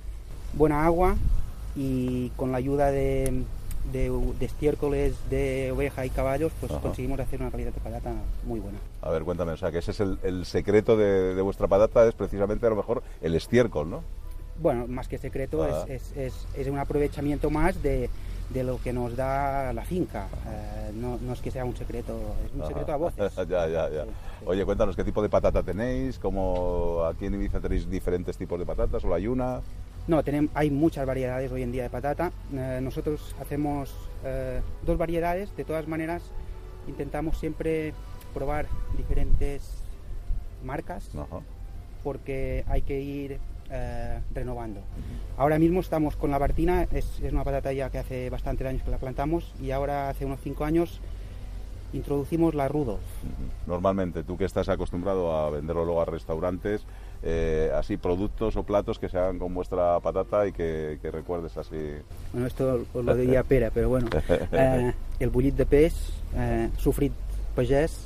buena 0.53 0.85
agua 0.85 1.15
y 1.75 2.29
con 2.37 2.51
la 2.51 2.57
ayuda 2.57 2.91
de, 2.91 3.43
de, 3.91 4.11
estiércoles 4.41 5.15
de 5.29 5.71
oveja 5.71 6.05
y 6.05 6.09
caballos, 6.09 6.51
pues 6.59 6.71
conseguimos 6.73 7.19
hacer 7.19 7.41
una 7.41 7.51
calidad 7.51 7.73
de 7.73 7.79
patata 7.79 8.13
muy 8.43 8.59
buena. 8.59 8.77
A 9.01 9.09
ver, 9.09 9.23
cuéntame, 9.23 9.53
o 9.53 9.57
sea, 9.57 9.71
que 9.71 9.79
ese 9.79 9.91
es 9.91 9.99
el, 9.99 10.45
secreto 10.45 10.97
de, 10.97 11.41
vuestra 11.41 11.67
patata, 11.67 12.07
es 12.07 12.13
precisamente 12.13 12.65
a 12.65 12.69
lo 12.69 12.75
mejor 12.75 13.03
el 13.21 13.35
estiércol, 13.35 13.89
¿no? 13.89 14.03
Bueno, 14.57 14.87
más 14.87 15.07
que 15.07 15.17
secreto, 15.17 15.63
ah. 15.63 15.85
es, 15.89 16.15
es, 16.15 16.47
es, 16.55 16.67
un 16.67 16.77
aprovechamiento 16.77 17.49
más 17.49 17.81
de, 17.83 18.09
de 18.49 18.63
lo 18.63 18.79
que 18.81 18.93
nos 18.93 19.15
da 19.15 19.73
la 19.73 19.83
finca. 19.83 20.27
Eh, 20.47 20.91
no, 20.93 21.17
no, 21.21 21.33
es 21.33 21.41
que 21.41 21.51
sea 21.51 21.65
un 21.65 21.75
secreto, 21.75 22.13
es 22.45 22.53
un 22.53 22.67
secreto 22.67 22.91
a 22.91 22.95
voces. 22.97 23.35
ya, 23.49 23.67
ya, 23.67 23.89
ya. 23.89 24.05
Oye, 24.45 24.63
cuéntanos 24.65 24.95
qué 24.95 25.03
tipo 25.03 25.21
de 25.21 25.29
patata 25.29 25.63
tenéis, 25.63 26.19
cómo 26.19 27.03
aquí 27.05 27.25
en 27.25 27.35
Ibiza 27.35 27.59
tenéis 27.59 27.89
diferentes 27.89 28.37
tipos 28.37 28.59
de 28.59 28.65
patatas, 28.65 29.01
solo 29.01 29.15
hay 29.15 29.27
una. 29.27 29.61
No, 30.07 30.23
tenemos, 30.23 30.51
hay 30.53 30.69
muchas 30.69 31.05
variedades 31.05 31.51
hoy 31.51 31.63
en 31.63 31.71
día 31.71 31.83
de 31.83 31.89
patata. 31.89 32.31
Eh, 32.53 32.79
nosotros 32.81 33.35
hacemos 33.41 33.93
eh, 34.23 34.61
dos 34.85 34.97
variedades, 34.97 35.55
de 35.55 35.63
todas 35.63 35.87
maneras 35.87 36.23
intentamos 36.87 37.39
siempre 37.39 37.93
probar 38.33 38.67
diferentes 38.95 39.81
marcas 40.63 41.09
porque 42.03 42.63
hay 42.67 42.83
que 42.83 43.01
ir 43.01 43.39
eh, 43.71 44.19
renovando. 44.35 44.81
Ahora 45.37 45.57
mismo 45.57 45.79
estamos 45.79 46.15
con 46.15 46.29
la 46.29 46.37
Bartina, 46.37 46.83
es, 46.83 47.19
es, 47.23 47.33
una 47.33 47.43
patata 47.43 47.73
ya 47.73 47.89
que 47.89 47.97
hace 47.97 48.29
bastantes 48.29 48.67
años 48.67 48.83
que 48.83 48.91
la 48.91 48.99
plantamos 48.99 49.51
y 49.59 49.71
ahora 49.71 50.09
hace 50.09 50.25
unos 50.25 50.39
cinco 50.43 50.65
años 50.65 51.01
introducimos 51.93 52.53
la 52.53 52.67
rudo. 52.67 52.99
Normalmente, 53.65 54.23
tú 54.23 54.37
que 54.37 54.45
estás 54.45 54.69
acostumbrado 54.69 55.35
a 55.35 55.49
venderlo 55.49 55.85
luego 55.85 56.01
a 56.01 56.05
restaurantes, 56.05 56.85
eh, 57.23 57.71
así 57.73 57.97
productos 57.97 58.55
o 58.55 58.63
platos 58.63 58.99
que 58.99 59.09
se 59.09 59.17
hagan 59.17 59.39
con 59.39 59.53
vuestra 59.53 59.99
patata 59.99 60.47
y 60.47 60.51
que, 60.51 60.99
recuerdes 61.11 61.57
así. 61.57 61.95
Bueno, 62.31 62.47
esto 62.47 62.85
os 62.93 63.05
lo 63.05 63.15
diría 63.15 63.43
pera, 63.47 63.71
pero 63.73 63.89
bueno. 63.89 64.09
Eh, 64.51 64.93
el 65.19 65.29
bullit 65.29 65.55
de 65.55 65.65
pez, 65.65 65.93
eh, 66.35 66.69
sufrit 66.77 67.11
pagés, 67.55 67.97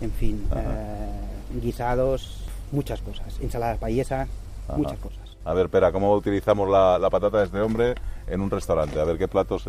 en 0.00 0.10
fin, 0.10 0.46
eh, 0.54 1.60
guisados, 1.60 2.44
muchas 2.72 3.00
cosas, 3.00 3.38
ensaladas 3.40 3.78
payesa, 3.78 4.26
muchas 4.76 4.98
cosas. 4.98 5.36
A 5.44 5.54
ver, 5.54 5.68
Pera, 5.68 5.92
¿cómo 5.92 6.12
utilizamos 6.14 6.68
la, 6.68 7.08
patata 7.10 7.38
de 7.38 7.44
este 7.44 7.60
hombre 7.60 7.94
en 8.26 8.40
un 8.40 8.50
restaurante? 8.50 9.00
A 9.00 9.04
ver 9.04 9.18
qué 9.18 9.28
platos 9.28 9.64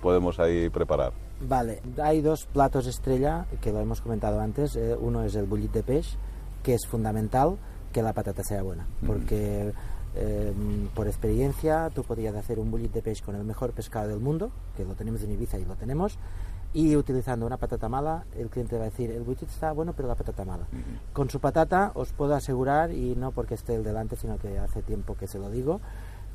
podemos 0.00 0.38
ahí 0.38 0.68
preparar. 0.70 1.12
Vale, 1.40 1.80
hay 2.02 2.20
dos 2.20 2.46
platos 2.46 2.86
estrella 2.86 3.46
que 3.60 3.72
lo 3.72 3.80
hemos 3.80 4.00
comentado 4.00 4.40
antes. 4.40 4.78
uno 5.00 5.24
es 5.24 5.34
el 5.34 5.46
bullit 5.46 5.72
de 5.72 5.82
pez, 5.82 6.16
que 6.62 6.74
es 6.74 6.86
fundamental 6.86 7.56
que 7.92 8.02
la 8.02 8.12
patata 8.12 8.42
sea 8.42 8.62
buena, 8.62 8.86
porque 9.06 9.72
em, 10.14 10.88
por 10.94 11.06
experiencia 11.06 11.90
tú 11.94 12.04
podrías 12.04 12.34
hacer 12.34 12.58
un 12.58 12.70
bullit 12.70 12.92
de 12.92 13.02
pez 13.02 13.22
con 13.22 13.34
el 13.34 13.44
mejor 13.44 13.72
pescado 13.72 14.08
del 14.08 14.20
mundo, 14.20 14.50
que 14.76 14.84
lo 14.84 14.94
tenemos 14.94 15.22
en 15.22 15.32
Ibiza 15.32 15.58
y 15.58 15.64
lo 15.64 15.74
tenemos, 15.76 16.18
y 16.74 16.96
utilizando 16.96 17.46
una 17.46 17.56
patata 17.56 17.88
mala, 17.88 18.24
el 18.36 18.50
cliente 18.50 18.76
va 18.76 18.82
a 18.82 18.90
decir, 18.90 19.10
el 19.10 19.22
bullit 19.22 19.42
está 19.44 19.72
bueno, 19.72 19.94
pero 19.94 20.08
la 20.08 20.14
patata 20.14 20.44
mala. 20.44 20.66
Con 21.12 21.30
su 21.30 21.40
patata 21.40 21.92
os 21.94 22.12
puedo 22.12 22.34
asegurar, 22.34 22.92
y 22.92 23.16
no 23.16 23.32
porque 23.32 23.54
esté 23.54 23.74
el 23.74 23.84
delante, 23.84 24.16
sino 24.16 24.38
que 24.38 24.58
hace 24.58 24.82
tiempo 24.82 25.16
que 25.16 25.26
se 25.26 25.38
lo 25.38 25.50
digo, 25.50 25.80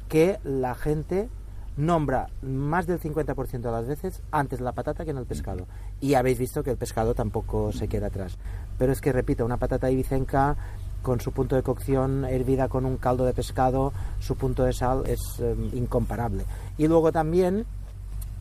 que 0.10 0.40
la 0.44 0.74
gente 0.76 1.30
nombra 1.78 2.30
más 2.42 2.86
del 2.86 3.00
50% 3.00 3.62
de 3.62 3.72
las 3.72 3.88
veces 3.88 4.22
antes 4.32 4.62
la 4.62 4.74
patata 4.74 5.06
que 5.06 5.12
en 5.12 5.18
el 5.18 5.26
pescado. 5.26 5.66
Y 6.02 6.14
habéis 6.16 6.38
visto 6.38 6.64
que 6.64 6.72
el 6.72 6.78
pescado 6.78 7.16
tampoco 7.16 7.72
se 7.72 7.88
queda 7.88 8.08
atrás. 8.08 8.38
Pero 8.78 8.92
es 8.92 9.02
que, 9.02 9.12
repito, 9.12 9.46
una 9.46 9.58
patata 9.58 9.90
ibicenca 9.90 10.56
con 11.04 11.22
su 11.22 11.32
punto 11.32 11.56
de 11.56 11.62
cocción 11.62 12.26
hervida 12.26 12.68
con 12.68 12.86
un 12.86 12.98
caldo 12.98 13.26
de 13.26 13.34
pescado, 13.34 13.94
su 14.20 14.36
punto 14.36 14.64
de 14.64 14.74
sal 14.74 15.04
es 15.06 15.20
eh, 15.40 15.56
incomparable. 15.74 16.46
Y 16.80 16.88
luego 16.88 17.12
también 17.12 17.66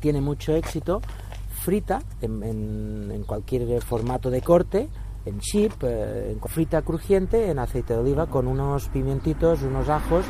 tiene 0.00 0.22
mucho 0.22 0.54
éxito 0.54 1.02
frita 1.62 2.00
en, 2.22 3.10
en 3.12 3.22
cualquier 3.24 3.82
formato 3.82 4.30
de 4.30 4.40
corte 4.40 4.88
en 5.24 5.40
chip, 5.40 5.72
eh, 5.82 6.32
en 6.32 6.40
frita 6.48 6.82
crujiente, 6.82 7.50
en 7.50 7.58
aceite 7.58 7.94
de 7.94 8.00
oliva, 8.00 8.26
con 8.26 8.46
unos 8.46 8.88
pimientitos, 8.88 9.62
unos 9.62 9.88
ajos 9.88 10.24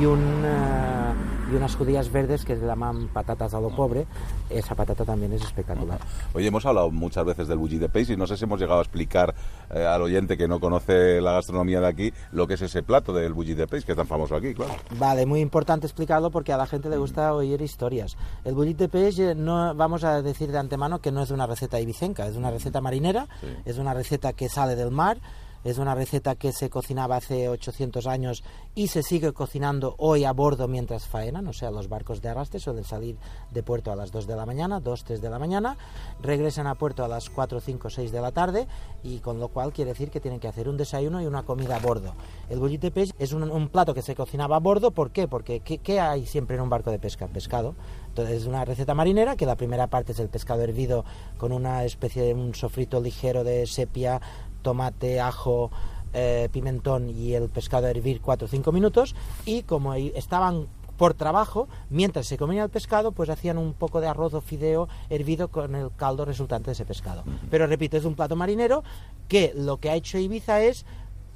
y, 0.00 0.04
un, 0.06 0.20
eh, 0.44 1.12
y 1.52 1.56
unas 1.56 1.76
judías 1.76 2.10
verdes 2.10 2.44
que 2.44 2.56
se 2.56 2.64
llaman 2.64 3.08
patatas 3.08 3.52
a 3.54 3.60
lo 3.60 3.68
pobre. 3.70 4.06
Esa 4.48 4.74
patata 4.74 5.04
también 5.04 5.32
es 5.32 5.42
espectacular. 5.42 6.00
Oye, 6.32 6.46
hemos 6.46 6.64
hablado 6.64 6.90
muchas 6.90 7.24
veces 7.24 7.48
del 7.48 7.58
bulli 7.58 7.78
de 7.78 7.88
peix 7.88 8.10
y 8.10 8.16
no 8.16 8.26
sé 8.26 8.36
si 8.36 8.44
hemos 8.44 8.58
llegado 8.58 8.78
a 8.78 8.82
explicar 8.82 9.34
eh, 9.70 9.84
al 9.84 10.00
oyente 10.02 10.36
que 10.36 10.48
no 10.48 10.60
conoce 10.60 11.20
la 11.20 11.32
gastronomía 11.32 11.80
de 11.80 11.86
aquí 11.86 12.12
lo 12.32 12.46
que 12.46 12.54
es 12.54 12.62
ese 12.62 12.82
plato 12.82 13.12
del 13.12 13.32
bulli 13.34 13.54
de 13.54 13.66
peix 13.66 13.84
que 13.84 13.92
es 13.92 13.98
tan 13.98 14.06
famoso 14.06 14.34
aquí, 14.34 14.54
claro. 14.54 14.72
Vale, 14.98 15.26
muy 15.26 15.40
importante 15.40 15.86
explicarlo 15.86 16.30
porque 16.30 16.52
a 16.52 16.56
la 16.56 16.66
gente 16.66 16.88
le 16.88 16.96
gusta 16.96 17.34
oír 17.34 17.60
historias. 17.60 18.16
El 18.44 18.54
bulli 18.54 18.74
de 18.74 18.88
peix 18.88 19.18
no 19.36 19.74
vamos 19.74 20.04
a 20.04 20.22
decir 20.22 20.50
de 20.52 20.58
antemano 20.58 21.00
que 21.00 21.12
no 21.12 21.22
es 21.22 21.30
una 21.30 21.46
receta 21.46 21.80
ibicenca, 21.80 22.26
es 22.26 22.36
una 22.36 22.50
receta 22.50 22.80
marinera, 22.80 23.26
es 23.64 23.78
una 23.78 23.92
receta 23.92 24.32
que 24.32 24.48
sale 24.48 24.74
del 24.74 24.90
mar 24.90 25.18
es 25.64 25.78
una 25.78 25.94
receta 25.94 26.34
que 26.34 26.52
se 26.52 26.70
cocinaba 26.70 27.16
hace 27.16 27.48
800 27.48 28.06
años 28.06 28.42
y 28.74 28.88
se 28.88 29.02
sigue 29.02 29.32
cocinando 29.32 29.94
hoy 29.98 30.24
a 30.24 30.32
bordo 30.32 30.68
mientras 30.68 31.06
faenan, 31.06 31.46
o 31.46 31.52
sea, 31.52 31.70
los 31.70 31.88
barcos 31.88 32.20
de 32.22 32.30
arrastre 32.30 32.60
suelen 32.60 32.84
salir 32.84 33.16
de 33.50 33.62
puerto 33.62 33.92
a 33.92 33.96
las 33.96 34.10
2 34.12 34.26
de 34.26 34.36
la 34.36 34.46
mañana, 34.46 34.80
2, 34.80 35.04
3 35.04 35.20
de 35.22 35.30
la 35.30 35.38
mañana, 35.38 35.76
regresan 36.20 36.66
a 36.66 36.74
puerto 36.74 37.04
a 37.04 37.08
las 37.08 37.30
4, 37.30 37.60
5, 37.60 37.90
6 37.90 38.12
de 38.12 38.20
la 38.20 38.32
tarde 38.32 38.66
y 39.02 39.18
con 39.18 39.38
lo 39.38 39.48
cual 39.48 39.72
quiere 39.72 39.92
decir 39.92 40.10
que 40.10 40.20
tienen 40.20 40.40
que 40.40 40.48
hacer 40.48 40.68
un 40.68 40.76
desayuno 40.76 41.20
y 41.20 41.26
una 41.26 41.42
comida 41.42 41.76
a 41.76 41.80
bordo. 41.80 42.14
El 42.48 42.58
bollite 42.58 42.90
peix 42.90 43.12
es 43.18 43.32
un, 43.32 43.68
plato 43.68 43.94
que 43.94 44.02
se 44.02 44.14
cocinaba 44.14 44.56
a 44.56 44.60
bordo, 44.60 44.90
¿por 44.90 45.10
qué? 45.10 45.28
Porque 45.28 45.60
¿qué, 45.60 46.00
hay 46.00 46.26
siempre 46.26 46.56
en 46.56 46.62
un 46.62 46.68
barco 46.68 46.90
de 46.90 46.98
pesca? 46.98 47.26
Pescado. 47.28 47.74
Entonces 48.08 48.42
es 48.42 48.46
una 48.46 48.64
receta 48.64 48.94
marinera 48.94 49.36
que 49.36 49.46
la 49.46 49.56
primera 49.56 49.86
parte 49.86 50.12
es 50.12 50.18
el 50.18 50.28
pescado 50.28 50.62
hervido 50.62 51.04
con 51.38 51.52
una 51.52 51.84
especie 51.84 52.22
de 52.22 52.34
un 52.34 52.54
sofrito 52.54 53.00
ligero 53.00 53.44
de 53.44 53.66
sepia, 53.66 54.20
tomate, 54.62 55.20
ajo, 55.20 55.70
eh, 56.14 56.48
pimentón 56.52 57.10
y 57.10 57.34
el 57.34 57.48
pescado 57.48 57.86
a 57.86 57.90
hervir 57.90 58.20
4 58.20 58.44
o 58.46 58.48
5 58.48 58.72
minutos 58.72 59.14
y 59.44 59.62
como 59.62 59.94
estaban 59.94 60.66
por 60.96 61.14
trabajo, 61.14 61.68
mientras 61.90 62.26
se 62.26 62.38
comía 62.38 62.62
el 62.62 62.70
pescado, 62.70 63.12
pues 63.12 63.28
hacían 63.28 63.58
un 63.58 63.72
poco 63.72 64.00
de 64.00 64.06
arroz 64.06 64.34
o 64.34 64.40
fideo 64.40 64.88
hervido 65.10 65.48
con 65.48 65.74
el 65.74 65.90
caldo 65.96 66.24
resultante 66.24 66.66
de 66.66 66.72
ese 66.72 66.84
pescado. 66.84 67.24
Pero 67.50 67.66
repito, 67.66 67.96
es 67.96 68.04
un 68.04 68.14
plato 68.14 68.36
marinero 68.36 68.84
que 69.26 69.52
lo 69.56 69.78
que 69.78 69.90
ha 69.90 69.96
hecho 69.96 70.18
Ibiza 70.18 70.60
es 70.62 70.84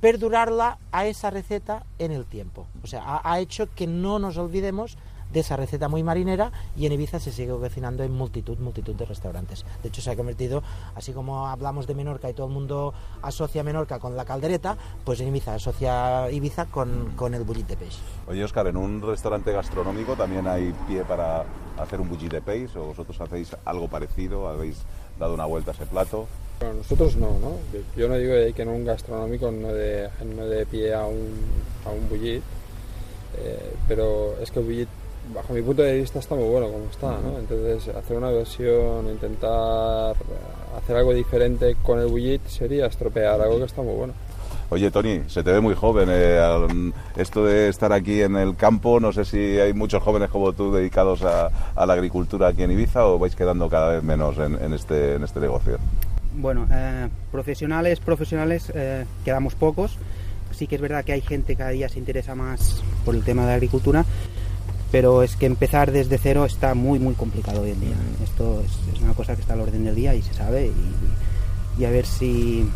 perdurarla 0.01 0.79
a 0.93 1.07
esa 1.07 1.31
receta 1.31 1.85
en 1.99 2.12
el 2.12 2.27
tiempo. 2.27 2.66
O 2.85 2.87
sea, 2.87 3.20
ha 3.24 3.41
hecho 3.41 3.68
que 3.74 3.87
no 3.87 4.18
nos 4.18 4.37
olvidemos 4.37 4.99
de 5.37 5.41
esa 5.41 5.55
receta 5.55 5.89
muy 5.89 6.03
marinera 6.03 6.51
y 6.78 6.87
en 6.87 6.93
Ibiza 6.93 7.20
se 7.20 7.30
sigue 7.30 7.53
cocinando 7.53 8.03
en 8.03 8.11
multitud, 8.11 8.57
multitud 8.57 8.95
de 8.95 9.05
restaurantes. 9.05 9.66
De 9.82 9.91
hecho, 9.91 10.01
se 10.01 10.11
ha 10.11 10.16
convertido, 10.16 10.62
así 10.95 11.12
como 11.12 11.47
hablamos 11.47 11.87
de 11.87 11.95
Menorca 11.95 12.30
y 12.30 12.32
todo 12.32 12.47
el 12.47 12.55
mundo 12.55 12.95
asocia 13.20 13.62
Menorca 13.62 13.99
con 13.99 14.16
la 14.16 14.24
caldereta, 14.24 14.78
pues 15.05 15.20
en 15.20 15.28
Ibiza 15.28 15.57
asocia 15.57 16.30
Ibiza 16.30 16.64
con, 16.64 17.12
con 17.16 17.34
el 17.34 17.45
bullit 17.45 17.66
de 17.66 17.76
peix. 17.76 17.99
Oye, 18.26 18.43
Oscar, 18.43 18.66
en 18.66 18.78
un 18.78 19.03
restaurante 19.03 19.53
gastronómico 19.53 20.14
también 20.16 20.49
hay 20.49 20.74
pie 20.89 21.05
para 21.05 21.45
hacer 21.78 22.01
un 22.01 22.09
bullit 22.09 22.32
de 22.32 22.41
peix 22.41 22.74
o 22.74 22.84
vosotros 22.87 23.20
hacéis 23.20 23.55
algo 23.66 23.89
parecido, 23.89 24.49
habéis 24.49 24.78
dado 25.18 25.34
una 25.34 25.45
vuelta 25.45 25.72
a 25.72 25.74
ese 25.74 25.84
plato. 25.84 26.26
Bueno, 26.61 26.76
nosotros 26.76 27.14
no, 27.16 27.39
¿no? 27.41 27.59
Yo 27.95 28.09
no 28.09 28.14
digo 28.14 28.32
que 28.55 28.62
en 28.62 28.68
un 28.70 28.87
gastronómico 28.87 29.51
no 29.51 29.68
de, 29.68 30.09
no 30.34 30.47
de 30.47 30.64
pie 30.64 30.95
a 30.95 31.05
un, 31.05 31.28
a 31.84 31.91
un 31.91 32.09
bullit, 32.09 32.43
eh, 33.37 33.74
pero 33.87 34.41
es 34.41 34.51
que 34.51 34.61
el 34.61 34.64
bullit 34.64 34.89
bajo 35.35 35.53
mi 35.53 35.62
punto 35.62 35.83
de 35.83 35.99
vista 35.99 36.18
está 36.18 36.35
muy 36.35 36.49
bueno 36.49 36.68
como 36.68 36.85
está, 36.91 37.18
¿no? 37.20 37.39
Entonces 37.39 37.95
hacer 37.95 38.16
una 38.16 38.31
versión, 38.31 39.09
intentar 39.09 40.14
hacer 40.77 40.97
algo 40.97 41.12
diferente 41.12 41.77
con 41.83 42.01
el 42.01 42.07
bullit 42.07 42.47
sería 42.47 42.87
estropear 42.87 43.41
algo 43.41 43.59
que 43.59 43.64
está 43.64 43.83
muy 43.83 43.95
bueno. 43.95 44.12
Oye, 44.68 44.91
Tony, 44.91 45.20
se 45.29 45.45
te 45.45 45.53
ve 45.53 45.61
muy 45.61 45.74
joven. 45.74 46.09
Eh, 46.11 46.93
esto 47.16 47.45
de 47.45 47.68
estar 47.68 47.93
aquí 47.93 48.22
en 48.22 48.35
el 48.37 48.57
campo, 48.57 48.99
no 48.99 49.12
sé 49.12 49.24
si 49.24 49.39
hay 49.39 49.72
muchos 49.72 50.03
jóvenes 50.03 50.29
como 50.29 50.53
tú 50.53 50.72
dedicados 50.72 51.22
a, 51.22 51.51
la 51.87 51.93
agricultura 51.93 52.49
aquí 52.49 52.64
en 52.64 52.72
Ibiza 52.72 53.07
o 53.07 53.18
vais 53.18 53.37
quedando 53.37 53.68
cada 53.68 53.93
vez 53.93 54.03
menos 54.03 54.37
en, 54.39 54.72
este, 54.74 55.14
en 55.14 55.22
este 55.22 55.39
negocio. 55.39 55.79
Bueno, 56.35 56.66
eh, 56.72 57.09
profesionales, 57.31 58.01
profesionales, 58.01 58.72
eh, 58.74 59.05
quedamos 59.24 59.55
pocos. 59.55 59.97
Sí 60.51 60.66
que 60.66 60.74
es 60.77 60.81
verdad 60.81 61.05
que 61.05 61.12
hay 61.12 61.20
gente 61.20 61.53
que 61.53 61.59
cada 61.59 61.70
día 61.70 61.89
se 61.89 61.99
interesa 61.99 62.35
más 62.35 62.83
por 63.05 63.14
el 63.14 63.22
tema 63.22 63.43
de 63.43 63.49
la 63.49 63.55
agricultura 63.55 64.05
pero 64.91 65.22
es 65.22 65.37
que 65.37 65.47
empezar 65.47 65.93
desde 65.93 66.18
cero 66.18 66.45
está 66.45 66.74
muy 66.74 66.99
muy 66.99 67.14
complicado 67.14 67.62
hoy 67.62 67.70
en 67.70 67.80
día. 67.80 67.97
Esto 68.22 68.62
es, 68.64 69.01
una 69.01 69.14
cosa 69.14 69.34
que 69.34 69.43
está 69.43 69.55
al 69.55 69.61
orden 69.61 69.84
del 69.84 69.95
día 69.95 70.14
y 70.14 70.22
se 70.22 70.34
sabe 70.34 70.70
y, 71.78 71.84
a 71.84 71.91
ver 71.91 72.07
si, 72.07 72.66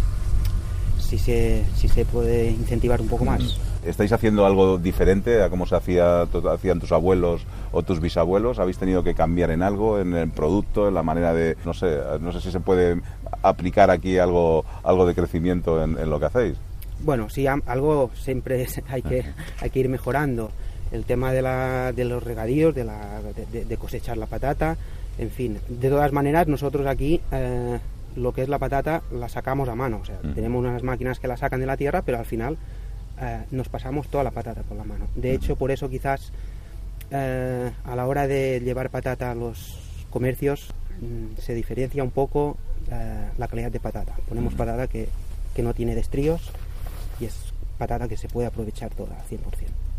si, 0.98 1.18
se, 1.18 1.64
si 1.76 1.88
se 1.88 2.04
puede 2.04 2.50
incentivar 2.50 3.00
un 3.00 3.08
poco 3.08 3.24
más. 3.24 3.58
¿Estáis 3.84 4.12
haciendo 4.12 4.44
algo 4.44 4.76
diferente 4.76 5.42
a 5.42 5.48
cómo 5.48 5.64
se 5.64 5.74
hacía, 5.74 6.22
hacían 6.22 6.80
tus 6.80 6.92
abuelos 6.92 7.46
o 7.72 7.82
tus 7.82 7.98
bisabuelos? 7.98 8.58
¿Habéis 8.58 8.76
tenido 8.76 9.02
que 9.02 9.14
cambiar 9.14 9.50
en 9.50 9.62
algo, 9.62 9.98
en 9.98 10.14
el 10.14 10.30
producto, 10.30 10.88
en 10.88 10.94
la 10.94 11.02
manera 11.02 11.32
de, 11.32 11.56
no 11.64 11.72
sé, 11.72 11.98
no 12.20 12.30
sé 12.30 12.42
si 12.42 12.50
se 12.50 12.60
puede 12.60 13.00
aplicar 13.42 13.90
aquí 13.90 14.18
algo, 14.18 14.66
algo 14.82 15.06
de 15.06 15.14
crecimiento 15.14 15.82
en, 15.82 15.98
en 15.98 16.10
lo 16.10 16.20
que 16.20 16.26
hacéis? 16.26 16.58
Bueno, 17.02 17.30
sí, 17.30 17.46
algo 17.46 18.10
siempre 18.14 18.66
hay 18.88 19.00
que, 19.00 19.24
hay 19.60 19.70
que 19.70 19.80
ir 19.80 19.88
mejorando 19.88 20.50
el 20.92 21.04
tema 21.04 21.32
de, 21.32 21.42
la, 21.42 21.92
de 21.92 22.04
los 22.04 22.22
regadíos, 22.22 22.74
de, 22.74 22.84
la, 22.84 23.20
de, 23.52 23.76
cosechar 23.76 24.16
la 24.16 24.26
patata, 24.26 24.76
en 25.18 25.30
fin. 25.30 25.58
De 25.68 25.88
todas 25.88 26.12
maneras, 26.12 26.48
nosotros 26.48 26.86
aquí 26.86 27.20
eh, 27.30 27.78
lo 28.16 28.32
que 28.32 28.42
es 28.42 28.48
la 28.48 28.58
patata 28.58 29.02
la 29.12 29.28
sacamos 29.28 29.68
a 29.68 29.74
mano, 29.74 30.00
o 30.02 30.04
sea, 30.04 30.18
tenemos 30.34 30.58
unas 30.60 30.82
máquinas 30.82 31.20
que 31.20 31.28
la 31.28 31.36
sacan 31.36 31.60
de 31.60 31.66
la 31.66 31.76
tierra, 31.76 32.02
pero 32.02 32.18
al 32.18 32.26
final 32.26 32.56
eh, 33.20 33.44
nos 33.50 33.68
pasamos 33.68 34.08
toda 34.08 34.24
la 34.24 34.30
patata 34.30 34.62
por 34.62 34.76
la 34.76 34.84
mano. 34.84 35.06
De 35.14 35.32
hecho, 35.32 35.56
por 35.56 35.70
eso 35.70 35.88
quizás 35.88 36.32
eh, 37.10 37.70
a 37.84 37.96
la 37.96 38.06
hora 38.06 38.26
de 38.26 38.60
llevar 38.60 38.90
patata 38.90 39.30
a 39.30 39.34
los 39.34 39.78
comercios 40.10 40.72
mm, 41.00 41.40
se 41.40 41.54
diferencia 41.54 42.02
un 42.02 42.10
poco 42.10 42.56
la 43.38 43.46
calidad 43.46 43.70
de 43.70 43.78
patata. 43.78 44.16
Ponemos 44.28 44.54
patata 44.54 44.88
que, 44.88 45.06
que 45.54 45.62
no 45.62 45.74
tiene 45.74 45.94
destríos 45.94 46.50
y 47.20 47.26
es 47.26 47.52
patata 47.78 48.08
que 48.08 48.16
se 48.16 48.26
puede 48.26 48.48
aprovechar 48.48 48.90
toda 48.90 49.16
al 49.16 49.24
100%. 49.28 49.38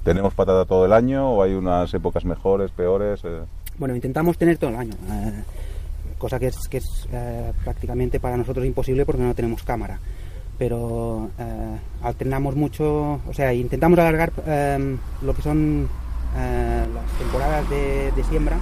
¿Tenemos 0.04 0.34
patata 0.34 0.66
todo 0.66 0.86
el 0.86 0.93
año 0.93 1.30
o 1.30 1.43
hay 1.43 1.54
unas 1.54 1.93
épocas 1.93 2.26
mejores, 2.26 2.72
peores? 2.72 3.22
Eh? 3.24 3.41
Bueno, 3.78 3.95
intentamos 3.95 4.36
tener 4.36 4.58
todo 4.58 4.72
el 4.72 4.76
año, 4.76 4.93
eh, 4.93 5.43
cosa 6.18 6.39
que 6.39 6.47
es, 6.47 6.58
que 6.68 6.78
es 6.78 7.08
eh, 7.12 7.54
prácticamente 7.64 8.20
para 8.20 8.36
nosotros 8.36 8.66
imposible 8.66 9.06
porque 9.06 9.22
no 9.22 9.36
tenemos 9.36 9.62
cámara. 9.62 9.99
Pero 10.58 11.30
alternamos 12.04 12.56
mucho, 12.56 13.20
o 13.28 13.34
sea, 13.34 13.52
intentamos 13.52 13.97
alargar 13.97 14.32
lo 15.24 15.34
que 15.34 15.41
son 15.41 15.89
las 16.36 17.18
temporadas 17.18 17.68
de, 17.68 18.24
siembra. 18.30 18.58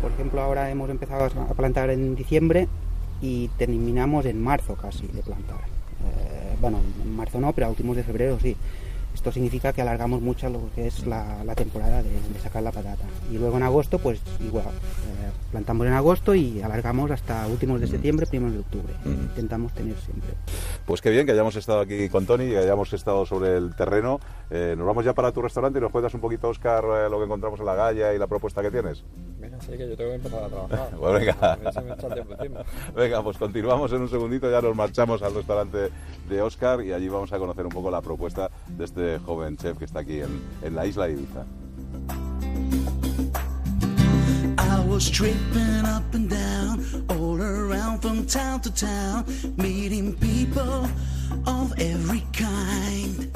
Por 0.00 0.10
ejemplo, 0.12 0.40
ahora 0.40 0.70
hemos 0.70 0.88
empezado 0.88 1.26
a 1.26 1.54
plantar 1.54 1.90
en 1.90 2.14
diciembre 2.14 2.66
y 3.20 3.48
terminamos 3.58 4.24
en 4.24 4.42
marzo 4.42 4.74
casi 4.74 5.06
de 5.08 5.22
plantar. 5.22 5.60
bueno, 6.62 6.78
en 7.04 7.14
marzo 7.14 7.38
no, 7.40 7.52
pero 7.52 7.66
a 7.66 7.70
últimos 7.70 7.94
de 7.94 8.04
febrero 8.04 8.38
sí. 8.40 8.56
Esto 9.18 9.32
significa 9.32 9.72
que 9.72 9.82
alargamos 9.82 10.20
mucho 10.20 10.48
lo 10.48 10.70
que 10.76 10.86
es 10.86 11.04
la, 11.04 11.42
temporada 11.56 12.04
de, 12.04 12.40
sacar 12.40 12.62
la 12.62 12.70
patata. 12.70 13.02
Y 13.32 13.36
luego 13.36 13.56
en 13.56 13.64
agosto, 13.64 13.98
pues 13.98 14.20
igual, 14.38 14.66
eh, 14.66 15.30
plantamos 15.50 15.88
en 15.88 15.94
agosto 15.94 16.36
y 16.36 16.62
alargamos 16.62 17.10
hasta 17.10 17.44
últimos 17.48 17.80
de 17.80 17.86
mm. 17.86 17.90
septiembre, 17.90 18.26
primeros 18.26 18.54
de 18.54 18.60
octubre. 18.60 18.94
Mm. 19.04 19.10
Intentamos 19.10 19.72
tener 19.74 19.96
siempre. 19.96 20.30
Pues 20.86 21.00
qué 21.00 21.10
bien 21.10 21.26
que 21.26 21.32
hayamos 21.32 21.56
estado 21.56 21.80
aquí 21.80 22.08
con 22.08 22.26
Tony 22.26 22.44
y 22.44 22.50
que 22.50 22.58
hayamos 22.58 22.92
estado 22.92 23.26
sobre 23.26 23.56
el 23.56 23.74
terreno. 23.74 24.20
Eh, 24.50 24.76
nos 24.78 24.86
vamos 24.86 25.04
ya 25.04 25.14
para 25.14 25.32
tu 25.32 25.42
restaurante 25.42 25.80
y 25.80 25.82
nos 25.82 25.90
cuentas 25.90 26.14
un 26.14 26.20
poquito, 26.20 26.50
Oscar, 26.50 26.84
eh, 26.84 27.10
lo 27.10 27.18
que 27.18 27.24
encontramos 27.24 27.58
en 27.58 27.66
la 27.66 27.74
galla 27.74 28.14
y 28.14 28.18
la 28.18 28.28
propuesta 28.28 28.62
que 28.62 28.70
tienes. 28.70 29.02
Venga, 29.40 29.60
sí, 29.60 29.72
que 29.72 29.88
yo 29.88 29.96
tengo 29.96 30.10
que 30.10 30.16
empezar 30.16 30.44
a 30.44 30.48
trabajar. 30.48 30.90
pues 30.96 31.12
venga. 31.12 31.58
venga, 32.94 33.22
pues 33.24 33.36
continuamos 33.36 33.92
en 33.92 34.02
un 34.02 34.08
segundito, 34.08 34.48
ya 34.48 34.60
nos 34.60 34.76
marchamos 34.76 35.22
al 35.22 35.34
restaurante 35.34 35.90
de 36.28 36.40
Oscar 36.40 36.82
y 36.84 36.92
allí 36.92 37.08
vamos 37.08 37.32
a 37.32 37.38
conocer 37.38 37.66
un 37.66 37.72
poco 37.72 37.90
la 37.90 38.00
propuesta 38.00 38.48
de 38.68 38.84
este 38.84 39.07
joven 39.16 39.56
chef 39.56 39.78
que 39.78 39.86
está 39.86 40.00
aquí 40.00 40.20
en, 40.20 40.42
en 40.62 40.74
la 40.74 40.84
isla 40.86 41.06
de 41.06 41.12
Ibiza. 41.14 41.46
I 44.58 44.84
was 44.86 45.08
tripping 45.08 45.84
up 45.86 46.12
and 46.12 46.28
down, 46.28 46.84
all 47.08 47.40
around 47.40 48.00
from 48.00 48.26
town 48.26 48.60
to 48.60 48.70
town, 48.70 49.24
meeting 49.56 50.14
people 50.16 50.88
of 51.46 51.72
every 51.78 52.22
kind. 52.32 53.30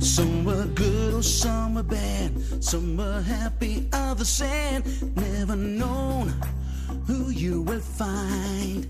Some 0.00 0.44
were 0.44 0.66
good 0.74 1.14
or 1.14 1.22
some 1.22 1.74
were 1.74 1.82
bad, 1.82 2.32
some 2.62 2.96
were 2.96 3.20
happy, 3.22 3.88
others 3.92 4.28
sad. 4.28 4.84
Never 5.16 5.56
known 5.56 6.32
who 7.06 7.30
you 7.30 7.62
will 7.62 7.80
find. 7.80 8.88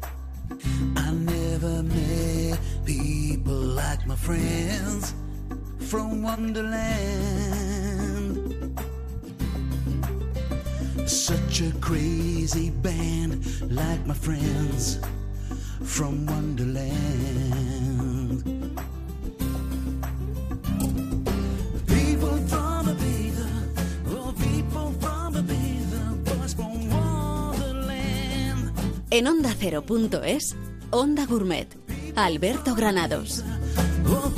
I 0.96 1.10
never 1.10 1.82
met 1.82 2.58
people 2.84 3.54
like 3.54 4.06
my 4.06 4.16
friends 4.16 5.14
from 5.86 6.20
Wonderland. 6.22 6.76
Such 11.06 11.60
a 11.60 11.70
crazy 11.80 12.70
band 12.70 13.46
like 13.70 14.04
my 14.04 14.14
friends 14.14 14.98
from 15.84 16.26
Wonderland. 16.26 16.92
People 21.86 22.36
from 22.48 22.86
Ibiza, 22.88 23.48
oh 24.08 24.32
people 24.32 24.92
from 25.00 25.34
Ibiza, 25.34 26.24
boys 26.24 26.54
from 26.54 26.90
Wonderland. 26.90 28.72
En 29.10 29.26
onda 29.28 29.50
ondacero.es, 29.50 30.56
Onda 30.90 31.26
Gourmet, 31.26 31.68
Alberto 32.16 32.74
Granados. 32.74 33.44
Oh 34.08 34.32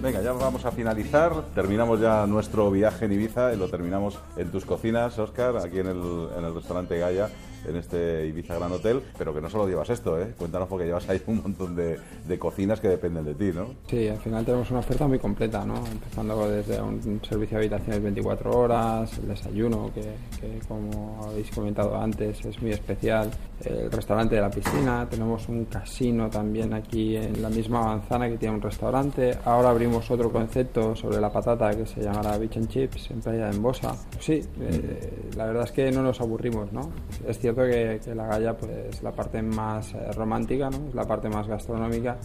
Venga, 0.00 0.22
ya 0.22 0.32
vamos 0.32 0.64
a 0.64 0.70
finalizar. 0.70 1.32
Terminamos 1.56 2.00
ya 2.00 2.24
nuestro 2.26 2.70
viaje 2.70 3.06
en 3.06 3.12
Ibiza 3.12 3.52
y 3.52 3.56
lo 3.56 3.68
terminamos 3.68 4.16
en 4.36 4.48
tus 4.52 4.64
cocinas, 4.64 5.18
Oscar, 5.18 5.56
aquí 5.56 5.80
en 5.80 5.88
el, 5.88 6.28
en 6.38 6.44
el 6.44 6.54
restaurante 6.54 6.98
Gaia, 6.98 7.28
en 7.66 7.76
este 7.76 8.26
Ibiza 8.26 8.56
Gran 8.56 8.72
Hotel. 8.72 9.02
Pero 9.16 9.34
que 9.34 9.40
no 9.40 9.50
solo 9.50 9.68
llevas 9.68 9.90
esto, 9.90 10.20
¿eh? 10.20 10.34
Cuéntanos 10.36 10.68
porque 10.68 10.86
llevas 10.86 11.08
ahí 11.08 11.20
un 11.26 11.42
montón 11.42 11.76
de, 11.76 11.98
de 12.26 12.38
cocinas 12.38 12.80
que 12.80 12.88
dependen 12.88 13.24
de 13.24 13.34
ti, 13.34 13.50
¿no? 13.54 13.74
Sí, 13.88 14.08
al 14.08 14.18
final 14.18 14.44
tenemos 14.44 14.70
una 14.70 14.80
oferta 14.80 15.06
muy 15.06 15.18
completa, 15.18 15.64
¿no? 15.64 15.84
Empezando 15.86 16.48
desde 16.48 16.80
un 16.80 17.20
servicio 17.28 17.58
de 17.58 17.64
habitaciones 17.66 18.02
24 18.02 18.50
horas, 18.50 19.18
el 19.18 19.28
desayuno, 19.28 19.90
que, 19.94 20.02
que 20.40 20.58
como 20.66 21.24
habéis 21.24 21.50
comentado 21.50 21.96
antes 21.96 22.44
es 22.44 22.60
muy 22.60 22.72
especial, 22.72 23.30
el 23.64 23.90
restaurante 23.90 24.36
de 24.36 24.40
la 24.40 24.50
piscina, 24.50 25.06
tenemos 25.10 25.48
un 25.48 25.64
casino 25.64 26.28
también 26.30 26.72
aquí 26.74 27.16
en 27.16 27.42
la 27.42 27.48
misma 27.48 27.82
manzana 27.82 28.28
que 28.28 28.36
tiene 28.36 28.54
un 28.54 28.62
restaurante. 28.62 29.36
Ahora 29.44 29.70
abrimos 29.70 30.10
otro 30.10 30.30
concepto 30.30 30.94
sobre 30.94 31.20
la 31.20 31.30
patata 31.30 31.70
que 31.70 31.86
se 31.86 32.02
llamará 32.02 32.38
Beach 32.38 32.56
and 32.56 32.68
Chips 32.68 33.10
en 33.10 33.20
Playa 33.20 33.46
de 33.46 33.56
Embosa. 33.56 33.94
Sí, 34.20 34.40
eh, 34.60 35.30
la 35.36 35.46
verdad 35.46 35.64
es 35.64 35.72
que 35.72 35.90
no 35.90 36.02
nos 36.02 36.20
aburrimos, 36.20 36.72
¿no? 36.72 36.90
Es 37.26 37.38
cierto 37.54 37.62
que, 37.70 38.00
que 38.04 38.14
la 38.14 38.26
Galla 38.26 38.56
pues, 38.56 38.70
es 38.90 39.02
la 39.02 39.12
parte 39.12 39.40
más 39.42 39.94
eh, 39.94 40.12
romántica, 40.12 40.70
¿no? 40.70 40.88
Es 40.88 40.94
la 40.94 41.04
parte 41.04 41.28
más 41.28 41.46
gastronómica 41.46 42.16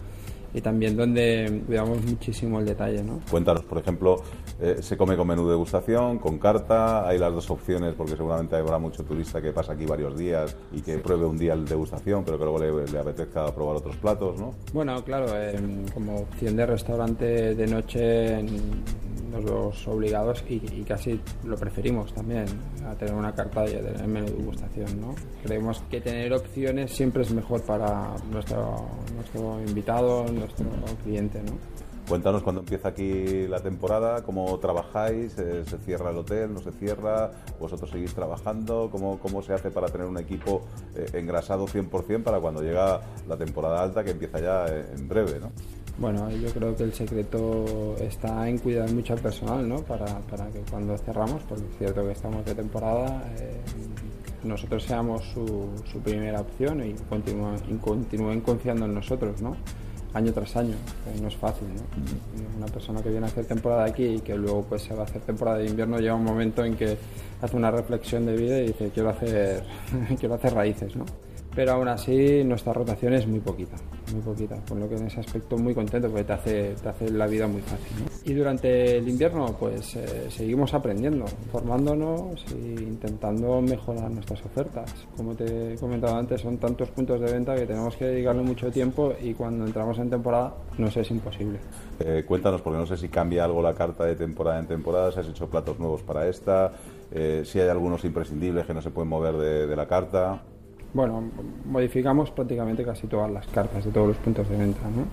y 0.55 0.61
también 0.61 0.95
donde 0.95 1.63
cuidamos 1.65 2.03
muchísimo 2.05 2.59
el 2.59 2.65
detalle, 2.65 3.01
¿no? 3.03 3.19
Cuéntanos, 3.31 3.63
por 3.63 3.79
ejemplo, 3.79 4.21
eh, 4.61 4.77
se 4.81 4.95
come 4.95 5.17
con 5.17 5.27
menú 5.27 5.45
de 5.45 5.51
degustación, 5.51 6.19
con 6.19 6.37
carta, 6.37 7.07
hay 7.07 7.17
las 7.17 7.33
dos 7.33 7.49
opciones 7.49 7.95
porque 7.95 8.15
seguramente 8.15 8.55
habrá 8.55 8.77
mucho 8.77 9.03
turista 9.03 9.41
que 9.41 9.51
pasa 9.51 9.73
aquí 9.73 9.85
varios 9.87 10.15
días 10.15 10.55
y 10.71 10.81
que 10.81 10.99
pruebe 10.99 11.25
un 11.25 11.39
día 11.39 11.53
el 11.53 11.65
degustación, 11.65 12.23
pero 12.23 12.37
que 12.37 12.43
luego 12.45 12.59
le, 12.59 12.91
le 12.91 12.99
apetezca 12.99 13.47
probar 13.55 13.77
otros 13.77 13.95
platos, 13.95 14.39
¿no? 14.39 14.53
Bueno, 14.73 15.03
claro, 15.03 15.25
eh, 15.35 15.59
como 15.91 16.17
opción 16.17 16.55
de 16.55 16.65
restaurante 16.67 17.55
de 17.55 17.67
noche 17.67 18.39
en- 18.39 18.83
nos 19.33 19.43
vemos 19.43 19.87
obligados 19.87 20.43
y, 20.47 20.55
y 20.55 20.83
casi 20.87 21.19
lo 21.43 21.57
preferimos 21.57 22.13
también 22.13 22.45
a 22.87 22.93
tener 22.95 23.13
una 23.13 23.33
carta 23.33 23.63
de, 23.63 23.81
de 23.81 24.07
menú 24.07 24.27
de 24.27 24.33
degustación, 24.33 25.01
¿no? 25.01 25.15
Creemos 25.43 25.83
que 25.89 25.99
tener 25.99 26.31
opciones 26.33 26.91
siempre 26.91 27.23
es 27.23 27.31
mejor 27.31 27.63
para 27.63 28.13
nuestro, 28.31 28.87
nuestro 29.15 29.59
invitado, 29.67 30.25
nuestro 30.31 30.65
cliente, 31.03 31.41
¿no? 31.43 31.57
Cuéntanos 32.07 32.43
cuándo 32.43 32.61
empieza 32.61 32.89
aquí 32.89 33.47
la 33.47 33.61
temporada, 33.61 34.23
cómo 34.23 34.59
trabajáis, 34.59 35.37
eh, 35.39 35.63
se 35.65 35.77
cierra 35.77 36.09
el 36.09 36.17
hotel, 36.17 36.53
no 36.53 36.59
se 36.59 36.71
cierra, 36.73 37.31
vosotros 37.61 37.89
seguís 37.89 38.13
trabajando, 38.13 38.89
cómo, 38.91 39.19
cómo 39.19 39.41
se 39.41 39.53
hace 39.53 39.71
para 39.71 39.87
tener 39.87 40.07
un 40.07 40.17
equipo 40.17 40.63
eh, 40.95 41.05
engrasado 41.13 41.65
100% 41.65 42.23
para 42.23 42.41
cuando 42.41 42.61
llega 42.61 42.99
la 43.27 43.37
temporada 43.37 43.81
alta 43.81 44.03
que 44.03 44.11
empieza 44.11 44.39
ya 44.41 44.65
eh, 44.67 44.85
en 44.93 45.07
breve, 45.07 45.39
¿no? 45.39 45.51
Bueno, 45.97 46.29
yo 46.31 46.49
creo 46.51 46.75
que 46.75 46.83
el 46.83 46.93
secreto 46.93 47.95
está 47.99 48.49
en 48.49 48.57
cuidar 48.57 48.91
mucho 48.91 49.13
al 49.13 49.19
personal, 49.19 49.67
¿no? 49.67 49.83
Para, 49.83 50.19
para 50.21 50.47
que 50.47 50.59
cuando 50.69 50.97
cerramos, 50.97 51.43
porque 51.47 51.65
es 51.65 51.77
cierto 51.77 52.03
que 52.03 52.11
estamos 52.11 52.43
de 52.45 52.55
temporada, 52.55 53.23
eh, 53.39 53.61
nosotros 54.43 54.83
seamos 54.83 55.23
su, 55.33 55.69
su 55.91 55.99
primera 55.99 56.41
opción 56.41 56.83
y 56.83 56.93
continúen, 57.07 57.57
y 57.69 57.75
continúen 57.75 58.41
confiando 58.41 58.85
en 58.85 58.95
nosotros, 58.95 59.41
¿no? 59.41 59.55
Año 60.15 60.33
tras 60.33 60.55
año, 60.57 60.75
no 61.21 61.27
es 61.27 61.35
fácil, 61.35 61.67
¿no? 61.75 62.57
Una 62.57 62.67
persona 62.67 63.01
que 63.01 63.09
viene 63.09 63.25
a 63.27 63.29
hacer 63.29 63.45
temporada 63.45 63.85
aquí 63.85 64.05
y 64.05 64.19
que 64.19 64.35
luego 64.35 64.63
pues 64.63 64.83
se 64.83 64.93
va 64.95 65.01
a 65.01 65.05
hacer 65.05 65.21
temporada 65.21 65.57
de 65.57 65.67
invierno 65.67 65.99
llega 65.99 66.15
un 66.15 66.23
momento 66.23 66.63
en 66.65 66.75
que 66.75 66.97
hace 67.41 67.55
una 67.55 67.71
reflexión 67.71 68.25
de 68.25 68.35
vida 68.35 68.59
y 68.59 68.67
dice 68.67 68.91
quiero 68.93 69.09
hacer 69.09 69.63
quiero 70.19 70.35
hacer 70.35 70.53
raíces, 70.53 70.95
¿no? 70.95 71.05
Pero 71.55 71.73
aún 71.73 71.87
así 71.87 72.43
nuestra 72.43 72.73
rotación 72.73 73.13
es 73.13 73.27
muy 73.27 73.39
poquita, 73.39 73.75
muy 74.11 74.21
poquita, 74.21 74.57
con 74.67 74.79
lo 74.79 74.89
que 74.89 74.95
en 74.95 75.07
ese 75.07 75.19
aspecto 75.19 75.57
muy 75.57 75.75
contento 75.75 76.09
porque 76.09 76.23
te 76.23 76.33
hace, 76.33 76.75
te 76.81 76.89
hace 76.89 77.11
la 77.11 77.27
vida 77.27 77.47
muy 77.47 77.61
fácil. 77.61 78.03
¿no? 78.03 78.05
Y 78.23 78.33
durante 78.33 78.97
el 78.97 79.07
invierno 79.07 79.55
pues 79.59 79.95
eh, 79.95 80.27
seguimos 80.29 80.73
aprendiendo, 80.73 81.25
formándonos 81.51 82.43
e 82.53 82.81
intentando 82.81 83.61
mejorar 83.61 84.09
nuestras 84.09 84.43
ofertas. 84.45 84.91
Como 85.15 85.35
te 85.35 85.73
he 85.73 85.77
comentado 85.77 86.15
antes, 86.15 86.41
son 86.41 86.57
tantos 86.57 86.89
puntos 86.89 87.21
de 87.21 87.31
venta 87.31 87.55
que 87.55 87.65
tenemos 87.65 87.95
que 87.95 88.05
dedicarle 88.05 88.41
mucho 88.41 88.71
tiempo 88.71 89.13
y 89.21 89.33
cuando 89.33 89.65
entramos 89.65 89.99
en 89.99 90.09
temporada 90.09 90.55
nos 90.77 90.97
es 90.97 91.11
imposible. 91.11 91.59
Eh, 91.99 92.23
cuéntanos, 92.27 92.61
porque 92.61 92.79
no 92.79 92.85
sé 92.85 92.97
si 92.97 93.09
cambia 93.09 93.45
algo 93.45 93.61
la 93.61 93.73
carta 93.73 94.05
de 94.05 94.15
temporada 94.15 94.59
en 94.59 94.67
temporada, 94.67 95.11
si 95.11 95.19
has 95.19 95.27
hecho 95.27 95.47
platos 95.47 95.79
nuevos 95.79 96.01
para 96.01 96.27
esta, 96.27 96.71
eh, 97.11 97.43
si 97.45 97.59
hay 97.59 97.69
algunos 97.69 98.03
imprescindibles 98.05 98.65
que 98.65 98.73
no 98.73 98.81
se 98.81 98.89
pueden 98.89 99.09
mover 99.09 99.35
de, 99.35 99.67
de 99.67 99.75
la 99.75 99.87
carta. 99.87 100.41
Bueno, 100.93 101.23
modificamos 101.65 102.29
prácticamente 102.29 102.83
casi 102.83 103.07
todas 103.07 103.31
las 103.31 103.47
cartas 103.47 103.83
de 103.83 103.91
todos 103.91 104.09
los 104.09 104.17
puntos 104.17 104.47
de 104.47 104.57
venta, 104.57 104.81
¿no? 104.95 105.05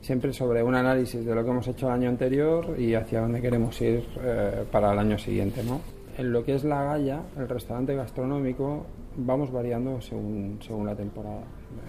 Siempre 0.00 0.32
sobre 0.32 0.62
un 0.62 0.76
análisis 0.76 1.24
de 1.24 1.34
lo 1.34 1.42
que 1.44 1.50
hemos 1.50 1.66
hecho 1.66 1.86
el 1.88 1.92
año 1.92 2.08
anterior 2.08 2.76
y 2.78 2.94
hacia 2.94 3.20
dónde 3.20 3.42
queremos 3.42 3.80
ir 3.80 4.04
eh, 4.20 4.64
para 4.70 4.92
el 4.92 4.98
año 4.98 5.18
siguiente, 5.18 5.64
¿no? 5.64 5.80
En 6.16 6.32
lo 6.32 6.44
que 6.44 6.54
es 6.54 6.64
la 6.64 6.84
Galla, 6.84 7.22
el 7.36 7.48
restaurante 7.48 7.96
gastronómico, 7.96 8.86
vamos 9.16 9.50
variando 9.50 10.00
según, 10.00 10.58
según 10.64 10.86
la 10.86 10.94
temporada. 10.94 11.42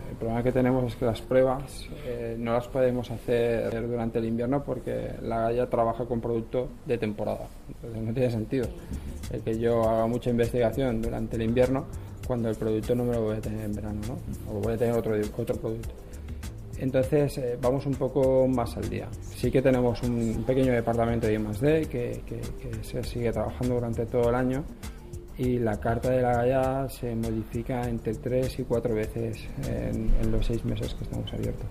El 0.09 0.15
problema 0.17 0.41
que 0.41 0.51
tenemos 0.51 0.83
es 0.85 0.95
que 0.95 1.05
las 1.05 1.21
pruebas 1.21 1.87
eh, 2.05 2.35
no 2.37 2.53
las 2.53 2.67
podemos 2.67 3.11
hacer 3.11 3.87
durante 3.87 4.17
el 4.17 4.25
invierno 4.25 4.63
porque 4.63 5.13
la 5.21 5.41
Galla 5.41 5.69
trabaja 5.69 6.05
con 6.05 6.19
producto 6.19 6.67
de 6.85 6.97
temporada. 6.97 7.47
Entonces 7.67 8.01
no 8.01 8.13
tiene 8.13 8.31
sentido 8.31 8.67
el 9.31 9.41
que 9.41 9.59
yo 9.59 9.87
haga 9.87 10.07
mucha 10.07 10.31
investigación 10.31 11.01
durante 11.01 11.35
el 11.35 11.43
invierno 11.43 11.85
cuando 12.29 12.47
el 12.47 12.55
producto 12.55 12.93
no 12.93 13.05
me 13.05 13.13
lo 13.13 13.23
voy 13.23 13.37
a 13.37 13.41
tener 13.41 13.65
en 13.65 13.73
verano, 13.73 14.01
¿no? 14.07 14.53
O 14.53 14.61
voy 14.61 14.73
a 14.73 14.77
tener 14.77 14.93
otro, 14.93 15.15
otro 15.35 15.55
producto. 15.55 15.89
Entonces 16.77 17.35
eh, 17.39 17.57
vamos 17.59 17.87
un 17.87 17.95
poco 17.95 18.47
más 18.47 18.77
al 18.77 18.87
día. 18.87 19.07
Sí 19.35 19.49
que 19.49 19.63
tenemos 19.63 20.03
un 20.03 20.43
pequeño 20.45 20.71
departamento 20.71 21.25
de 21.25 21.33
I+D 21.33 21.87
que, 21.87 22.21
que, 22.27 22.39
que 22.39 22.83
se 22.83 23.03
sigue 23.03 23.31
trabajando 23.31 23.73
durante 23.73 24.05
todo 24.05 24.29
el 24.29 24.35
año 24.35 24.63
y 25.39 25.57
la 25.57 25.79
carta 25.79 26.11
de 26.11 26.21
la 26.21 26.33
galla 26.33 26.87
se 26.87 27.15
modifica 27.15 27.89
entre 27.89 28.13
tres 28.13 28.59
y 28.59 28.63
cuatro 28.63 28.93
veces 28.93 29.39
en, 29.67 30.11
en 30.21 30.31
los 30.31 30.45
seis 30.45 30.63
meses 30.63 30.93
que 30.93 31.05
estamos 31.05 31.33
abiertos. 31.33 31.67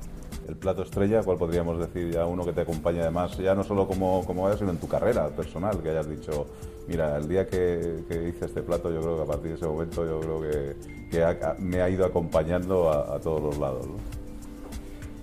El 0.49 0.57
plato 0.57 0.83
estrella, 0.83 1.23
¿cuál 1.23 1.37
podríamos 1.37 1.79
decir 1.79 2.11
ya 2.11 2.25
uno 2.25 2.43
que 2.45 2.55
te 2.55 2.63
acompañe 2.63 3.03
además, 3.03 3.37
ya 3.37 3.55
no 3.55 3.63
solo 3.65 3.87
como, 3.87 4.25
como 4.25 4.45
vayas, 4.45 4.59
sino 4.59 4.71
en 4.71 4.79
tu 4.79 4.89
carrera 4.89 5.29
personal, 5.29 5.79
que 5.83 5.91
hayas 5.91 6.09
dicho, 6.09 6.47
mira, 6.87 7.17
el 7.19 7.29
día 7.29 7.47
que, 7.47 8.05
que 8.09 8.29
hice 8.31 8.47
este 8.47 8.63
plato, 8.63 8.91
yo 8.91 9.01
creo 9.03 9.17
que 9.19 9.23
a 9.25 9.27
partir 9.27 9.51
de 9.51 9.57
ese 9.57 9.67
momento, 9.67 10.07
yo 10.07 10.21
creo 10.21 10.41
que, 10.41 10.77
que 11.11 11.23
ha- 11.23 11.55
me 11.59 11.83
ha 11.83 11.91
ido 11.91 12.07
acompañando 12.07 12.91
a, 12.91 13.17
a 13.17 13.21
todos 13.21 13.43
los 13.43 13.59
lados. 13.59 13.87
¿no? 13.87 13.95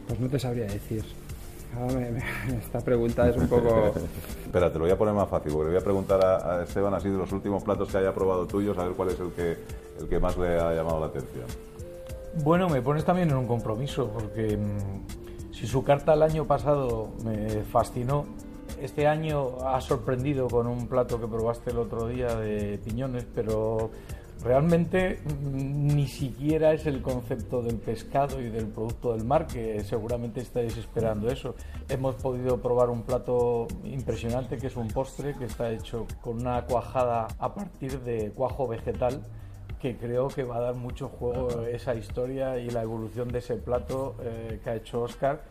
Pues 0.08 0.20
no 0.20 0.30
te 0.30 0.38
sabría 0.38 0.66
decir. 0.66 1.04
Esta 2.64 2.80
pregunta 2.82 3.28
es 3.28 3.36
un 3.36 3.48
poco... 3.48 3.94
Espera, 4.46 4.72
te 4.72 4.78
lo 4.78 4.86
voy 4.86 4.92
a 4.94 4.98
poner 4.98 5.16
más 5.16 5.28
fácil, 5.28 5.52
porque 5.54 5.66
le 5.66 5.72
voy 5.72 5.82
a 5.82 5.84
preguntar 5.84 6.24
a, 6.24 6.60
a 6.60 6.64
Esteban 6.64 6.94
así 6.94 7.10
de 7.10 7.18
los 7.18 7.32
últimos 7.32 7.64
platos 7.64 7.90
que 7.90 7.98
haya 7.98 8.14
probado 8.14 8.46
tuyos, 8.46 8.78
a 8.78 8.84
ver 8.84 8.94
cuál 8.94 9.10
es 9.10 9.20
el 9.20 9.32
que, 9.32 9.58
el 10.00 10.08
que 10.08 10.20
más 10.20 10.38
le 10.38 10.60
ha 10.60 10.72
llamado 10.76 11.00
la 11.00 11.08
atención. 11.08 11.46
Bueno, 12.44 12.68
me 12.68 12.82
pones 12.82 13.06
también 13.06 13.30
en 13.30 13.38
un 13.38 13.48
compromiso, 13.48 14.10
porque 14.10 14.58
mm, 14.58 15.54
si 15.54 15.66
su 15.68 15.86
carta 15.86 16.14
el 16.14 16.22
año 16.22 16.46
pasado 16.46 17.12
me 17.24 17.64
fascinó, 17.64 18.26
este 18.82 19.08
año 19.08 19.66
ha 19.66 19.80
sorprendido 19.80 20.48
con 20.50 20.68
un 20.68 20.88
plato 20.88 21.20
que 21.20 21.28
probaste 21.28 21.72
el 21.72 21.78
otro 21.78 22.08
día 22.08 22.36
de 22.36 22.78
piñones, 22.84 23.26
pero 23.34 23.90
realmente 24.44 25.22
mm, 25.24 25.96
ni 25.96 26.08
siquiera 26.08 26.74
es 26.74 26.86
el 26.88 27.02
concepto 27.02 27.62
del 27.62 27.78
pescado 27.78 28.42
y 28.42 28.50
del 28.50 28.68
producto 28.68 29.14
del 29.14 29.24
mar, 29.24 29.48
que 29.48 29.82
seguramente 29.86 30.42
estáis 30.42 30.76
esperando 30.76 31.32
eso. 31.32 31.56
Hemos 31.88 32.16
podido 32.16 32.62
probar 32.62 32.90
un 32.90 33.04
plato 33.04 33.66
impresionante 33.86 34.58
que 34.58 34.68
es 34.68 34.76
un 34.76 34.90
postre 34.90 35.36
que 35.36 35.46
está 35.46 35.72
hecho 35.72 36.06
con 36.22 36.42
una 36.42 36.66
cuajada 36.66 37.28
a 37.40 37.54
partir 37.54 38.02
de 38.02 38.32
cuajo 38.36 38.68
vegetal 38.68 39.24
que 39.82 39.98
creo 39.98 40.28
que 40.28 40.44
va 40.44 40.58
a 40.58 40.62
dar 40.62 40.76
mucho 40.76 41.10
juego 41.10 41.64
esa 41.66 41.96
historia 41.96 42.58
y 42.58 42.70
la 42.70 42.82
evolución 42.82 43.30
de 43.30 43.40
ese 43.40 43.56
plato 43.56 44.16
eh, 44.22 44.60
que 44.64 44.70
ha 44.70 44.76
hecho 44.76 45.02
Oscar 45.04 45.42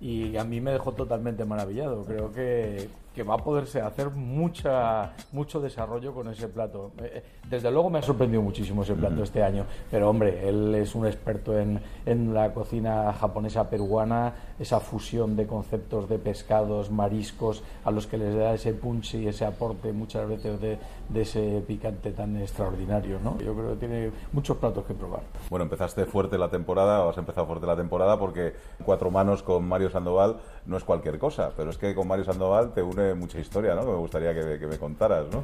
y 0.00 0.36
a 0.36 0.44
mí 0.44 0.60
me 0.60 0.72
dejó 0.72 0.92
totalmente 0.92 1.44
maravillado. 1.44 2.04
Creo 2.04 2.32
que 2.32 2.88
que 3.14 3.22
va 3.22 3.34
a 3.34 3.38
poderse 3.38 3.80
hacer 3.80 4.10
mucha, 4.10 5.12
mucho 5.32 5.60
desarrollo 5.60 6.12
con 6.12 6.28
ese 6.28 6.48
plato. 6.48 6.92
Eh, 6.98 7.12
eh, 7.14 7.22
Desde 7.48 7.70
luego 7.70 7.90
me 7.90 7.98
ha 8.00 8.02
sorprendido 8.02 8.42
muchísimo 8.42 8.82
ese 8.82 8.94
plato 8.94 9.22
este 9.22 9.42
año, 9.42 9.66
pero 9.90 10.10
hombre, 10.10 10.48
él 10.48 10.74
es 10.74 10.94
un 10.94 11.06
experto 11.06 11.58
en, 11.58 11.80
en 12.06 12.34
la 12.34 12.52
cocina 12.52 13.12
japonesa 13.12 13.68
peruana, 13.70 14.34
esa 14.58 14.80
fusión 14.80 15.36
de 15.36 15.46
conceptos 15.46 16.08
de 16.08 16.18
pescados, 16.18 16.90
mariscos, 16.90 17.62
a 17.84 17.90
los 17.90 18.06
que 18.06 18.16
les 18.18 18.34
da 18.34 18.54
ese 18.54 18.72
punch 18.72 19.14
y 19.14 19.28
ese 19.28 19.44
aporte 19.44 19.92
muchas 19.92 20.28
veces 20.28 20.60
de, 20.60 20.78
de 21.08 21.20
ese 21.20 21.62
picante 21.66 22.12
tan 22.12 22.36
extraordinario. 22.38 23.20
¿no? 23.22 23.38
Yo 23.38 23.54
creo 23.54 23.70
que 23.70 23.76
tiene 23.76 24.10
muchos 24.32 24.56
platos 24.56 24.84
que 24.86 24.94
probar. 24.94 25.22
Bueno, 25.50 25.64
empezaste 25.64 26.04
fuerte 26.06 26.38
la 26.38 26.48
temporada, 26.48 27.04
o 27.04 27.10
has 27.10 27.18
empezado 27.18 27.46
fuerte 27.46 27.66
la 27.66 27.76
temporada 27.76 28.18
porque 28.18 28.54
cuatro 28.84 29.10
manos 29.10 29.42
con 29.42 29.68
Mario 29.68 29.90
Sandoval 29.90 30.38
no 30.66 30.76
es 30.76 30.84
cualquier 30.84 31.18
cosa, 31.18 31.52
pero 31.56 31.70
es 31.70 31.78
que 31.78 31.94
con 31.94 32.08
Mario 32.08 32.24
Sandoval 32.24 32.72
te 32.72 32.82
une 32.82 33.14
mucha 33.14 33.38
historia, 33.38 33.74
¿no? 33.74 33.82
Que 33.82 33.90
me 33.92 33.98
gustaría 33.98 34.34
que, 34.34 34.42
me- 34.44 34.58
que 34.58 34.66
me 34.66 34.78
contaras, 34.78 35.26
¿no? 35.32 35.42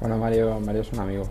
Bueno, 0.00 0.16
Mario, 0.18 0.60
Mario 0.60 0.82
es 0.82 0.92
un 0.92 1.00
amigo. 1.00 1.24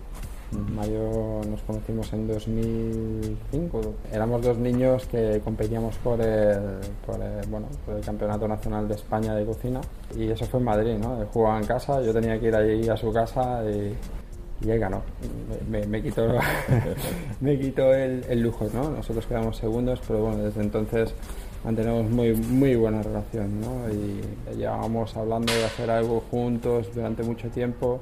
Mario 0.74 1.42
nos 1.50 1.62
conocimos 1.64 2.12
en 2.14 2.28
2005. 2.28 3.82
Éramos 4.12 4.42
dos 4.42 4.58
niños 4.58 5.06
que 5.08 5.42
competíamos 5.44 5.96
por 5.98 6.22
el, 6.22 6.80
por 7.06 7.22
el, 7.22 7.48
bueno, 7.50 7.68
por 7.86 7.96
el 7.98 8.04
Campeonato 8.06 8.48
Nacional 8.48 8.88
de 8.88 8.96
España 8.96 9.36
de 9.36 9.46
Cocina. 9.46 9.82
Y 10.16 10.30
eso 10.30 10.46
fue 10.46 10.60
en 10.60 10.66
Madrid, 10.66 10.98
¿no? 10.98 11.26
Jugaba 11.34 11.58
en 11.60 11.66
casa, 11.66 12.02
yo 12.02 12.14
tenía 12.14 12.40
que 12.40 12.48
ir 12.48 12.56
allí 12.56 12.88
a 12.88 12.96
su 12.98 13.12
casa 13.12 13.64
y, 13.70 13.96
y 14.62 14.70
él 14.70 14.80
ganó. 14.80 15.02
Me, 15.70 16.02
quitó, 16.02 16.28
me 17.42 17.60
quitó 17.60 17.94
el, 17.96 18.24
el 18.30 18.42
lujo, 18.42 18.68
¿no? 18.74 18.90
Nosotros 18.90 19.26
quedamos 19.26 19.58
segundos, 19.58 20.02
pero 20.08 20.22
bueno, 20.22 20.44
desde 20.44 20.62
entonces 20.62 21.14
mantenemos 21.64 22.10
muy, 22.10 22.34
muy 22.34 22.76
buena 22.76 23.02
relación, 23.02 23.60
¿no? 23.60 23.90
Y 23.92 24.22
llevábamos 24.56 25.16
hablando 25.18 25.54
de 25.54 25.66
hacer 25.66 25.90
algo 25.90 26.24
juntos 26.32 26.94
durante 26.94 27.24
mucho 27.24 27.50
tiempo 27.50 28.02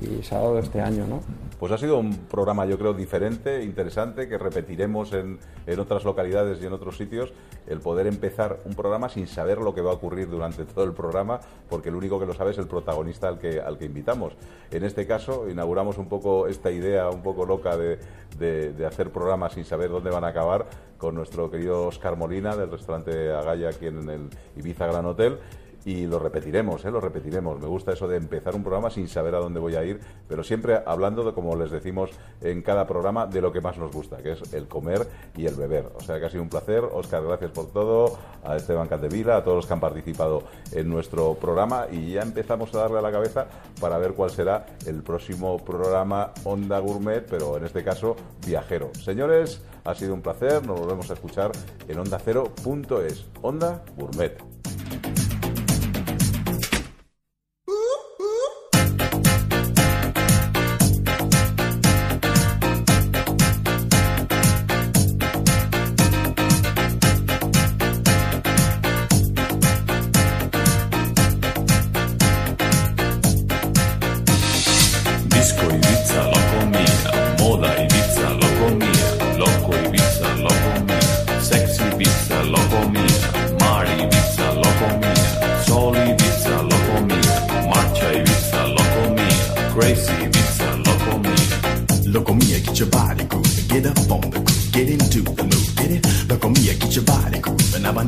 y 0.00 0.22
se 0.22 0.34
ha 0.34 0.58
este 0.58 0.80
año, 0.80 1.06
¿no? 1.06 1.20
Pues 1.58 1.72
ha 1.72 1.78
sido 1.78 1.98
un 1.98 2.14
programa, 2.26 2.66
yo 2.66 2.78
creo, 2.78 2.92
diferente, 2.94 3.62
interesante, 3.62 4.28
que 4.28 4.36
repetiremos 4.38 5.12
en, 5.12 5.38
en 5.66 5.80
otras 5.80 6.04
localidades 6.04 6.60
y 6.62 6.66
en 6.66 6.72
otros 6.72 6.96
sitios, 6.96 7.32
el 7.66 7.80
poder 7.80 8.06
empezar 8.06 8.58
un 8.64 8.74
programa 8.74 9.08
sin 9.08 9.26
saber 9.26 9.58
lo 9.58 9.74
que 9.74 9.80
va 9.80 9.90
a 9.90 9.94
ocurrir 9.94 10.28
durante 10.28 10.64
todo 10.74 10.84
el 10.84 10.92
programa, 10.92 11.40
porque 11.70 11.88
el 11.88 11.94
único 11.94 12.18
que 12.20 12.26
lo 12.26 12.34
sabe 12.34 12.50
es 12.50 12.58
el 12.58 12.66
protagonista 12.66 13.28
al 13.28 13.38
que, 13.38 13.60
al 13.60 13.78
que 13.78 13.84
invitamos. 13.86 14.34
En 14.70 14.84
este 14.84 15.06
caso, 15.06 15.48
inauguramos 15.48 15.98
un 15.98 16.08
poco 16.08 16.46
esta 16.48 16.70
idea 16.70 17.08
un 17.08 17.22
poco 17.22 17.46
loca 17.46 17.76
de, 17.76 17.98
de- 18.38 18.72
de 18.72 18.86
hacer 18.86 19.10
programas 19.10 19.52
sin 19.54 19.64
saber 19.64 19.90
dónde 19.90 20.10
van 20.10 20.24
a 20.24 20.28
acabar 20.28 20.66
con 20.98 21.14
nuestro 21.14 21.50
querido 21.50 21.86
Oscar 21.86 22.16
Molina 22.16 22.56
del 22.56 22.70
restaurante 22.70 23.32
Agaya 23.32 23.68
aquí 23.68 23.86
en 23.86 24.08
el 24.08 24.28
Ibiza 24.56 24.86
Gran 24.86 25.06
Hotel. 25.06 25.38
Y 25.84 26.06
lo 26.06 26.18
repetiremos, 26.18 26.84
¿eh? 26.84 26.90
lo 26.90 27.00
repetiremos. 27.00 27.60
Me 27.60 27.66
gusta 27.66 27.92
eso 27.92 28.08
de 28.08 28.16
empezar 28.16 28.54
un 28.54 28.62
programa 28.62 28.90
sin 28.90 29.08
saber 29.08 29.34
a 29.34 29.38
dónde 29.38 29.60
voy 29.60 29.76
a 29.76 29.84
ir, 29.84 30.00
pero 30.26 30.42
siempre 30.42 30.80
hablando, 30.86 31.24
de, 31.24 31.32
como 31.32 31.56
les 31.56 31.70
decimos 31.70 32.10
en 32.40 32.62
cada 32.62 32.86
programa, 32.86 33.26
de 33.26 33.40
lo 33.40 33.52
que 33.52 33.60
más 33.60 33.76
nos 33.76 33.92
gusta, 33.92 34.18
que 34.18 34.32
es 34.32 34.54
el 34.54 34.66
comer 34.66 35.06
y 35.36 35.46
el 35.46 35.54
beber. 35.54 35.90
O 35.96 36.00
sea 36.00 36.18
que 36.18 36.26
ha 36.26 36.30
sido 36.30 36.42
un 36.42 36.48
placer. 36.48 36.84
Oscar, 36.84 37.22
gracias 37.22 37.50
por 37.50 37.70
todo. 37.70 38.18
A 38.44 38.56
Esteban 38.56 38.88
Caldevila, 38.88 39.36
a 39.36 39.44
todos 39.44 39.56
los 39.56 39.66
que 39.66 39.72
han 39.72 39.80
participado 39.80 40.44
en 40.72 40.88
nuestro 40.88 41.34
programa. 41.34 41.86
Y 41.90 42.12
ya 42.12 42.22
empezamos 42.22 42.74
a 42.74 42.78
darle 42.78 42.98
a 42.98 43.02
la 43.02 43.12
cabeza 43.12 43.46
para 43.80 43.98
ver 43.98 44.14
cuál 44.14 44.30
será 44.30 44.66
el 44.86 45.02
próximo 45.02 45.58
programa 45.58 46.32
Onda 46.44 46.78
Gourmet, 46.78 47.26
pero 47.28 47.56
en 47.56 47.64
este 47.64 47.84
caso 47.84 48.16
viajero. 48.46 48.90
Señores, 48.94 49.62
ha 49.84 49.94
sido 49.94 50.14
un 50.14 50.22
placer. 50.22 50.66
Nos 50.66 50.80
volvemos 50.80 51.10
a 51.10 51.14
escuchar 51.14 51.52
en 51.88 51.98
ondacero.es. 51.98 53.26
Onda 53.42 53.82
Gourmet. 53.96 55.33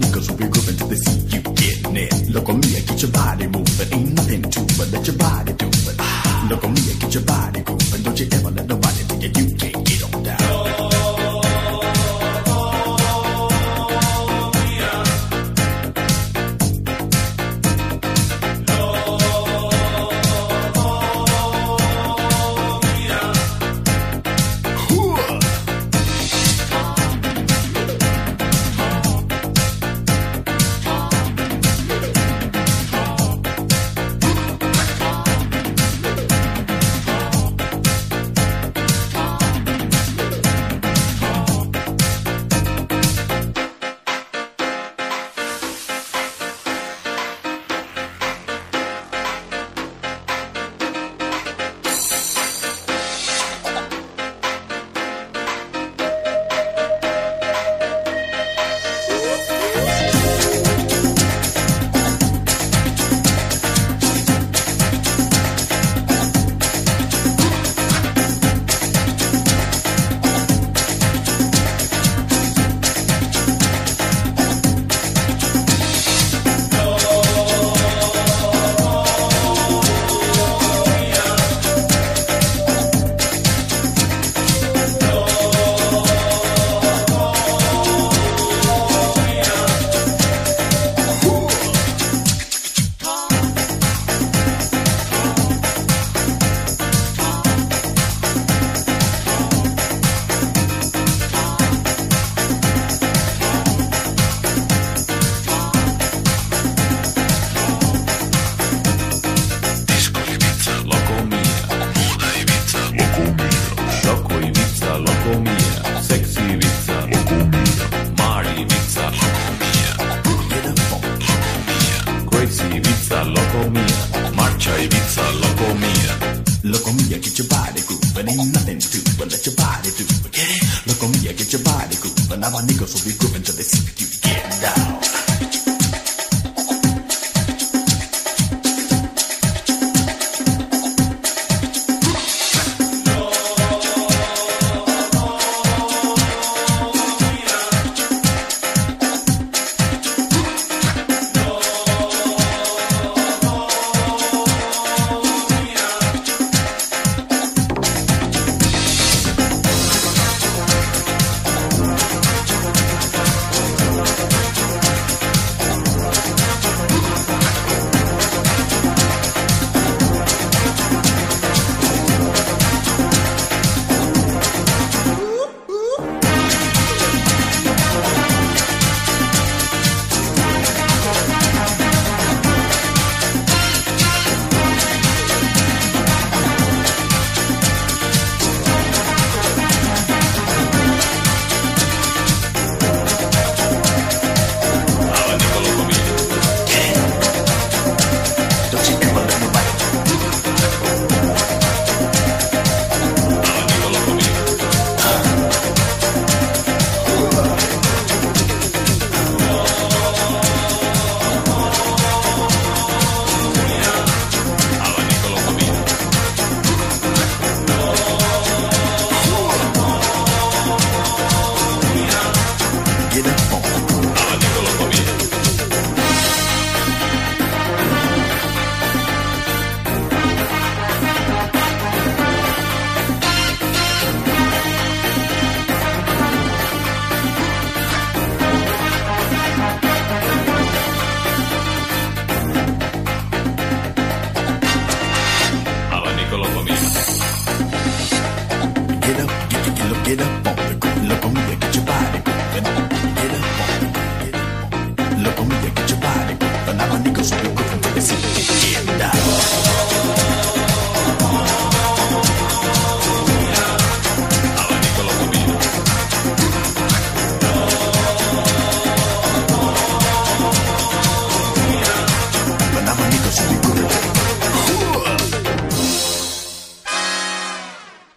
Grooving, 0.01 0.13
abanicos 0.13 0.31
will 0.31 0.37
be 0.37 0.49
grooving 0.49 0.77
till 0.77 0.89
they 0.89 0.97
see 0.97 1.37
you 1.37 1.43
getting 1.43 1.97
it. 1.97 2.35
Loco 2.35 2.53
Mia, 2.53 2.81
get 2.83 3.03
your 3.03 3.11
body 3.11 3.47
moving, 3.47 3.93
ain't 3.93 4.13
nothing 4.15 4.43
to 4.43 4.61
it, 4.61 4.93
let 4.93 5.07
your 5.07 5.17
body 5.17 5.26